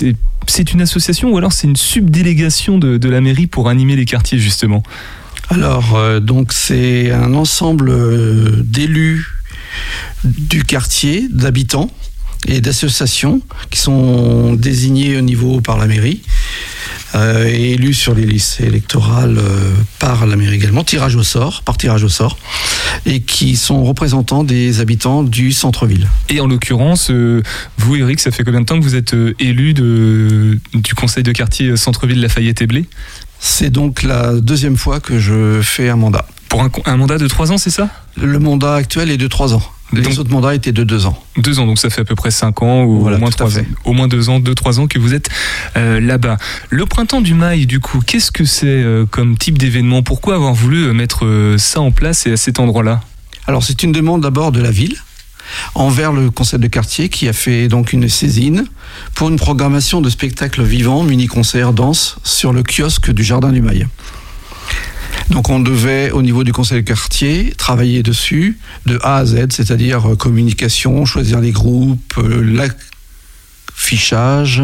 C'est 0.48 0.74
une 0.74 0.82
association 0.82 1.32
ou 1.32 1.38
alors 1.38 1.54
c'est 1.54 1.68
une 1.68 1.76
subdélégation 1.76 2.78
de, 2.78 2.98
de 2.98 3.10
la 3.10 3.22
mairie 3.22 3.48
pour 3.48 3.70
animer 3.70 3.96
les 3.96 4.06
quartiers 4.06 4.40
justement? 4.40 4.84
Alors, 5.50 5.96
euh, 5.96 6.20
donc 6.20 6.54
c'est 6.54 7.12
un 7.12 7.34
ensemble 7.34 8.64
d'élus 8.64 9.28
du 10.24 10.64
quartier, 10.64 11.28
d'habitants 11.30 11.92
et 12.48 12.62
d'associations 12.62 13.42
qui 13.70 13.80
sont 13.80 14.54
désignés 14.54 15.18
au 15.18 15.22
niveau 15.22 15.62
par 15.62 15.78
la 15.78 15.86
mairie 15.86 16.22
euh, 17.14 17.46
et 17.48 17.74
élus 17.74 17.94
sur 17.94 18.16
les 18.16 18.26
listes 18.26 18.62
électorales 18.62 19.38
euh, 19.38 19.74
par 20.00 20.26
la 20.26 20.36
mairie 20.36 20.56
également, 20.56 20.84
tirage 20.84 21.16
au 21.16 21.24
sort, 21.24 21.62
par 21.64 21.78
tirage 21.78 22.04
au 22.04 22.10
sort, 22.10 22.38
et 23.06 23.22
qui 23.22 23.56
sont 23.56 23.84
représentants 23.84 24.44
des 24.44 24.80
habitants 24.80 25.24
du 25.24 25.52
centre-ville. 25.52 26.08
Et 26.30 26.40
en 26.40 26.48
l'occurrence, 26.48 27.12
euh, 27.12 27.44
vous 27.78 27.96
Eric, 27.96 28.20
ça 28.20 28.32
fait 28.32 28.44
combien 28.44 28.62
de 28.62 28.66
temps 28.66 28.80
que 28.80 28.84
vous 28.84 28.96
êtes 28.96 29.14
euh, 29.14 29.36
élu 29.40 29.74
de, 29.74 30.60
du 30.74 30.96
conseil 30.96 31.24
de 31.24 31.32
quartier 31.32 31.78
Centre-Ville 31.78 32.22
Lafayette 32.22 32.62
et 32.62 32.68
Blé? 32.68 32.86
C'est 33.40 33.70
donc 33.70 34.04
la 34.04 34.34
deuxième 34.34 34.78
fois 34.78 35.00
que 35.00 35.20
je 35.20 35.62
fais 35.62 35.90
un 35.90 35.96
mandat. 35.96 36.28
Pour 36.48 36.68
un 36.86 36.98
mandat 36.98 37.18
de 37.18 37.28
trois 37.28 37.52
ans, 37.52 37.58
c'est 37.58 37.70
ça? 37.70 37.90
Le 38.16 38.40
mandat 38.40 38.76
actuel 38.76 39.10
est 39.10 39.18
de 39.18 39.28
trois 39.28 39.54
ans. 39.54 39.64
Les 39.94 40.02
Donc- 40.02 40.18
autres 40.20 40.32
mandats 40.32 40.56
étaient 40.56 40.72
de 40.72 40.84
deux 40.84 41.06
ans. 41.06 41.22
Deux 41.38 41.60
ans, 41.60 41.66
donc 41.66 41.78
ça 41.78 41.90
fait 41.90 42.02
à 42.02 42.06
peu 42.06 42.16
près 42.16 42.32
cinq 42.32 42.62
ans 42.64 42.84
ou 42.84 43.02
Voilà, 43.02 43.18
au 43.18 43.20
moins 43.20 43.30
trois 43.30 43.50
au 43.84 43.94
moins 43.94 44.08
deux 44.08 44.30
ans, 44.30 44.40
deux 44.40 44.56
trois 44.56 44.80
ans 44.80 44.88
que 44.88 44.98
vous 45.00 45.14
êtes 45.14 45.30
euh, 45.76 46.00
là-bas. 46.00 46.38
Le 46.70 46.86
printemps 46.86 47.22
du 47.22 47.34
Mail, 47.34 47.68
du 47.68 47.80
coup, 47.82 48.00
qu'est-ce 48.06 48.32
que 48.32 48.46
c'est 48.46 48.68
euh, 48.68 49.06
comme 49.06 49.38
type 49.38 49.58
d'événement? 49.58 50.02
Pourquoi 50.02 50.36
avoir 50.36 50.54
voulu 50.54 50.86
euh, 50.86 50.94
mettre 50.94 51.26
euh, 51.26 51.58
ça 51.58 51.82
en 51.82 51.92
place 51.92 52.26
et 52.26 52.32
à 52.32 52.38
cet 52.38 52.60
endroit-là? 52.60 53.02
Alors 53.48 53.64
c'est 53.64 53.84
une 53.84 53.92
demande 53.92 54.22
d'abord 54.22 54.52
de 54.52 54.62
la 54.62 54.72
ville 54.72 54.96
envers 55.76 56.14
le 56.14 56.30
conseil 56.32 56.60
de 56.60 56.68
quartier 56.68 57.10
qui 57.10 57.28
a 57.28 57.34
fait 57.34 57.68
donc 57.68 57.92
une 57.92 58.08
saisine 58.08 58.66
pour 59.16 59.28
une 59.28 59.36
programmation 59.38 60.00
de 60.00 60.10
spectacles 60.10 60.64
vivants, 60.64 61.04
mini-concerts, 61.04 61.74
danse 61.74 62.18
sur 62.24 62.54
le 62.54 62.64
kiosque 62.64 63.12
du 63.12 63.24
Jardin 63.24 63.52
du 63.52 63.62
Mail. 63.62 63.90
Donc 65.32 65.50
on 65.50 65.60
devait, 65.62 66.12
au 66.12 66.22
niveau 66.22 66.44
du 66.44 66.52
conseil 66.52 66.82
de 66.82 66.88
quartier, 66.88 67.54
travailler 67.58 68.04
dessus 68.04 68.60
de 68.86 69.00
A 69.02 69.18
à 69.18 69.26
Z, 69.26 69.48
c'est-à-dire 69.52 70.12
euh, 70.12 70.16
communication, 70.18 71.06
choisir 71.06 71.40
les 71.40 71.52
groupes, 71.52 72.16
euh, 72.18 72.68
l'affichage 73.74 74.62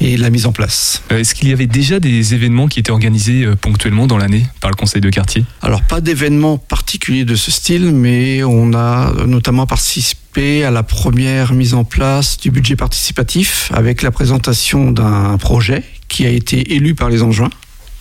et 0.00 0.18
la 0.18 0.28
mise 0.28 0.44
en 0.44 0.52
place. 0.52 1.02
Euh, 1.10 1.18
Est-ce 1.18 1.34
qu'il 1.34 1.48
y 1.48 1.52
avait 1.52 1.66
déjà 1.66 1.98
des 1.98 2.34
événements 2.34 2.68
qui 2.68 2.78
étaient 2.78 2.90
organisés 2.90 3.46
ponctuellement 3.62 4.06
dans 4.06 4.18
l'année 4.18 4.44
par 4.60 4.70
le 4.70 4.76
conseil 4.76 5.00
de 5.00 5.08
quartier? 5.08 5.46
Alors 5.62 5.80
pas 5.82 6.02
d'événement 6.02 6.58
particulier 6.58 7.24
de 7.24 7.34
ce 7.34 7.50
style, 7.50 7.90
mais 7.90 8.44
on 8.44 8.74
a 8.74 9.14
notamment 9.26 9.66
participé 9.66 10.62
à 10.62 10.70
la 10.70 10.82
première 10.82 11.54
mise 11.54 11.72
en 11.72 11.84
place 11.84 12.36
du 12.36 12.50
budget 12.50 12.76
participatif 12.76 13.72
avec 13.74 14.02
la 14.02 14.10
présentation 14.10 14.90
d'un 14.90 15.38
projet 15.38 15.82
qui 16.08 16.26
a 16.26 16.30
été 16.30 16.74
élu 16.74 16.94
par 16.94 17.08
les 17.08 17.22
Angevins, 17.22 17.48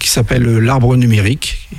qui 0.01 0.09
s'appelle 0.09 0.43
l'arbre 0.43 0.95
numérique, 0.97 1.69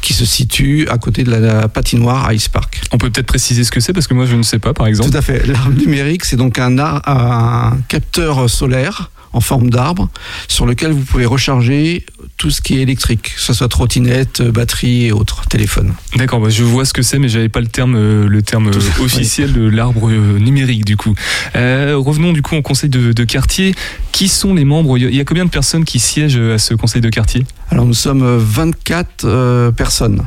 qui 0.00 0.12
se 0.12 0.24
situe 0.24 0.88
à 0.88 0.98
côté 0.98 1.22
de 1.22 1.30
la 1.30 1.68
patinoire 1.68 2.32
Ice 2.32 2.48
Park. 2.48 2.80
On 2.92 2.98
peut 2.98 3.08
peut-être 3.08 3.26
préciser 3.26 3.62
ce 3.62 3.70
que 3.70 3.78
c'est 3.80 3.92
parce 3.92 4.08
que 4.08 4.14
moi 4.14 4.26
je 4.26 4.34
ne 4.34 4.42
sais 4.42 4.58
pas 4.58 4.74
par 4.74 4.88
exemple. 4.88 5.10
Tout 5.10 5.16
à 5.16 5.22
fait. 5.22 5.46
L'arbre 5.46 5.78
numérique, 5.78 6.24
c'est 6.24 6.36
donc 6.36 6.58
un, 6.58 6.76
un 6.78 7.78
capteur 7.88 8.50
solaire 8.50 9.10
en 9.32 9.40
forme 9.40 9.70
d'arbre 9.70 10.08
sur 10.48 10.66
lequel 10.66 10.92
vous 10.92 11.02
pouvez 11.04 11.26
recharger 11.26 12.04
tout 12.36 12.50
ce 12.50 12.60
qui 12.60 12.78
est 12.78 12.82
électrique, 12.82 13.34
que 13.34 13.40
ce 13.40 13.52
soit 13.52 13.68
trottinette, 13.68 14.42
batterie 14.42 15.06
et 15.06 15.12
autres, 15.12 15.46
téléphone. 15.46 15.94
D'accord, 16.16 16.40
bah, 16.40 16.48
je 16.50 16.62
vois 16.64 16.84
ce 16.84 16.92
que 16.92 17.02
c'est, 17.02 17.18
mais 17.18 17.28
j'avais 17.28 17.48
pas 17.48 17.60
le 17.60 17.66
terme, 17.66 17.94
euh, 17.96 18.26
le 18.28 18.42
terme 18.42 18.70
Tout- 18.70 18.78
euh, 18.78 19.04
officiel 19.04 19.52
de 19.52 19.68
l'arbre 19.68 20.08
euh, 20.10 20.38
numérique 20.38 20.84
du 20.84 20.96
coup. 20.96 21.14
Euh, 21.56 21.94
revenons 21.98 22.32
du 22.32 22.42
coup 22.42 22.54
au 22.56 22.62
conseil 22.62 22.88
de, 22.90 23.12
de 23.12 23.24
quartier. 23.24 23.74
Qui 24.12 24.28
sont 24.28 24.54
les 24.54 24.64
membres? 24.64 24.96
Il 24.98 25.14
y 25.14 25.20
a- 25.20 25.24
combien 25.24 25.44
de 25.44 25.50
personnes 25.50 25.84
qui 25.84 25.98
siègent 25.98 26.38
à 26.38 26.58
ce 26.58 26.74
conseil 26.74 27.00
de 27.00 27.08
quartier? 27.10 27.44
Alors 27.70 27.86
nous 27.86 27.94
sommes 27.94 28.22
euh, 28.22 28.38
24 28.40 29.24
euh, 29.24 29.70
personnes, 29.72 30.24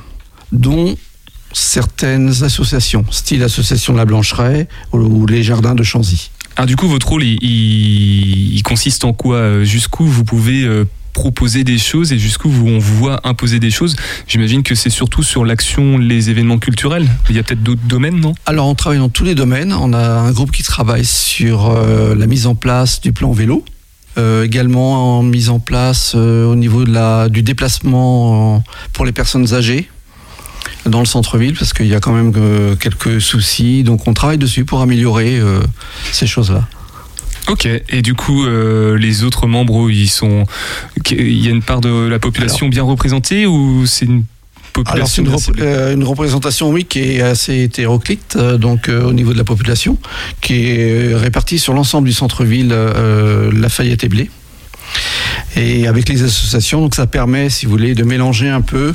dont 0.51 0.95
certaines 1.53 2.43
associations, 2.43 3.05
style 3.11 3.43
association 3.43 3.93
de 3.93 3.97
la 3.97 4.05
Blancheraie 4.05 4.67
ou, 4.93 4.97
ou 4.99 5.25
les 5.25 5.43
jardins 5.43 5.75
de 5.75 5.83
Chanzy. 5.83 6.31
Du 6.65 6.75
coup, 6.75 6.87
votre 6.87 7.07
rôle, 7.07 7.23
il, 7.23 8.61
consiste 8.63 9.03
en 9.03 9.13
quoi 9.13 9.37
Euh, 9.37 9.63
Jusqu'où 9.63 10.05
vous 10.05 10.23
pouvez 10.23 10.63
euh, 10.63 10.85
proposer 11.13 11.63
des 11.63 11.77
choses 11.77 12.13
et 12.13 12.19
jusqu'où 12.19 12.49
on 12.49 12.77
vous 12.77 12.95
voit 12.97 13.19
imposer 13.27 13.59
des 13.59 13.71
choses? 13.71 13.95
J'imagine 14.27 14.61
que 14.63 14.75
c'est 14.75 14.89
surtout 14.89 15.23
sur 15.23 15.43
l'action, 15.43 15.97
les 15.97 16.29
événements 16.29 16.59
culturels. 16.59 17.07
Il 17.29 17.35
y 17.35 17.39
a 17.39 17.43
peut-être 17.43 17.63
d'autres 17.63 17.81
domaines, 17.85 18.19
non? 18.19 18.33
Alors 18.45 18.67
on 18.67 18.75
travaille 18.75 18.99
dans 18.99 19.09
tous 19.09 19.23
les 19.23 19.35
domaines. 19.35 19.73
On 19.73 19.93
a 19.93 20.19
un 20.19 20.31
groupe 20.31 20.51
qui 20.51 20.63
travaille 20.63 21.05
sur 21.05 21.69
euh, 21.69 22.15
la 22.15 22.27
mise 22.27 22.45
en 22.47 22.55
place 22.55 23.01
du 23.01 23.11
plan 23.13 23.31
vélo. 23.31 23.65
Également 24.43 25.19
en 25.19 25.23
mise 25.23 25.49
en 25.49 25.59
place 25.59 26.13
au 26.15 26.53
niveau 26.55 26.83
de 26.83 26.91
la, 26.91 27.27
du 27.27 27.41
déplacement 27.41 28.61
pour 28.93 29.05
les 29.05 29.13
personnes 29.13 29.53
âgées 29.53 29.89
dans 30.91 30.99
le 30.99 31.05
centre-ville 31.05 31.55
parce 31.57 31.73
qu'il 31.73 31.87
y 31.87 31.95
a 31.95 31.99
quand 31.99 32.13
même 32.13 32.31
euh, 32.37 32.75
quelques 32.75 33.19
soucis. 33.19 33.83
Donc 33.83 34.07
on 34.07 34.13
travaille 34.13 34.37
dessus 34.37 34.65
pour 34.65 34.81
améliorer 34.81 35.39
euh, 35.39 35.61
ces 36.11 36.27
choses-là. 36.27 36.67
Ok, 37.47 37.65
et 37.65 38.01
du 38.03 38.13
coup, 38.13 38.45
euh, 38.45 38.97
les 38.97 39.23
autres 39.23 39.47
membres, 39.47 39.89
ils 39.89 40.07
sont. 40.07 40.45
Il 41.09 41.43
y 41.43 41.47
a 41.47 41.51
une 41.51 41.63
part 41.63 41.81
de 41.81 42.07
la 42.07 42.19
population 42.19 42.69
bien 42.69 42.83
représentée 42.83 43.47
ou 43.47 43.87
c'est 43.87 44.05
une 44.05 44.23
Alors 44.85 44.85
population 44.85 45.23
une, 45.23 45.29
rep- 45.29 45.93
une 45.93 46.03
représentation, 46.03 46.69
oui, 46.69 46.85
qui 46.85 46.99
est 46.99 47.21
assez 47.21 47.63
hétéroclite, 47.63 48.37
donc 48.37 48.89
au 48.89 49.11
niveau 49.11 49.33
de 49.33 49.37
la 49.37 49.43
population, 49.43 49.97
qui 50.39 50.67
est 50.69 51.15
répartie 51.15 51.57
sur 51.57 51.73
l'ensemble 51.73 52.07
du 52.07 52.13
centre-ville 52.13 52.73
Lafayette 53.53 54.03
et 54.03 54.07
Blé. 54.09 54.29
Et 55.55 55.87
avec 55.87 56.07
les 56.07 56.23
associations, 56.23 56.81
donc 56.81 56.95
ça 56.95 57.07
permet, 57.07 57.49
si 57.49 57.65
vous 57.65 57.71
voulez, 57.71 57.93
de 57.93 58.03
mélanger 58.03 58.49
un 58.49 58.61
peu 58.61 58.93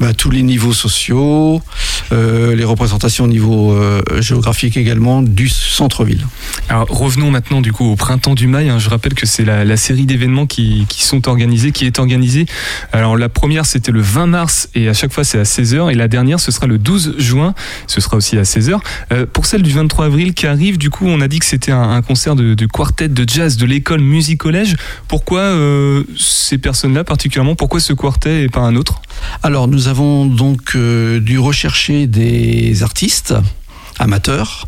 bah, 0.00 0.12
tous 0.12 0.30
les 0.30 0.42
niveaux 0.42 0.74
sociaux, 0.74 1.62
euh, 2.12 2.54
les 2.54 2.64
représentations 2.64 3.24
au 3.24 3.28
niveau 3.28 3.72
euh, 3.72 4.02
géographique 4.20 4.76
également 4.76 5.22
du 5.22 5.48
centre-ville. 5.48 6.26
Alors 6.68 6.86
revenons 6.88 7.30
maintenant 7.30 7.60
du 7.60 7.72
coup 7.72 7.90
au 7.90 7.96
printemps 7.96 8.34
du 8.34 8.46
Mail. 8.46 8.68
hein. 8.68 8.78
Je 8.78 8.90
rappelle 8.90 9.14
que 9.14 9.26
c'est 9.26 9.44
la, 9.44 9.76
série 9.76 10.06
d'événements 10.06 10.46
qui, 10.46 10.86
sont 10.90 11.28
organisés, 11.28 11.72
qui 11.72 11.86
est 11.86 11.98
organisée. 11.98 12.46
Alors 12.92 13.16
la 13.16 13.28
première 13.28 13.66
c'était 13.66 13.92
le 13.92 14.00
20 14.00 14.26
mars 14.26 14.68
et 14.74 14.88
à 14.88 14.94
chaque 14.94 15.12
fois 15.12 15.24
c'est 15.24 15.38
à 15.38 15.42
16h 15.42 15.90
et 15.90 15.94
la 15.94 16.08
dernière 16.08 16.38
ce 16.38 16.52
sera 16.52 16.66
le 16.66 16.78
12 16.78 17.16
juin, 17.18 17.54
ce 17.86 18.00
sera 18.00 18.16
aussi 18.16 18.38
à 18.38 18.42
16h. 18.42 18.78
Euh, 19.12 19.26
pour 19.30 19.46
celle 19.46 19.62
du 19.62 19.72
23 19.72 20.06
avril 20.06 20.34
qui 20.34 20.46
arrive, 20.46 20.78
du 20.78 20.90
coup 20.90 21.06
on 21.06 21.20
a 21.20 21.28
dit 21.28 21.38
que 21.38 21.46
c'était 21.46 21.72
un, 21.72 22.02
concert 22.02 22.36
de, 22.36 22.54
de 22.54 22.66
quartet 22.66 23.08
de 23.08 23.24
jazz 23.26 23.56
de 23.56 23.66
l'école 23.66 24.00
Musique 24.00 24.38
Collège. 24.38 24.76
Pourquoi 25.08 25.33
euh, 25.42 26.04
ces 26.18 26.58
personnes-là 26.58 27.04
particulièrement 27.04 27.54
Pourquoi 27.54 27.80
ce 27.80 27.92
quartet 27.92 28.42
et 28.42 28.48
pas 28.48 28.60
un 28.60 28.76
autre? 28.76 29.00
Alors 29.42 29.68
nous 29.68 29.88
avons 29.88 30.26
donc 30.26 30.72
euh, 30.74 31.20
dû 31.20 31.38
rechercher 31.38 32.06
des 32.06 32.82
artistes 32.82 33.34
amateurs 33.98 34.66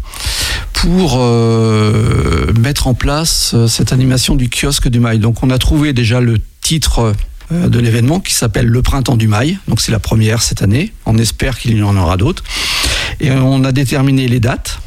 pour 0.73 1.17
euh, 1.17 2.53
mettre 2.59 2.87
en 2.87 2.95
place 2.95 3.55
cette 3.67 3.93
animation 3.93 4.37
du 4.37 4.49
kiosque 4.49 4.89
du 4.89 5.01
mail. 5.01 5.21
Donc 5.21 5.43
on 5.43 5.51
a 5.51 5.59
trouvé 5.59 5.93
déjà 5.93 6.21
le 6.21 6.39
titre 6.61 7.14
de 7.51 7.79
l'événement 7.79 8.19
qui 8.21 8.35
s'appelle 8.35 8.67
Le 8.67 8.83
Printemps 8.83 9.17
du 9.17 9.29
Mail. 9.29 9.59
Donc 9.69 9.81
c'est 9.81 9.93
la 9.93 9.99
première 9.99 10.43
cette 10.43 10.62
année. 10.62 10.93
On 11.07 11.17
espère 11.19 11.59
qu'il 11.59 11.77
y 11.77 11.83
en 11.83 11.97
aura 11.97 12.17
d'autres. 12.17 12.43
Et 13.21 13.31
on 13.31 13.64
a 13.64 13.73
déterminé 13.73 14.29
les 14.29 14.41
dates. 14.41 14.81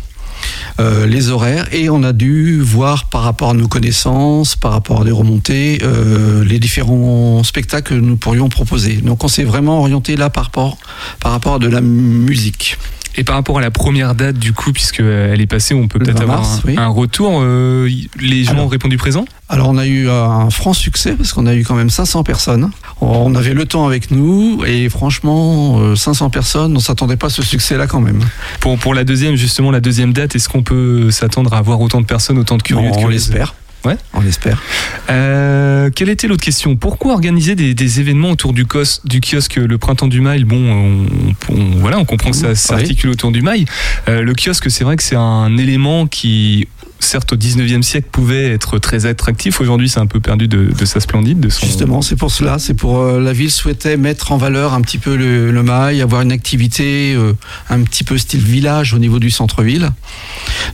Euh, 0.79 1.05
les 1.05 1.29
horaires 1.29 1.67
et 1.73 1.89
on 1.89 2.03
a 2.03 2.13
dû 2.13 2.61
voir 2.61 3.09
par 3.09 3.23
rapport 3.23 3.51
à 3.51 3.53
nos 3.53 3.67
connaissances, 3.67 4.55
par 4.55 4.71
rapport 4.71 5.01
à 5.01 5.03
des 5.03 5.11
remontées, 5.11 5.79
euh, 5.83 6.43
les 6.43 6.59
différents 6.59 7.43
spectacles 7.43 7.95
que 7.95 7.99
nous 7.99 8.17
pourrions 8.17 8.49
proposer. 8.49 8.97
Donc 8.97 9.23
on 9.23 9.27
s'est 9.27 9.43
vraiment 9.43 9.79
orienté 9.79 10.15
là 10.15 10.29
par 10.29 10.45
rapport, 10.45 10.77
par 11.19 11.31
rapport 11.31 11.55
à 11.55 11.59
de 11.59 11.67
la 11.67 11.81
musique. 11.81 12.77
Et 13.15 13.23
par 13.23 13.35
rapport 13.35 13.57
à 13.57 13.61
la 13.61 13.71
première 13.71 14.15
date 14.15 14.37
du 14.37 14.53
coup, 14.53 14.71
puisque 14.71 14.99
euh, 14.99 15.33
elle 15.33 15.41
est 15.41 15.47
passée, 15.47 15.73
on 15.73 15.87
peut 15.87 15.99
peut-être 15.99 16.19
20 16.19 16.23
avoir 16.23 16.39
mars, 16.41 16.61
un, 16.63 16.67
oui. 16.67 16.75
un 16.77 16.87
retour. 16.87 17.39
Euh, 17.41 17.89
les 18.19 18.43
gens 18.43 18.57
ont 18.57 18.67
répondu 18.67 18.97
présent? 18.97 19.25
Alors 19.49 19.69
on 19.69 19.77
a 19.77 19.87
eu 19.87 20.09
un 20.09 20.49
franc 20.49 20.73
succès 20.73 21.13
parce 21.13 21.33
qu'on 21.33 21.47
a 21.47 21.55
eu 21.55 21.63
quand 21.63 21.75
même 21.75 21.89
500 21.89 22.23
personnes. 22.23 22.69
On 23.01 23.33
avait 23.35 23.53
le 23.53 23.65
temps 23.65 23.87
avec 23.87 24.11
nous 24.11 24.63
et 24.65 24.89
franchement 24.89 25.79
euh, 25.79 25.95
500 25.95 26.29
personnes, 26.29 26.77
on 26.77 26.79
s'attendait 26.79 27.17
pas 27.17 27.27
à 27.27 27.31
ce 27.31 27.41
succès-là 27.41 27.87
quand 27.87 28.01
même. 28.01 28.21
Pour, 28.59 28.77
pour 28.77 28.93
la 28.93 29.03
deuxième, 29.03 29.35
justement, 29.35 29.71
la 29.71 29.81
deuxième 29.81 30.13
date, 30.13 30.35
est-ce 30.35 30.47
qu'on 30.49 30.63
peut 30.63 31.09
s'attendre 31.11 31.53
à 31.53 31.57
avoir 31.57 31.81
autant 31.81 32.01
de 32.01 32.05
personnes, 32.05 32.37
autant 32.37 32.57
de 32.57 32.63
curieux 32.63 32.89
Non, 32.89 32.95
de 32.95 33.05
on 33.05 33.07
l'espère. 33.07 33.55
Ouais. 33.85 33.97
On 34.13 34.21
l'espère. 34.21 34.61
Euh, 35.09 35.89
quelle 35.95 36.09
était 36.09 36.27
l'autre 36.27 36.43
question? 36.43 36.75
Pourquoi 36.75 37.13
organiser 37.13 37.55
des, 37.55 37.73
des 37.73 37.99
événements 37.99 38.31
autour 38.31 38.53
du, 38.53 38.65
cos, 38.65 39.01
du 39.05 39.21
kiosque 39.21 39.55
Le 39.55 39.77
Printemps 39.77 40.07
du 40.07 40.21
Mail? 40.21 40.43
Bon, 40.45 40.57
on, 40.57 41.05
on- 41.53 41.77
voilà, 41.79 41.97
on 41.99 42.05
comprend 42.05 42.31
que 42.31 42.35
ça 42.37 42.55
s'articule 42.55 43.09
autour 43.11 43.31
du 43.31 43.41
mail. 43.41 43.65
Euh, 44.07 44.21
le 44.21 44.33
kiosque, 44.33 44.69
c'est 44.69 44.83
vrai 44.83 44.97
que 44.97 45.03
c'est 45.03 45.15
un 45.15 45.55
élément 45.57 46.07
qui, 46.07 46.67
certes, 46.99 47.33
au 47.33 47.35
19e 47.35 47.81
siècle, 47.81 48.07
pouvait 48.11 48.51
être 48.51 48.77
très 48.77 49.05
attractif. 49.05 49.61
Aujourd'hui, 49.61 49.89
c'est 49.89 49.99
un 49.99 50.05
peu 50.05 50.19
perdu 50.19 50.47
de, 50.47 50.65
de 50.65 50.85
sa 50.85 50.99
splendide, 50.99 51.39
de 51.39 51.49
son. 51.49 51.65
Justement, 51.65 52.01
c'est 52.01 52.15
pour 52.15 52.31
cela. 52.31 52.59
C'est 52.59 52.73
pour 52.73 52.99
euh, 52.99 53.19
la 53.19 53.33
ville 53.33 53.51
souhaitait 53.51 53.97
mettre 53.97 54.31
en 54.31 54.37
valeur 54.37 54.73
un 54.73 54.81
petit 54.81 54.97
peu 54.97 55.15
le, 55.15 55.51
le 55.51 55.63
mail, 55.63 56.01
avoir 56.01 56.21
une 56.21 56.31
activité 56.31 57.13
euh, 57.15 57.33
un 57.69 57.81
petit 57.81 58.03
peu 58.03 58.17
style 58.17 58.41
village 58.41 58.93
au 58.93 58.99
niveau 58.99 59.19
du 59.19 59.31
centre-ville. 59.31 59.91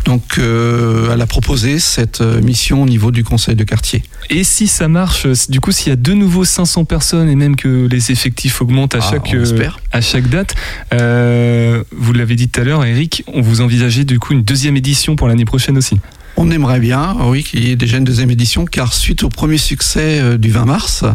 Donc, 0.05 0.37
euh, 0.37 1.11
elle 1.13 1.21
a 1.21 1.27
proposé 1.27 1.79
cette 1.79 2.21
mission 2.21 2.83
au 2.83 2.85
niveau 2.85 3.11
du 3.11 3.23
conseil 3.23 3.55
de 3.55 3.63
quartier. 3.63 4.03
Et 4.29 4.43
si 4.43 4.67
ça 4.67 4.87
marche, 4.87 5.27
du 5.49 5.59
coup, 5.59 5.71
s'il 5.71 5.89
y 5.89 5.93
a 5.93 5.95
de 5.95 6.13
nouveau 6.13 6.43
500 6.43 6.85
personnes 6.85 7.29
et 7.29 7.35
même 7.35 7.55
que 7.55 7.87
les 7.89 8.11
effectifs 8.11 8.61
augmentent 8.61 8.95
à 8.95 8.99
Ah, 9.01 9.11
chaque 9.11 9.35
à 9.91 10.01
chaque 10.01 10.29
date, 10.29 10.55
vous 10.91 12.13
l'avez 12.13 12.35
dit 12.35 12.49
tout 12.49 12.61
à 12.61 12.63
l'heure, 12.63 12.83
Eric, 12.83 13.23
on 13.27 13.41
vous 13.41 13.61
envisageait 13.61 14.05
du 14.05 14.19
coup 14.19 14.33
une 14.33 14.43
deuxième 14.43 14.77
édition 14.77 15.15
pour 15.15 15.27
l'année 15.27 15.45
prochaine 15.45 15.77
aussi. 15.77 15.97
On 16.37 16.51
aimerait 16.51 16.79
bien, 16.81 17.15
oui, 17.21 17.43
qu'il 17.43 17.65
y 17.65 17.71
ait 17.71 17.75
déjà 17.75 17.97
une 17.97 18.03
deuxième 18.03 18.29
édition, 18.29 18.65
car 18.65 18.93
suite 18.93 19.23
au 19.23 19.29
premier 19.29 19.57
succès 19.57 20.19
euh, 20.19 20.37
du 20.37 20.51
20 20.51 20.65
mars, 20.65 21.05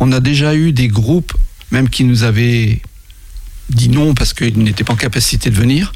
on 0.00 0.12
a 0.12 0.20
déjà 0.20 0.54
eu 0.54 0.72
des 0.72 0.88
groupes, 0.88 1.32
même 1.70 1.88
qui 1.88 2.04
nous 2.04 2.24
avaient 2.24 2.80
dit 3.70 3.88
non 3.88 4.14
parce 4.14 4.32
qu'ils 4.32 4.58
n'étaient 4.58 4.84
pas 4.84 4.92
en 4.92 4.96
capacité 4.96 5.50
de 5.50 5.56
venir, 5.56 5.92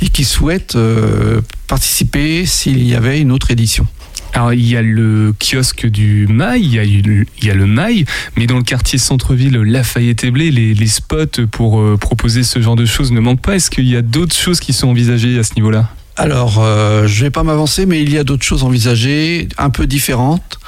et 0.00 0.08
qui 0.08 0.24
souhaitent 0.24 0.76
euh, 0.76 1.40
participer 1.68 2.46
s'il 2.46 2.82
y 2.82 2.94
avait 2.94 3.20
une 3.20 3.32
autre 3.32 3.50
édition. 3.50 3.86
Alors 4.32 4.52
il 4.52 4.66
y 4.66 4.76
a 4.76 4.82
le 4.82 5.34
kiosque 5.38 5.86
du 5.86 6.26
Mail, 6.26 6.62
il 6.62 7.24
y 7.42 7.50
a, 7.50 7.54
le 7.54 7.66
Mail, 7.66 8.06
mais 8.36 8.46
dans 8.46 8.56
le 8.56 8.62
quartier 8.62 8.98
centre-ville 8.98 9.56
Lafayette 9.56 10.24
et 10.24 10.30
Blé, 10.30 10.50
les, 10.50 10.74
les 10.74 10.86
spots 10.86 11.46
pour 11.50 11.80
euh, 11.80 11.96
proposer 11.96 12.42
ce 12.42 12.60
genre 12.60 12.76
de 12.76 12.86
choses 12.86 13.12
ne 13.12 13.20
manquent 13.20 13.40
pas. 13.40 13.56
Est-ce 13.56 13.70
qu'il 13.70 13.86
y 13.86 13.96
a 13.96 14.02
d'autres 14.02 14.36
choses 14.36 14.60
qui 14.60 14.72
sont 14.72 14.88
envisagées 14.88 15.38
à 15.38 15.42
ce 15.42 15.54
niveau-là? 15.54 15.90
Alors, 16.18 16.56
euh, 16.60 17.06
je 17.06 17.18
ne 17.18 17.26
vais 17.26 17.30
pas 17.30 17.42
m'avancer, 17.42 17.84
mais 17.84 18.02
il 18.02 18.10
y 18.10 18.16
a 18.16 18.24
d'autres 18.24 18.44
choses 18.44 18.64
envisagées, 18.64 19.48
un 19.58 19.68
peu 19.68 19.86
différentes. 19.86 20.58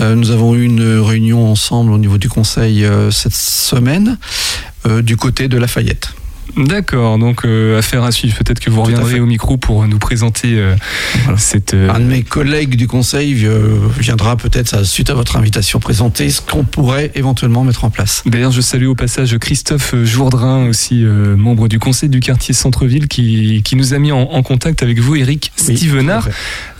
Euh, 0.00 0.16
nous 0.16 0.32
avons 0.32 0.56
eu 0.56 0.64
une 0.64 0.98
réunion 1.00 1.48
ensemble 1.48 1.92
au 1.92 1.98
niveau 1.98 2.18
du 2.18 2.28
conseil 2.28 2.84
euh, 2.84 3.10
cette 3.10 3.34
semaine, 3.34 4.18
du 5.02 5.16
côté 5.16 5.48
de 5.48 5.58
Lafayette. 5.58 6.14
D'accord, 6.56 7.18
donc 7.18 7.44
euh, 7.44 7.78
affaire 7.78 8.02
à 8.04 8.10
suivre. 8.10 8.36
Peut-être 8.36 8.60
que 8.60 8.70
vous 8.70 8.82
reviendrez 8.82 9.20
au 9.20 9.26
micro 9.26 9.56
pour 9.56 9.86
nous 9.86 9.98
présenter 9.98 10.58
euh, 10.58 10.74
cette. 11.36 11.74
euh, 11.74 11.90
Un 11.90 12.00
de 12.00 12.04
mes 12.04 12.22
collègues 12.22 12.76
du 12.76 12.86
conseil 12.88 13.44
euh, 13.46 13.78
viendra 13.98 14.36
peut-être 14.36 14.84
suite 14.84 15.10
à 15.10 15.14
votre 15.14 15.36
invitation 15.36 15.78
présenter 15.80 16.30
ce 16.30 16.40
qu'on 16.40 16.64
pourrait 16.64 17.10
éventuellement 17.14 17.64
mettre 17.64 17.84
en 17.84 17.90
place. 17.90 18.22
D'ailleurs, 18.26 18.50
je 18.52 18.60
salue 18.60 18.86
au 18.86 18.94
passage 18.94 19.36
Christophe 19.38 19.94
Jourdrain, 20.04 20.66
aussi 20.68 21.04
euh, 21.04 21.36
membre 21.36 21.68
du 21.68 21.78
conseil 21.78 22.08
du 22.08 22.20
quartier 22.20 22.54
Centre-Ville, 22.54 23.08
qui, 23.08 23.62
qui 23.64 23.76
nous 23.76 23.94
a 23.94 23.98
mis 23.98 24.10
en, 24.12 24.20
en 24.22 24.42
contact 24.42 24.82
avec 24.82 24.98
vous, 25.00 25.16
Eric 25.16 25.52
Stevenard. 25.56 26.28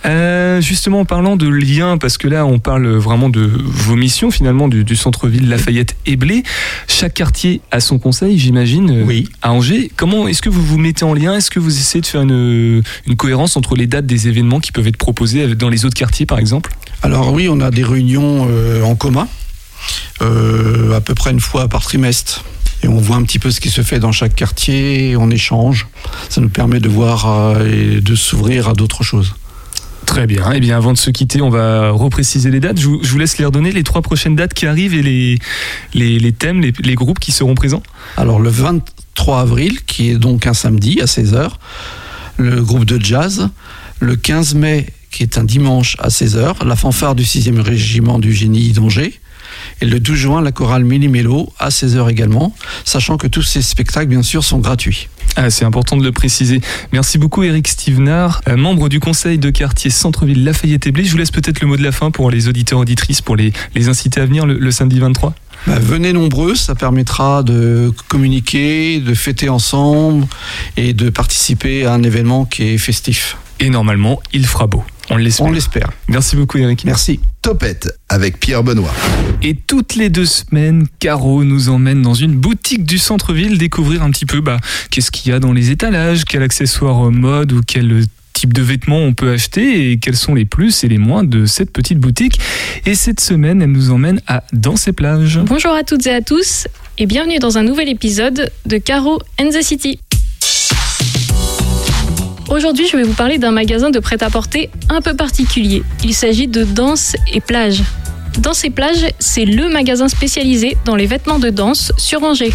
Euh, 0.05 0.61
justement, 0.61 1.01
en 1.01 1.05
parlant 1.05 1.35
de 1.35 1.47
liens, 1.47 1.97
parce 1.97 2.17
que 2.17 2.27
là, 2.27 2.45
on 2.45 2.59
parle 2.59 2.87
vraiment 2.87 3.29
de 3.29 3.41
vos 3.41 3.95
missions, 3.95 4.31
finalement, 4.31 4.67
du, 4.67 4.83
du 4.83 4.95
centre-ville 4.95 5.49
Lafayette 5.49 5.95
et 6.05 6.15
Blé. 6.15 6.43
Chaque 6.87 7.13
quartier 7.13 7.61
a 7.71 7.79
son 7.79 7.99
conseil, 7.99 8.37
j'imagine, 8.39 8.89
euh, 8.91 9.03
à 9.41 9.51
Comment 9.95 10.27
est-ce 10.27 10.41
que 10.41 10.49
vous 10.49 10.63
vous 10.63 10.77
mettez 10.77 11.05
en 11.05 11.13
lien? 11.13 11.35
Est-ce 11.35 11.51
que 11.51 11.59
vous 11.59 11.77
essayez 11.77 12.01
de 12.01 12.05
faire 12.05 12.21
une, 12.21 12.83
une 13.07 13.15
cohérence 13.15 13.57
entre 13.57 13.75
les 13.75 13.87
dates 13.87 14.05
des 14.05 14.27
événements 14.27 14.59
qui 14.59 14.71
peuvent 14.71 14.87
être 14.87 14.97
proposés 14.97 15.55
dans 15.55 15.69
les 15.69 15.85
autres 15.85 15.97
quartiers, 15.97 16.25
par 16.25 16.39
exemple? 16.39 16.71
Alors 17.01 17.33
oui, 17.33 17.47
on 17.49 17.59
a 17.61 17.71
des 17.71 17.83
réunions 17.83 18.47
euh, 18.49 18.83
en 18.83 18.95
commun, 18.95 19.27
euh, 20.21 20.95
à 20.95 21.01
peu 21.01 21.15
près 21.15 21.31
une 21.31 21.39
fois 21.39 21.67
par 21.67 21.81
trimestre. 21.81 22.43
Et 22.83 22.87
on 22.87 22.97
voit 22.97 23.17
un 23.17 23.23
petit 23.23 23.39
peu 23.39 23.51
ce 23.51 23.59
qui 23.59 23.69
se 23.69 23.81
fait 23.81 23.99
dans 23.99 24.11
chaque 24.11 24.35
quartier, 24.35 25.15
on 25.17 25.29
échange. 25.29 25.87
Ça 26.29 26.39
nous 26.39 26.49
permet 26.49 26.79
de 26.79 26.87
voir 26.87 27.27
euh, 27.27 27.65
et 27.65 28.01
de 28.01 28.15
s'ouvrir 28.15 28.69
à 28.69 28.73
d'autres 28.73 29.03
choses. 29.03 29.35
Très 30.09 30.25
bien. 30.25 30.51
Eh 30.55 30.59
bien, 30.59 30.75
avant 30.75 30.91
de 30.91 30.97
se 30.97 31.11
quitter, 31.11 31.39
on 31.39 31.51
va 31.51 31.91
repréciser 31.91 32.49
les 32.49 32.59
dates. 32.59 32.79
Je 32.79 32.87
vous, 32.87 33.17
laisse 33.19 33.37
les 33.37 33.45
redonner, 33.45 33.71
les 33.71 33.83
trois 33.83 34.01
prochaines 34.01 34.35
dates 34.35 34.55
qui 34.55 34.65
arrivent 34.65 34.95
et 34.95 35.03
les 35.93 36.31
thèmes, 36.31 36.61
les, 36.61 36.73
les 36.79 36.95
groupes 36.95 37.19
qui 37.19 37.31
seront 37.31 37.53
présents. 37.53 37.83
Alors 38.17 38.39
le 38.39 38.49
23 38.49 39.39
avril, 39.39 39.83
qui 39.85 40.09
est 40.09 40.15
donc 40.15 40.47
un 40.47 40.55
samedi 40.55 40.99
à 40.99 41.05
16h, 41.05 41.51
le 42.37 42.63
groupe 42.63 42.85
de 42.85 42.99
jazz. 42.99 43.49
Le 43.99 44.15
15 44.15 44.55
mai, 44.55 44.87
qui 45.11 45.21
est 45.21 45.37
un 45.37 45.43
dimanche 45.43 45.95
à 45.99 46.07
16h, 46.07 46.65
la 46.65 46.75
fanfare 46.75 47.13
du 47.13 47.23
6e 47.23 47.59
régiment 47.59 48.17
du 48.17 48.33
génie 48.33 48.71
d'Angers. 48.71 49.13
Et 49.81 49.85
le 49.85 49.99
12 49.99 50.15
juin, 50.15 50.41
la 50.41 50.51
chorale 50.51 50.83
Méli-Mélo 50.83 51.51
à 51.57 51.69
16h 51.69 52.09
également, 52.09 52.53
sachant 52.85 53.17
que 53.17 53.27
tous 53.27 53.43
ces 53.43 53.61
spectacles, 53.61 54.07
bien 54.07 54.23
sûr, 54.23 54.43
sont 54.43 54.59
gratuits. 54.59 55.07
Ah, 55.35 55.49
c'est 55.49 55.65
important 55.65 55.95
de 55.95 56.03
le 56.03 56.11
préciser. 56.11 56.59
Merci 56.91 57.17
beaucoup 57.17 57.43
Eric 57.43 57.67
Stevenard, 57.67 58.41
euh, 58.47 58.57
membre 58.57 58.89
du 58.89 58.99
conseil 58.99 59.37
de 59.37 59.49
quartier 59.49 59.89
Centre-Ville 59.89 60.43
Lafayette 60.43 60.87
et 60.87 60.91
Blé. 60.91 61.05
Je 61.05 61.11
vous 61.11 61.17
laisse 61.17 61.31
peut-être 61.31 61.61
le 61.61 61.67
mot 61.67 61.77
de 61.77 61.83
la 61.83 61.91
fin 61.91 62.11
pour 62.11 62.29
les 62.31 62.47
auditeurs 62.47 62.79
auditrices, 62.79 63.21
pour 63.21 63.35
les, 63.35 63.53
les 63.75 63.89
inciter 63.89 64.19
à 64.19 64.25
venir 64.25 64.45
le, 64.45 64.57
le 64.57 64.71
samedi 64.71 64.99
23. 64.99 65.33
Bah, 65.67 65.77
venez 65.79 66.13
nombreux, 66.13 66.55
ça 66.55 66.73
permettra 66.75 67.43
de 67.43 67.91
communiquer, 68.07 68.99
de 68.99 69.13
fêter 69.13 69.49
ensemble 69.49 70.25
et 70.77 70.93
de 70.93 71.09
participer 71.09 71.85
à 71.85 71.93
un 71.93 72.03
événement 72.03 72.45
qui 72.45 72.63
est 72.63 72.77
festif. 72.77 73.37
Et 73.59 73.69
normalement, 73.69 74.21
il 74.31 74.45
fera 74.45 74.67
beau. 74.67 74.83
On 75.09 75.17
l'espère. 75.17 75.47
On 75.47 75.51
l'espère. 75.51 75.89
Merci 76.07 76.35
beaucoup 76.35 76.57
Eric. 76.59 76.85
Merci. 76.85 77.19
Topette 77.41 77.99
avec 78.09 78.39
Pierre 78.39 78.63
Benoît. 78.63 78.93
Et 79.41 79.55
toutes 79.55 79.95
les 79.95 80.09
deux 80.09 80.25
semaines, 80.25 80.87
Caro 80.99 81.43
nous 81.43 81.69
emmène 81.69 82.01
dans 82.01 82.13
une 82.13 82.35
boutique 82.35 82.85
du 82.85 82.97
centre-ville 82.97 83.57
découvrir 83.57 84.03
un 84.03 84.11
petit 84.11 84.25
peu 84.25 84.39
bah, 84.39 84.57
qu'est-ce 84.91 85.11
qu'il 85.11 85.31
y 85.31 85.35
a 85.35 85.39
dans 85.39 85.51
les 85.51 85.71
étalages, 85.71 86.25
quel 86.25 86.43
accessoire 86.43 87.07
euh, 87.07 87.11
mode 87.11 87.51
ou 87.53 87.61
quel 87.65 88.05
type 88.33 88.53
de 88.53 88.61
vêtements 88.61 88.99
on 88.99 89.13
peut 89.13 89.31
acheter 89.31 89.91
et 89.91 89.97
quels 89.97 90.15
sont 90.15 90.35
les 90.35 90.45
plus 90.45 90.83
et 90.83 90.87
les 90.87 90.97
moins 90.97 91.23
de 91.23 91.45
cette 91.45 91.71
petite 91.71 91.97
boutique. 91.97 92.39
Et 92.85 92.95
cette 92.95 93.19
semaine, 93.19 93.61
elle 93.61 93.71
nous 93.71 93.91
emmène 93.91 94.21
à 94.27 94.43
Dans 94.53 94.75
ces 94.75 94.93
plages. 94.93 95.39
Bonjour 95.43 95.73
à 95.73 95.83
toutes 95.83 96.05
et 96.07 96.13
à 96.13 96.21
tous 96.21 96.67
et 96.97 97.05
bienvenue 97.05 97.39
dans 97.39 97.57
un 97.57 97.63
nouvel 97.63 97.89
épisode 97.89 98.51
de 98.65 98.77
Caro 98.77 99.19
and 99.39 99.49
the 99.49 99.61
City. 99.61 99.99
Aujourd'hui, 102.49 102.87
je 102.87 102.97
vais 102.97 103.03
vous 103.03 103.13
parler 103.13 103.37
d'un 103.37 103.51
magasin 103.51 103.91
de 103.91 103.99
prêt-à-porter 103.99 104.71
un 104.89 105.01
peu 105.01 105.15
particulier. 105.15 105.83
Il 106.03 106.15
s'agit 106.15 106.47
de 106.47 106.63
Danse 106.63 107.15
et 107.31 107.41
Plage. 107.41 107.83
Danse 108.39 108.63
et 108.63 108.71
Plage, 108.71 109.05
c'est 109.19 109.45
le 109.45 109.69
magasin 109.69 110.07
spécialisé 110.07 110.75
dans 110.83 110.95
les 110.95 111.05
vêtements 111.05 111.37
de 111.37 111.51
danse 111.51 111.91
sur 111.97 112.23
Angers. 112.23 112.53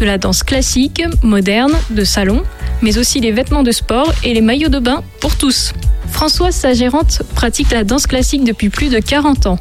De 0.00 0.04
la 0.04 0.18
danse 0.18 0.42
classique, 0.42 1.04
moderne, 1.22 1.72
de 1.90 2.02
salon, 2.02 2.42
mais 2.82 2.98
aussi 2.98 3.20
les 3.20 3.30
vêtements 3.30 3.62
de 3.62 3.70
sport 3.70 4.12
et 4.24 4.34
les 4.34 4.40
maillots 4.40 4.70
de 4.70 4.80
bain 4.80 5.04
pour 5.20 5.36
tous. 5.36 5.72
Françoise, 6.10 6.56
sa 6.56 6.72
gérante, 6.72 7.22
pratique 7.36 7.70
la 7.70 7.84
danse 7.84 8.08
classique 8.08 8.42
depuis 8.42 8.70
plus 8.70 8.88
de 8.88 8.98
40 8.98 9.46
ans. 9.46 9.60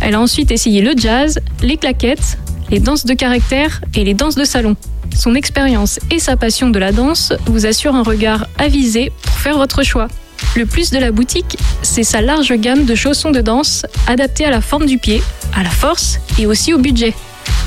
Elle 0.00 0.14
a 0.14 0.20
ensuite 0.20 0.52
essayé 0.52 0.82
le 0.82 0.92
jazz, 0.96 1.40
les 1.62 1.76
claquettes, 1.76 2.38
les 2.70 2.78
danses 2.78 3.04
de 3.04 3.14
caractère 3.14 3.80
et 3.94 4.04
les 4.04 4.14
danses 4.14 4.36
de 4.36 4.44
salon. 4.44 4.76
Son 5.16 5.34
expérience 5.34 5.98
et 6.10 6.18
sa 6.18 6.36
passion 6.36 6.68
de 6.68 6.78
la 6.78 6.92
danse 6.92 7.32
vous 7.46 7.64
assurent 7.64 7.94
un 7.94 8.02
regard 8.02 8.46
avisé 8.58 9.10
pour 9.22 9.32
faire 9.32 9.56
votre 9.56 9.82
choix. 9.82 10.08
Le 10.54 10.66
plus 10.66 10.90
de 10.90 10.98
la 10.98 11.10
boutique, 11.10 11.56
c'est 11.82 12.02
sa 12.02 12.20
large 12.20 12.52
gamme 12.52 12.84
de 12.84 12.94
chaussons 12.94 13.30
de 13.30 13.40
danse 13.40 13.86
adaptés 14.06 14.44
à 14.44 14.50
la 14.50 14.60
forme 14.60 14.84
du 14.84 14.98
pied, 14.98 15.22
à 15.54 15.62
la 15.62 15.70
force 15.70 16.18
et 16.38 16.46
aussi 16.46 16.74
au 16.74 16.78
budget. 16.78 17.14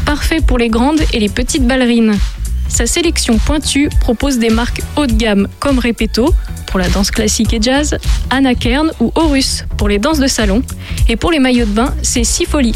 Parfait 0.05 0.41
pour 0.41 0.59
les 0.59 0.69
grandes 0.69 1.01
et 1.11 1.19
les 1.19 1.29
petites 1.29 1.65
ballerines. 1.65 2.15
Sa 2.67 2.85
sélection 2.85 3.39
pointue 3.39 3.89
propose 3.99 4.37
des 4.37 4.51
marques 4.51 4.81
haut 4.95 5.07
de 5.07 5.13
gamme 5.13 5.47
comme 5.59 5.79
Repetto 5.79 6.33
pour 6.67 6.79
la 6.79 6.87
danse 6.87 7.09
classique 7.09 7.51
et 7.53 7.61
jazz, 7.61 7.97
Anna 8.29 8.53
Kern 8.53 8.91
ou 8.99 9.11
Horus 9.15 9.65
pour 9.75 9.89
les 9.89 9.97
danses 9.97 10.19
de 10.19 10.27
salon 10.27 10.61
et 11.07 11.15
pour 11.15 11.31
les 11.31 11.39
maillots 11.39 11.65
de 11.65 11.71
bain, 11.71 11.95
c'est 12.03 12.23
Sifoli. 12.23 12.75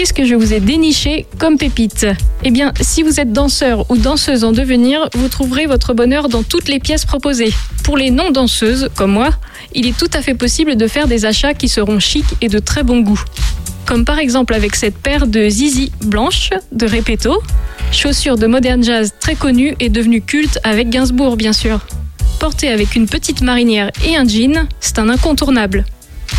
Qu'est-ce 0.00 0.14
que 0.14 0.24
je 0.24 0.34
vous 0.34 0.54
ai 0.54 0.60
déniché 0.60 1.26
comme 1.38 1.58
pépite? 1.58 2.06
Eh 2.42 2.50
bien, 2.50 2.72
si 2.80 3.02
vous 3.02 3.20
êtes 3.20 3.34
danseur 3.34 3.84
ou 3.90 3.98
danseuse 3.98 4.44
en 4.44 4.52
devenir, 4.52 5.10
vous 5.12 5.28
trouverez 5.28 5.66
votre 5.66 5.92
bonheur 5.92 6.30
dans 6.30 6.42
toutes 6.42 6.70
les 6.70 6.78
pièces 6.78 7.04
proposées. 7.04 7.52
Pour 7.84 7.98
les 7.98 8.10
non-danseuses, 8.10 8.88
comme 8.96 9.12
moi, 9.12 9.28
il 9.74 9.86
est 9.86 9.94
tout 9.94 10.08
à 10.14 10.22
fait 10.22 10.32
possible 10.32 10.76
de 10.76 10.86
faire 10.86 11.06
des 11.06 11.26
achats 11.26 11.52
qui 11.52 11.68
seront 11.68 11.98
chics 12.00 12.34
et 12.40 12.48
de 12.48 12.58
très 12.58 12.82
bon 12.82 13.00
goût. 13.00 13.22
Comme 13.84 14.06
par 14.06 14.18
exemple 14.18 14.54
avec 14.54 14.74
cette 14.74 14.96
paire 14.96 15.26
de 15.26 15.50
Zizi 15.50 15.92
blanches 16.02 16.48
de 16.72 16.86
Repetto, 16.86 17.42
chaussures 17.92 18.38
de 18.38 18.46
modern 18.46 18.82
jazz 18.82 19.12
très 19.20 19.34
connues 19.34 19.76
et 19.80 19.90
devenues 19.90 20.22
cultes 20.22 20.60
avec 20.64 20.88
Gainsbourg 20.88 21.36
bien 21.36 21.52
sûr. 21.52 21.78
Portée 22.38 22.70
avec 22.70 22.96
une 22.96 23.06
petite 23.06 23.42
marinière 23.42 23.90
et 24.08 24.16
un 24.16 24.26
jean, 24.26 24.66
c'est 24.80 24.98
un 24.98 25.10
incontournable. 25.10 25.84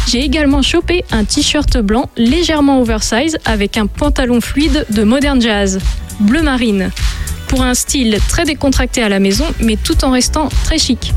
J'ai 0.07 0.23
également 0.23 0.61
chopé 0.61 1.03
un 1.11 1.23
t-shirt 1.23 1.77
blanc 1.77 2.09
légèrement 2.17 2.81
oversize 2.81 3.37
avec 3.45 3.77
un 3.77 3.87
pantalon 3.87 4.41
fluide 4.41 4.85
de 4.89 5.03
modern 5.03 5.41
jazz, 5.41 5.79
bleu 6.19 6.41
marine, 6.41 6.91
pour 7.47 7.63
un 7.63 7.73
style 7.73 8.19
très 8.29 8.45
décontracté 8.45 9.03
à 9.03 9.09
la 9.09 9.19
maison 9.19 9.45
mais 9.59 9.77
tout 9.77 10.03
en 10.03 10.11
restant 10.11 10.49
très 10.63 10.77
chic. 10.77 11.13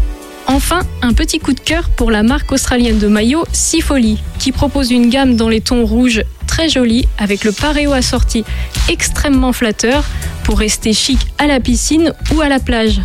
Enfin, 0.46 0.80
un 1.00 1.14
petit 1.14 1.38
coup 1.38 1.54
de 1.54 1.60
cœur 1.60 1.88
pour 1.88 2.10
la 2.10 2.22
marque 2.22 2.52
australienne 2.52 2.98
de 2.98 3.08
maillots 3.08 3.46
Sifoli, 3.52 4.18
qui 4.38 4.52
propose 4.52 4.90
une 4.90 5.08
gamme 5.08 5.36
dans 5.36 5.48
les 5.48 5.62
tons 5.62 5.86
rouges 5.86 6.22
très 6.46 6.68
jolie 6.68 7.08
avec 7.18 7.44
le 7.44 7.52
paréo 7.52 7.92
assorti 7.92 8.44
extrêmement 8.88 9.52
flatteur 9.52 10.04
pour 10.44 10.58
rester 10.58 10.92
chic 10.92 11.18
à 11.38 11.46
la 11.46 11.60
piscine 11.60 12.12
ou 12.34 12.42
à 12.42 12.48
la 12.48 12.60
plage. 12.60 13.00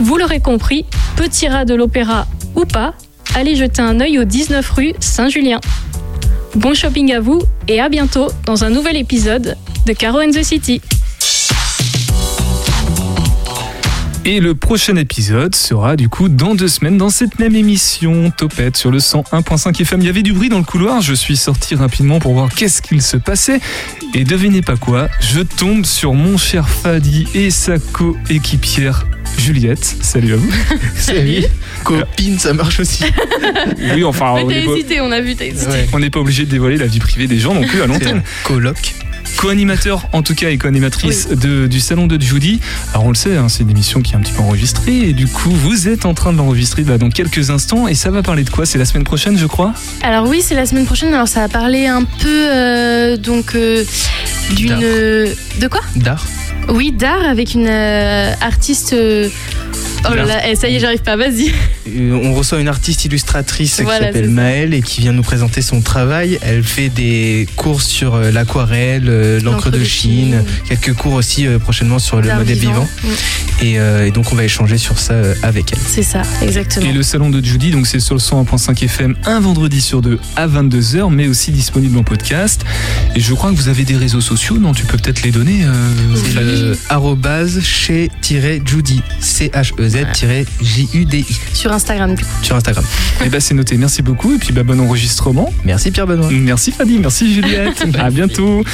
Vous 0.00 0.18
l'aurez 0.18 0.40
compris, 0.40 0.84
petit 1.16 1.46
rat 1.46 1.64
de 1.64 1.74
l'opéra 1.74 2.26
ou 2.56 2.64
pas, 2.64 2.94
allez 3.34 3.56
jeter 3.56 3.82
un 3.82 4.00
œil 4.00 4.18
au 4.18 4.24
19 4.24 4.68
rue 4.70 4.92
Saint-Julien. 5.00 5.60
Bon 6.54 6.72
shopping 6.72 7.12
à 7.12 7.20
vous 7.20 7.42
et 7.68 7.80
à 7.80 7.88
bientôt 7.88 8.28
dans 8.46 8.64
un 8.64 8.70
nouvel 8.70 8.96
épisode 8.96 9.56
de 9.86 9.92
Caro 9.92 10.20
and 10.20 10.30
the 10.30 10.42
City. 10.42 10.80
Et 14.26 14.40
le 14.40 14.54
prochain 14.54 14.96
épisode 14.96 15.54
sera 15.54 15.96
du 15.96 16.08
coup 16.08 16.30
dans 16.30 16.54
deux 16.54 16.68
semaines 16.68 16.96
dans 16.96 17.10
cette 17.10 17.38
même 17.38 17.54
émission 17.54 18.30
Topette 18.30 18.76
sur 18.76 18.90
le 18.90 18.98
101.5 18.98 19.82
FM. 19.82 20.00
Il 20.00 20.06
y 20.06 20.08
avait 20.08 20.22
du 20.22 20.32
bruit 20.32 20.48
dans 20.48 20.58
le 20.58 20.64
couloir, 20.64 21.02
je 21.02 21.12
suis 21.12 21.36
sorti 21.36 21.74
rapidement 21.74 22.20
pour 22.20 22.32
voir 22.32 22.48
qu'est-ce 22.48 22.80
qu'il 22.80 23.02
se 23.02 23.18
passait. 23.18 23.60
Et 24.14 24.24
devinez 24.24 24.62
pas 24.62 24.76
quoi, 24.76 25.08
je 25.20 25.40
tombe 25.40 25.84
sur 25.84 26.14
mon 26.14 26.38
cher 26.38 26.66
Fadi 26.68 27.26
et 27.34 27.50
sa 27.50 27.78
coéquipière 27.78 29.04
Juliette. 29.38 29.84
Salut 30.00 30.34
à 30.34 30.36
vous. 30.36 30.50
Salut. 30.96 31.44
Copine, 31.84 32.38
ça 32.38 32.52
marche 32.54 32.80
aussi. 32.80 33.04
Oui, 33.94 34.04
enfin, 34.04 34.34
on 34.38 34.48
est 34.50 34.64
pas- 34.64 34.72
hésité, 34.72 35.00
on 35.00 35.10
a 35.12 35.20
vu, 35.20 35.34
t'as 35.36 35.44
hésité. 35.46 35.86
on 35.92 35.98
n'est 35.98 36.10
pas 36.10 36.20
obligé 36.20 36.44
de 36.44 36.50
dévoiler 36.50 36.76
la 36.76 36.86
vie 36.86 36.98
privée 36.98 37.26
des 37.26 37.38
gens 37.38 37.54
non 37.54 37.62
plus 37.66 37.82
à 37.82 37.86
l'antenne. 37.86 38.22
Coloc. 38.44 38.94
Co-animateur 39.36 40.06
en 40.12 40.22
tout 40.22 40.34
cas 40.34 40.50
et 40.50 40.58
co-animatrice 40.58 41.28
de- 41.28 41.66
du 41.66 41.80
salon 41.80 42.06
de 42.06 42.20
Judy. 42.20 42.60
Alors 42.92 43.06
on 43.06 43.08
le 43.10 43.14
sait, 43.14 43.36
hein, 43.36 43.48
c'est 43.48 43.62
une 43.62 43.70
émission 43.70 44.00
qui 44.00 44.12
est 44.12 44.16
un 44.16 44.20
petit 44.20 44.32
peu 44.32 44.42
enregistrée 44.42 44.96
et 45.08 45.12
du 45.12 45.26
coup 45.26 45.50
vous 45.50 45.88
êtes 45.88 46.04
en 46.06 46.14
train 46.14 46.32
de 46.32 46.38
l'enregistrer 46.38 46.84
là, 46.84 46.98
dans 46.98 47.10
quelques 47.10 47.50
instants 47.50 47.88
et 47.88 47.94
ça 47.94 48.10
va 48.10 48.22
parler 48.22 48.44
de 48.44 48.50
quoi? 48.50 48.64
C'est 48.66 48.78
la 48.78 48.84
semaine 48.84 49.04
prochaine 49.04 49.36
je 49.38 49.46
crois? 49.46 49.72
Alors 50.02 50.26
oui, 50.28 50.40
c'est 50.42 50.54
la 50.54 50.66
semaine 50.66 50.86
prochaine. 50.86 51.12
Alors 51.12 51.28
ça 51.28 51.40
va 51.40 51.48
parler 51.48 51.86
un 51.86 52.04
peu 52.04 52.28
euh, 52.28 53.16
donc 53.16 53.54
euh, 53.54 53.84
d'une 54.56 54.68
D'art. 54.68 54.80
euh, 54.82 55.32
de 55.60 55.66
quoi? 55.68 55.80
D'art. 55.96 56.24
Oui, 56.68 56.92
d'art 56.92 57.24
avec 57.28 57.54
une 57.54 57.66
euh, 57.68 58.32
artiste. 58.40 58.92
euh, 58.92 59.28
Oh 60.06 60.14
là 60.14 60.26
là, 60.26 60.46
eh, 60.50 60.54
ça 60.54 60.68
y 60.68 60.76
est, 60.76 60.80
j'arrive 60.80 61.00
pas. 61.00 61.16
Vas-y. 61.16 61.50
euh, 61.88 62.20
on 62.22 62.34
reçoit 62.34 62.60
une 62.60 62.68
artiste 62.68 63.06
illustratrice 63.06 63.80
Voilà, 63.80 64.00
qui 64.00 64.04
s'appelle 64.04 64.24
ça. 64.26 64.30
Maëlle 64.32 64.74
et 64.74 64.82
qui 64.82 65.00
vient 65.00 65.12
nous 65.12 65.22
présenter 65.22 65.62
son 65.62 65.80
travail. 65.80 66.38
Elle 66.42 66.62
fait 66.62 66.90
des 66.90 67.48
cours 67.56 67.80
sur 67.80 68.14
euh, 68.14 68.30
l'aquarelle, 68.30 69.04
euh, 69.08 69.40
l'encre 69.40 69.70
de, 69.70 69.82
Chine, 69.82 70.44
quelques 70.68 70.92
cours 70.92 71.14
aussi 71.14 71.46
euh, 71.46 71.58
prochainement 71.58 71.98
sur 71.98 72.20
le 72.20 72.26
D'art 72.28 72.36
modèle 72.38 72.58
vivant. 72.58 72.86
vivant. 73.02 73.16
Et, 73.62 73.78
euh, 73.78 74.06
et 74.06 74.10
donc 74.10 74.30
on 74.30 74.34
va 74.34 74.44
échanger 74.44 74.76
sur 74.76 74.98
ça 74.98 75.14
euh, 75.14 75.34
avec 75.42 75.72
elle. 75.72 75.78
C'est 75.86 76.02
ça, 76.02 76.20
exactement. 76.42 76.84
Et 76.86 76.92
le 76.92 77.02
salon 77.02 77.30
de 77.30 77.42
Judy, 77.42 77.70
donc 77.70 77.86
c'est 77.86 78.00
sur 78.00 78.14
le 78.14 78.20
101.5 78.20 78.84
FM 78.84 79.16
un 79.24 79.40
vendredi 79.40 79.80
sur 79.80 80.02
deux 80.02 80.18
à 80.36 80.46
22h, 80.46 81.10
mais 81.10 81.28
aussi 81.28 81.50
disponible 81.50 81.96
en 81.96 82.02
podcast. 82.02 82.62
Et 83.16 83.20
je 83.20 83.32
crois 83.32 83.50
que 83.50 83.56
vous 83.56 83.68
avez 83.68 83.84
des 83.84 83.96
réseaux 83.96 84.20
sociaux, 84.20 84.58
non 84.58 84.72
Tu 84.74 84.84
peux 84.84 84.98
peut-être 84.98 85.22
les 85.22 85.30
donner 85.30 85.64
euh, 85.64 85.72
C'est 86.14 86.32
Flavie 86.32 86.53
le 86.54 86.76
arrobase 86.88 87.60
chez-judy, 87.60 89.02
C-H-E-Z-J-U-D-I. 89.20 90.46
Sur 91.52 91.72
Instagram, 91.72 92.14
du 92.14 92.24
coup. 92.24 92.30
Sur 92.42 92.56
Instagram. 92.56 92.84
Eh 93.24 93.28
ben 93.28 93.40
c'est 93.40 93.54
noté, 93.54 93.76
merci 93.76 94.02
beaucoup 94.02 94.34
et 94.34 94.38
puis 94.38 94.52
bah, 94.52 94.62
bon 94.62 94.80
enregistrement. 94.80 95.52
Merci 95.64 95.90
Pierre 95.90 96.06
Benoît. 96.06 96.28
Merci 96.30 96.72
Fadi, 96.72 96.98
merci 96.98 97.32
Juliette. 97.34 97.84
à 97.98 98.10
bientôt. 98.10 98.64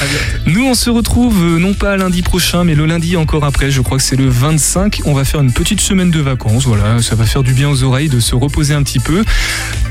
Nous 0.46 0.64
on 0.64 0.74
se 0.74 0.90
retrouve 0.90 1.36
euh, 1.42 1.58
non 1.58 1.74
pas 1.74 1.96
lundi 1.96 2.22
prochain 2.22 2.64
mais 2.64 2.74
le 2.74 2.86
lundi 2.86 3.16
encore 3.16 3.44
après, 3.44 3.70
je 3.70 3.80
crois 3.80 3.98
que 3.98 4.02
c'est 4.02 4.16
le 4.16 4.28
25. 4.28 5.02
On 5.04 5.14
va 5.14 5.24
faire 5.24 5.40
une 5.40 5.52
petite 5.52 5.80
semaine 5.80 6.10
de 6.10 6.20
vacances, 6.20 6.66
voilà, 6.66 7.00
ça 7.02 7.14
va 7.14 7.24
faire 7.24 7.42
du 7.42 7.52
bien 7.54 7.68
aux 7.68 7.82
oreilles 7.82 8.08
de 8.08 8.20
se 8.20 8.34
reposer 8.34 8.74
un 8.74 8.82
petit 8.82 8.98
peu. 8.98 9.24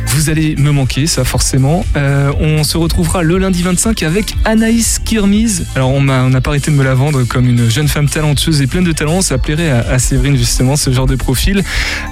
Vous 0.10 0.30
allez 0.30 0.56
me 0.56 0.72
manquer, 0.72 1.08
ça 1.08 1.24
forcément. 1.24 1.86
Euh, 1.96 2.32
on 2.40 2.64
se 2.64 2.78
retrouvera 2.78 3.24
le 3.24 3.38
lundi 3.38 3.64
25 3.64 4.04
avec 4.04 4.36
Anaïs 4.46 5.00
Kirmiz. 5.00 5.66
Alors 5.76 5.90
on 5.92 6.02
n'a 6.02 6.42
pas 6.42 6.52
arrêté 6.52 6.72
de 6.72 6.76
me 6.76 6.84
la 6.84 6.96
vendre 6.96 7.24
comme 7.24 7.48
une 7.48 7.70
jeune 7.70 7.88
femme 7.88 8.10
talentueuse 8.10 8.62
et 8.62 8.68
pleine 8.68 8.84
de 8.84 8.92
talent. 8.92 9.22
Ça 9.22 9.38
plairait 9.38 9.70
à, 9.70 10.00
Séverine 10.00 10.38
justement 10.38 10.76
ce 10.76 10.92
genre 10.92 11.08
de 11.08 11.16
profil. 11.16 11.64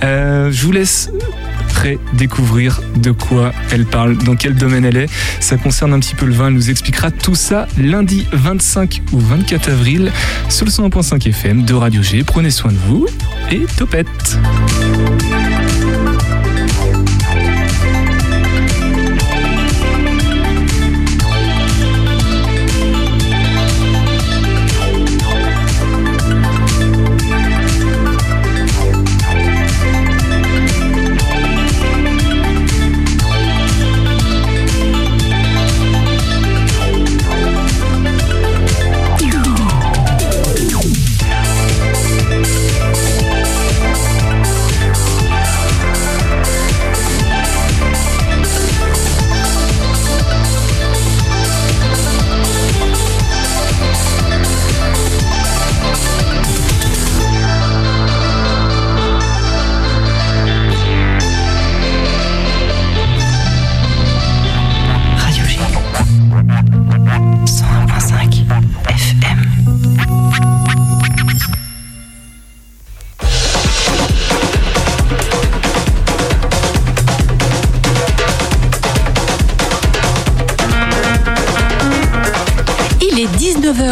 Euh, 0.03 0.51
je 0.51 0.65
vous 0.65 0.71
laisse 0.71 1.09
découvrir 2.13 2.81
de 2.95 3.11
quoi 3.11 3.53
elle 3.71 3.85
parle, 3.85 4.17
dans 4.17 4.35
quel 4.35 4.55
domaine 4.55 4.85
elle 4.85 4.97
est. 4.97 5.09
Ça 5.39 5.57
concerne 5.57 5.93
un 5.93 5.99
petit 5.99 6.15
peu 6.15 6.25
le 6.25 6.33
vin. 6.33 6.47
Elle 6.47 6.53
nous 6.53 6.69
expliquera 6.69 7.11
tout 7.11 7.35
ça 7.35 7.67
lundi 7.77 8.25
25 8.31 9.01
ou 9.11 9.19
24 9.19 9.69
avril 9.69 10.11
sur 10.49 10.65
le 10.65 10.71
101.5 10.71 11.29
FM 11.29 11.63
de 11.63 11.73
Radio 11.73 12.01
G. 12.01 12.23
Prenez 12.25 12.51
soin 12.51 12.71
de 12.71 12.77
vous 12.87 13.07
et 13.51 13.65
topette. 13.77 14.37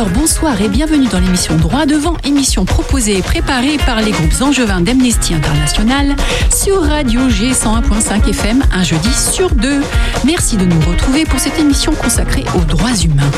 19h, 0.06 0.14
bonsoir 0.14 0.62
et 0.62 0.68
bienvenue 0.68 1.08
dans 1.08 1.20
l'émission 1.20 1.56
Droit 1.56 1.86
devant, 1.86 2.16
émission 2.24 2.66
proposée 2.66 3.18
et 3.18 3.22
préparée 3.22 3.78
par 3.86 4.02
les 4.02 4.12
groupes 4.12 4.42
angevins 4.42 4.82
d'Amnesty 4.82 5.34
International 5.34 6.16
sur 6.54 6.82
Radio 6.84 7.30
G 7.30 7.52
101.5 7.52 8.30
FM 8.30 8.64
un 8.72 8.84
jeudi 8.84 9.14
sur 9.14 9.50
deux. 9.52 9.82
Merci 10.26 10.58
de 10.58 10.66
nous 10.66 10.80
retrouver 10.82 11.26
pour 11.26 11.40
cette 11.40 11.60
émission 11.60 11.94
consacrée 11.94 12.46
aux 12.56 12.66
droits 12.66 12.96
humains. 12.96 13.32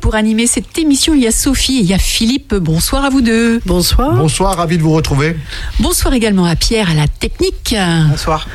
Pour 0.00 0.14
animer 0.14 0.46
cette 0.46 0.78
émission, 0.78 1.14
il 1.14 1.20
y 1.20 1.26
a 1.26 1.32
Sophie 1.32 1.78
et 1.78 1.80
il 1.80 1.86
y 1.86 1.94
a 1.94 1.98
Philippe. 1.98 2.54
Bonsoir 2.54 3.04
à 3.04 3.10
vous 3.10 3.20
deux. 3.20 3.60
Bonsoir. 3.66 4.14
Bonsoir, 4.14 4.56
ravi 4.56 4.78
de 4.78 4.82
vous 4.82 4.92
retrouver. 4.92 5.36
Bonsoir 5.80 6.14
également 6.14 6.44
à 6.44 6.56
Pierre 6.56 6.90
à 6.90 6.94
la 6.94 7.08
technique. 7.08 7.74
Bonsoir. 8.10 8.46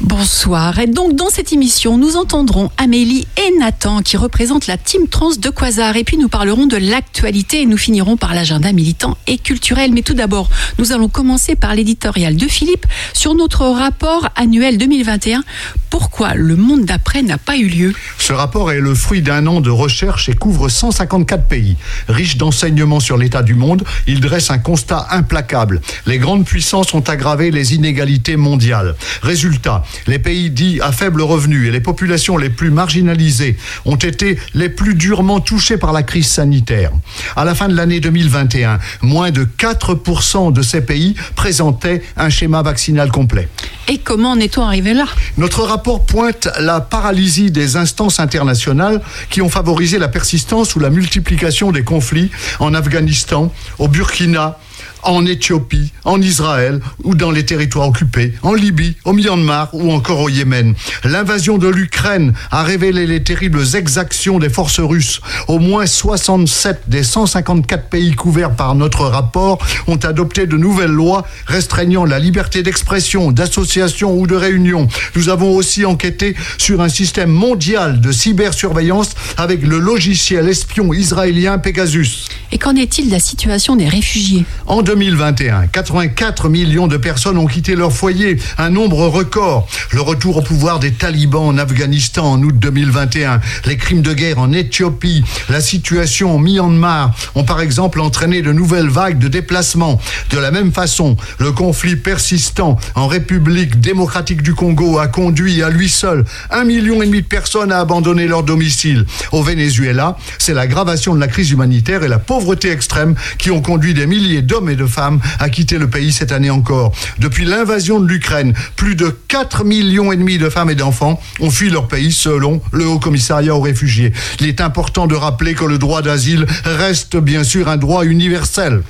Bonsoir. 0.00 0.78
Et 0.80 0.86
donc 0.86 1.14
dans 1.14 1.30
cette 1.30 1.52
émission, 1.52 1.96
nous 1.98 2.16
entendrons 2.16 2.70
Amélie 2.78 3.26
et 3.36 3.58
Nathan 3.58 4.02
qui 4.02 4.16
représentent 4.16 4.66
la 4.66 4.76
team 4.76 5.06
trans 5.08 5.36
de 5.36 5.48
Quasar. 5.50 5.96
Et 5.96 6.04
puis 6.04 6.16
nous 6.16 6.28
parlerons 6.28 6.66
de 6.66 6.76
l'actualité 6.76 7.62
et 7.62 7.66
nous 7.66 7.76
finirons 7.76 8.16
par 8.16 8.34
l'agenda 8.34 8.72
militant 8.72 9.16
et 9.26 9.38
culturel. 9.38 9.92
Mais 9.92 10.02
tout 10.02 10.14
d'abord, 10.14 10.50
nous 10.78 10.92
allons 10.92 11.08
commencer 11.08 11.54
par 11.54 11.74
l'éditorial 11.74 12.36
de 12.36 12.48
Philippe 12.48 12.86
sur 13.12 13.34
notre 13.34 13.66
rapport 13.66 14.28
annuel 14.34 14.78
2021. 14.78 15.44
Pourquoi 15.90 16.34
le 16.34 16.56
monde 16.56 16.84
d'après 16.84 17.22
n'a 17.22 17.38
pas 17.38 17.56
eu 17.56 17.68
lieu? 17.68 17.94
Ce 18.18 18.32
rapport 18.32 18.72
est 18.72 18.80
le 18.80 18.94
fruit 18.94 19.22
d'un 19.22 19.46
an 19.46 19.60
de 19.60 19.70
recherche 19.70 20.28
et 20.28 20.34
couvre 20.34 20.68
154 20.68 21.46
pays. 21.46 21.76
Riche 22.08 22.36
d'enseignements 22.36 23.00
sur 23.00 23.16
l'état 23.16 23.42
du 23.42 23.54
monde, 23.54 23.84
il 24.08 24.20
dresse 24.20 24.50
un 24.50 24.58
constat 24.58 25.06
implacable. 25.10 25.80
Les 26.06 26.18
grandes 26.18 26.44
puissances 26.44 26.92
ont 26.94 27.00
aggravé 27.00 27.52
les 27.52 27.74
inégalités 27.74 28.36
mondiales. 28.36 28.96
Résultat, 29.22 29.83
les 30.06 30.18
pays 30.18 30.50
dits 30.50 30.80
à 30.80 30.92
faible 30.92 31.22
revenu 31.22 31.66
et 31.66 31.70
les 31.70 31.80
populations 31.80 32.36
les 32.36 32.50
plus 32.50 32.70
marginalisées 32.70 33.56
ont 33.84 33.96
été 33.96 34.38
les 34.54 34.68
plus 34.68 34.94
durement 34.94 35.40
touchés 35.40 35.76
par 35.76 35.92
la 35.92 36.02
crise 36.02 36.28
sanitaire. 36.28 36.90
À 37.36 37.44
la 37.44 37.54
fin 37.54 37.68
de 37.68 37.74
l'année 37.74 38.00
2021, 38.00 38.78
moins 39.02 39.30
de 39.30 39.44
4% 39.44 40.52
de 40.52 40.62
ces 40.62 40.80
pays 40.80 41.14
présentaient 41.34 42.02
un 42.16 42.30
schéma 42.30 42.62
vaccinal 42.62 43.10
complet. 43.10 43.48
Et 43.88 43.98
comment 43.98 44.30
en 44.30 44.40
est-on 44.40 44.62
arrivé 44.62 44.94
là? 44.94 45.04
Notre 45.36 45.62
rapport 45.62 46.06
pointe 46.06 46.48
la 46.58 46.80
paralysie 46.80 47.50
des 47.50 47.76
instances 47.76 48.18
internationales 48.18 49.02
qui 49.30 49.42
ont 49.42 49.50
favorisé 49.50 49.98
la 49.98 50.08
persistance 50.08 50.74
ou 50.74 50.80
la 50.80 50.90
multiplication 50.90 51.72
des 51.72 51.84
conflits 51.84 52.30
en 52.60 52.72
Afghanistan, 52.74 53.52
au 53.78 53.88
Burkina, 53.88 54.58
en 55.04 55.26
Éthiopie, 55.26 55.92
en 56.04 56.20
Israël 56.20 56.80
ou 57.02 57.14
dans 57.14 57.30
les 57.30 57.44
territoires 57.44 57.88
occupés, 57.88 58.34
en 58.42 58.54
Libye, 58.54 58.96
au 59.04 59.12
Myanmar 59.12 59.70
ou 59.72 59.92
encore 59.92 60.20
au 60.20 60.28
Yémen. 60.28 60.74
L'invasion 61.04 61.58
de 61.58 61.68
l'Ukraine 61.68 62.32
a 62.50 62.62
révélé 62.62 63.06
les 63.06 63.22
terribles 63.22 63.62
exactions 63.74 64.38
des 64.38 64.48
forces 64.48 64.80
russes. 64.80 65.20
Au 65.48 65.58
moins 65.58 65.86
67 65.86 66.82
des 66.88 67.02
154 67.02 67.88
pays 67.88 68.14
couverts 68.14 68.56
par 68.56 68.74
notre 68.74 69.04
rapport 69.04 69.58
ont 69.86 69.96
adopté 69.96 70.46
de 70.46 70.56
nouvelles 70.56 70.90
lois 70.90 71.24
restreignant 71.46 72.04
la 72.04 72.18
liberté 72.18 72.62
d'expression, 72.62 73.32
d'association 73.32 74.18
ou 74.18 74.26
de 74.26 74.34
réunion. 74.34 74.88
Nous 75.14 75.28
avons 75.28 75.54
aussi 75.54 75.84
enquêté 75.84 76.36
sur 76.58 76.80
un 76.80 76.88
système 76.88 77.30
mondial 77.30 78.00
de 78.00 78.12
cybersurveillance 78.12 79.10
avec 79.36 79.62
le 79.62 79.78
logiciel 79.78 80.48
espion 80.48 80.92
israélien 80.92 81.58
Pegasus. 81.58 82.26
Et 82.52 82.58
qu'en 82.58 82.76
est-il 82.76 83.06
de 83.06 83.12
la 83.12 83.20
situation 83.20 83.76
des 83.76 83.88
réfugiés? 83.88 84.44
En 84.66 84.82
2021, 84.94 85.66
84 85.72 86.48
millions 86.48 86.86
de 86.86 86.96
personnes 86.96 87.36
ont 87.36 87.46
quitté 87.46 87.74
leur 87.74 87.92
foyer, 87.92 88.36
un 88.58 88.70
nombre 88.70 89.08
record. 89.08 89.66
Le 89.90 90.00
retour 90.00 90.36
au 90.36 90.40
pouvoir 90.40 90.78
des 90.78 90.92
talibans 90.92 91.48
en 91.48 91.58
Afghanistan 91.58 92.24
en 92.34 92.40
août 92.40 92.56
2021, 92.56 93.40
les 93.64 93.76
crimes 93.76 94.02
de 94.02 94.12
guerre 94.12 94.38
en 94.38 94.52
Éthiopie, 94.52 95.24
la 95.48 95.60
situation 95.60 96.36
en 96.36 96.38
Myanmar 96.38 97.12
ont 97.34 97.42
par 97.42 97.60
exemple 97.60 98.00
entraîné 98.00 98.40
de 98.40 98.52
nouvelles 98.52 98.88
vagues 98.88 99.18
de 99.18 99.26
déplacements. 99.26 100.00
De 100.30 100.38
la 100.38 100.52
même 100.52 100.72
façon, 100.72 101.16
le 101.40 101.50
conflit 101.50 101.96
persistant 101.96 102.78
en 102.94 103.08
République 103.08 103.80
démocratique 103.80 104.42
du 104.42 104.54
Congo 104.54 105.00
a 105.00 105.08
conduit 105.08 105.64
à 105.64 105.70
lui 105.70 105.88
seul 105.88 106.24
un 106.52 106.62
million 106.62 107.02
et 107.02 107.06
demi 107.06 107.22
de 107.22 107.26
personnes 107.26 107.72
à 107.72 107.80
abandonner 107.80 108.28
leur 108.28 108.44
domicile. 108.44 109.06
Au 109.32 109.42
Venezuela, 109.42 110.16
c'est 110.38 110.54
l'aggravation 110.54 111.16
de 111.16 111.20
la 111.20 111.26
crise 111.26 111.50
humanitaire 111.50 112.04
et 112.04 112.08
la 112.08 112.20
pauvreté 112.20 112.70
extrême 112.70 113.16
qui 113.38 113.50
ont 113.50 113.60
conduit 113.60 113.92
des 113.92 114.06
milliers 114.06 114.42
d'hommes 114.42 114.70
et 114.70 114.76
de 114.76 114.83
de 114.84 114.88
femmes 114.88 115.20
a 115.38 115.48
quitté 115.48 115.78
le 115.78 115.88
pays 115.88 116.12
cette 116.12 116.30
année 116.30 116.50
encore. 116.50 116.92
Depuis 117.18 117.44
l'invasion 117.44 118.00
de 118.00 118.06
l'Ukraine, 118.06 118.52
plus 118.76 118.94
de 118.94 119.14
4 119.28 119.64
millions 119.64 120.12
et 120.12 120.16
demi 120.16 120.38
de 120.38 120.48
femmes 120.48 120.70
et 120.70 120.74
d'enfants 120.74 121.20
ont 121.40 121.50
fui 121.50 121.70
leur 121.70 121.88
pays 121.88 122.12
selon 122.12 122.60
le 122.72 122.86
Haut 122.86 122.98
Commissariat 122.98 123.54
aux 123.54 123.60
réfugiés. 123.60 124.12
Il 124.40 124.46
est 124.46 124.60
important 124.60 125.06
de 125.06 125.14
rappeler 125.14 125.54
que 125.54 125.64
le 125.64 125.78
droit 125.78 126.02
d'asile 126.02 126.46
reste 126.64 127.16
bien 127.16 127.44
sûr 127.44 127.68
un 127.68 127.76
droit 127.76 128.04
universel. 128.04 128.82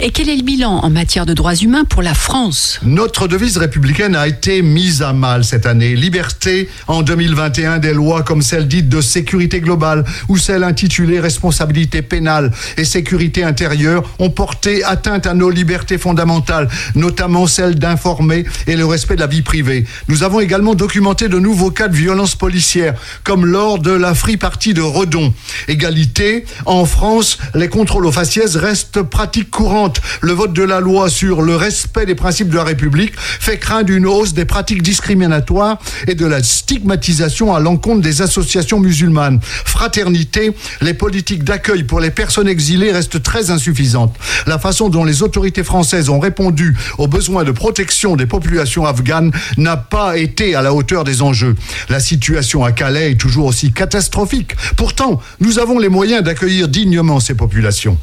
Et 0.00 0.10
quel 0.10 0.28
est 0.28 0.36
le 0.36 0.42
bilan 0.42 0.80
en 0.82 0.90
matière 0.90 1.26
de 1.26 1.34
droits 1.34 1.54
humains 1.54 1.84
pour 1.84 2.02
la 2.02 2.14
France? 2.14 2.78
Notre 2.84 3.26
devise 3.28 3.56
républicaine 3.56 4.14
a 4.14 4.28
été 4.28 4.62
mise 4.62 5.02
à 5.02 5.12
mal 5.12 5.44
cette 5.44 5.66
année. 5.66 5.94
Liberté 5.96 6.68
en 6.86 7.02
2021 7.02 7.78
des 7.78 7.92
lois 7.92 8.22
comme 8.22 8.42
celle 8.42 8.68
dite 8.68 8.88
de 8.88 9.00
sécurité 9.00 9.60
globale 9.60 10.04
ou 10.28 10.36
celle 10.36 10.64
intitulée 10.64 11.20
responsabilité 11.20 12.02
pénale 12.02 12.52
et 12.76 12.84
sécurité 12.84 13.42
intérieure 13.42 14.04
ont 14.18 14.30
porté 14.30 14.84
atteinte 14.84 15.23
à 15.26 15.34
nos 15.34 15.50
libertés 15.50 15.98
fondamentales, 15.98 16.68
notamment 16.94 17.46
celle 17.46 17.76
d'informer 17.76 18.44
et 18.66 18.76
le 18.76 18.86
respect 18.86 19.16
de 19.16 19.20
la 19.20 19.26
vie 19.26 19.42
privée. 19.42 19.84
Nous 20.08 20.22
avons 20.22 20.40
également 20.40 20.74
documenté 20.74 21.28
de 21.28 21.38
nouveaux 21.38 21.70
cas 21.70 21.88
de 21.88 21.96
violence 21.96 22.34
policière, 22.34 22.94
comme 23.22 23.46
lors 23.46 23.78
de 23.78 23.90
la 23.90 24.14
free 24.14 24.36
party 24.36 24.74
de 24.74 24.82
Redon. 24.82 25.32
Égalité, 25.68 26.44
en 26.66 26.84
France, 26.84 27.38
les 27.54 27.68
contrôles 27.68 28.06
aux 28.06 28.12
faciès 28.12 28.56
restent 28.56 29.02
pratique 29.02 29.50
courante. 29.50 30.00
Le 30.20 30.32
vote 30.32 30.52
de 30.52 30.62
la 30.62 30.80
loi 30.80 31.08
sur 31.08 31.42
le 31.42 31.56
respect 31.56 32.06
des 32.06 32.14
principes 32.14 32.48
de 32.48 32.56
la 32.56 32.64
République 32.64 33.12
fait 33.16 33.58
craindre 33.58 33.92
une 33.92 34.06
hausse 34.06 34.34
des 34.34 34.44
pratiques 34.44 34.82
discriminatoires 34.82 35.78
et 36.06 36.14
de 36.14 36.26
la 36.26 36.42
stigmatisation 36.42 37.54
à 37.54 37.60
l'encontre 37.60 38.00
des 38.00 38.22
associations 38.22 38.80
musulmanes. 38.80 39.40
Fraternité, 39.42 40.52
les 40.80 40.94
politiques 40.94 41.44
d'accueil 41.44 41.84
pour 41.84 42.00
les 42.00 42.10
personnes 42.10 42.48
exilées 42.48 42.92
restent 42.92 43.22
très 43.22 43.50
insuffisantes. 43.50 44.14
La 44.46 44.58
façon 44.58 44.88
dont 44.88 45.03
les 45.04 45.22
autorités 45.22 45.64
françaises 45.64 46.08
ont 46.08 46.18
répondu 46.18 46.76
aux 46.98 47.06
besoins 47.06 47.44
de 47.44 47.52
protection 47.52 48.16
des 48.16 48.26
populations 48.26 48.86
afghanes 48.86 49.32
n'a 49.56 49.76
pas 49.76 50.16
été 50.16 50.54
à 50.54 50.62
la 50.62 50.74
hauteur 50.74 51.04
des 51.04 51.22
enjeux. 51.22 51.54
La 51.88 52.00
situation 52.00 52.64
à 52.64 52.72
Calais 52.72 53.12
est 53.12 53.20
toujours 53.20 53.46
aussi 53.46 53.72
catastrophique. 53.72 54.56
Pourtant, 54.76 55.20
nous 55.40 55.58
avons 55.58 55.78
les 55.78 55.88
moyens 55.88 56.22
d'accueillir 56.22 56.68
dignement 56.68 57.20
ces 57.20 57.34
populations. 57.34 57.98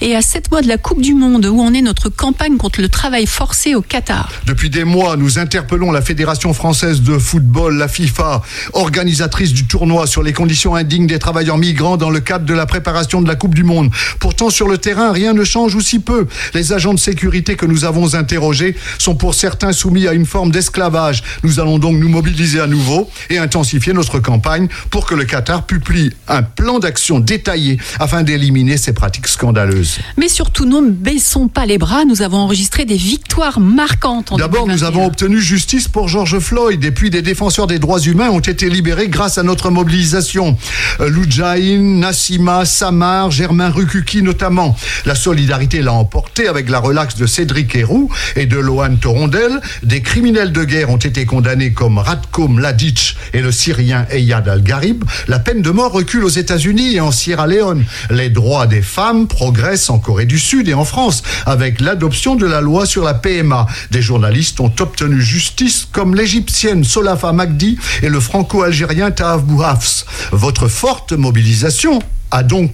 Et 0.00 0.16
à 0.16 0.22
sept 0.22 0.50
mois 0.50 0.62
de 0.62 0.68
la 0.68 0.78
Coupe 0.78 1.00
du 1.00 1.14
Monde, 1.14 1.46
où 1.46 1.60
en 1.60 1.72
est 1.74 1.82
notre 1.82 2.08
campagne 2.08 2.56
contre 2.56 2.80
le 2.80 2.88
travail 2.88 3.26
forcé 3.26 3.74
au 3.74 3.82
Qatar? 3.82 4.30
Depuis 4.46 4.70
des 4.70 4.84
mois, 4.84 5.16
nous 5.16 5.38
interpellons 5.38 5.92
la 5.92 6.02
Fédération 6.02 6.52
française 6.52 7.02
de 7.02 7.18
football, 7.18 7.76
la 7.76 7.88
FIFA, 7.88 8.42
organisatrice 8.72 9.52
du 9.52 9.66
tournoi 9.66 10.06
sur 10.06 10.22
les 10.22 10.32
conditions 10.32 10.74
indignes 10.74 11.06
des 11.06 11.18
travailleurs 11.18 11.58
migrants 11.58 11.96
dans 11.96 12.10
le 12.10 12.20
cadre 12.20 12.44
de 12.44 12.54
la 12.54 12.66
préparation 12.66 13.22
de 13.22 13.28
la 13.28 13.36
Coupe 13.36 13.54
du 13.54 13.64
Monde. 13.64 13.90
Pourtant, 14.18 14.50
sur 14.50 14.68
le 14.68 14.78
terrain, 14.78 15.12
rien 15.12 15.32
ne 15.32 15.44
change 15.44 15.74
ou 15.74 15.80
si 15.80 15.98
peu. 15.98 16.26
Les 16.54 16.72
agents 16.72 16.94
de 16.94 16.98
sécurité 16.98 17.56
que 17.56 17.66
nous 17.66 17.84
avons 17.84 18.14
interrogés 18.14 18.76
sont 18.98 19.14
pour 19.14 19.34
certains 19.34 19.72
soumis 19.72 20.06
à 20.06 20.12
une 20.12 20.26
forme 20.26 20.50
d'esclavage. 20.50 21.22
Nous 21.42 21.60
allons 21.60 21.78
donc 21.78 21.96
nous 21.96 22.08
mobiliser 22.08 22.60
à 22.60 22.66
nouveau 22.66 23.10
et 23.30 23.38
intensifier 23.38 23.92
notre 23.92 24.18
campagne 24.18 24.68
pour 24.90 25.06
que 25.06 25.14
le 25.14 25.24
Qatar 25.24 25.66
publie 25.66 26.12
un 26.28 26.42
plan 26.42 26.78
d'action 26.78 27.20
détaillé 27.20 27.78
afin 27.98 28.22
d'éliminer 28.22 28.76
ces 28.76 28.92
pratiques 28.92 29.28
scandaleuses. 29.28 29.98
Mais 30.16 30.28
surtout, 30.28 30.64
ne 30.64 30.90
baissons 30.90 31.48
pas 31.48 31.66
les 31.66 31.78
bras, 31.78 32.04
nous 32.04 32.22
avons 32.22 32.38
enregistré 32.38 32.84
des 32.84 32.96
victoires 32.96 33.60
marquantes 33.60 34.32
D'abord, 34.36 34.66
nous 34.66 34.74
2021. 34.78 34.88
avons 34.88 35.06
obtenu 35.06 35.40
justice 35.40 35.88
pour 35.88 36.08
George 36.08 36.38
Floyd 36.38 36.84
et 36.84 36.90
puis 36.90 37.10
des 37.10 37.22
défenseurs 37.22 37.66
des 37.66 37.78
droits 37.78 38.00
humains 38.00 38.30
ont 38.30 38.40
été 38.40 38.68
libérés 38.68 39.08
grâce 39.08 39.38
à 39.38 39.42
notre 39.42 39.70
mobilisation. 39.70 40.56
Euh, 41.00 41.08
Loujaïn, 41.08 42.00
Nassima, 42.00 42.64
Samar, 42.64 43.30
Germain 43.30 43.70
Rukuki 43.70 44.22
notamment. 44.22 44.76
La 45.04 45.14
solidarité 45.14 45.82
l'a 45.82 45.92
emporté 45.92 46.35
avec 46.44 46.68
la 46.68 46.80
relaxe 46.80 47.16
de 47.16 47.26
Cédric 47.26 47.74
Héroux 47.74 48.10
et 48.36 48.44
de 48.44 48.58
Lohan 48.58 48.96
Torondel. 48.96 49.58
Des 49.82 50.02
criminels 50.02 50.52
de 50.52 50.64
guerre 50.64 50.90
ont 50.90 50.98
été 50.98 51.24
condamnés 51.24 51.72
comme 51.72 51.96
Ratko 51.96 52.48
Mladic 52.48 53.16
et 53.32 53.40
le 53.40 53.50
Syrien 53.50 54.06
Eyad 54.10 54.46
Al-Gharib. 54.46 55.04
La 55.28 55.38
peine 55.38 55.62
de 55.62 55.70
mort 55.70 55.92
recule 55.92 56.24
aux 56.24 56.28
États-Unis 56.28 56.96
et 56.96 57.00
en 57.00 57.10
Sierra 57.10 57.46
Leone. 57.46 57.86
Les 58.10 58.28
droits 58.28 58.66
des 58.66 58.82
femmes 58.82 59.28
progressent 59.28 59.88
en 59.88 59.98
Corée 59.98 60.26
du 60.26 60.38
Sud 60.38 60.68
et 60.68 60.74
en 60.74 60.84
France 60.84 61.22
avec 61.46 61.80
l'adoption 61.80 62.34
de 62.36 62.44
la 62.44 62.60
loi 62.60 62.84
sur 62.84 63.02
la 63.02 63.14
PMA. 63.14 63.66
Des 63.90 64.02
journalistes 64.02 64.60
ont 64.60 64.72
obtenu 64.78 65.22
justice 65.22 65.88
comme 65.90 66.14
l'égyptienne 66.14 66.84
Solafa 66.84 67.32
Magdi 67.32 67.78
et 68.02 68.10
le 68.10 68.20
franco-algérien 68.20 69.10
Taaf 69.10 69.42
Bouhafs. 69.42 70.04
Votre 70.32 70.68
forte 70.68 71.12
mobilisation 71.12 72.02
a 72.30 72.42
donc 72.42 72.64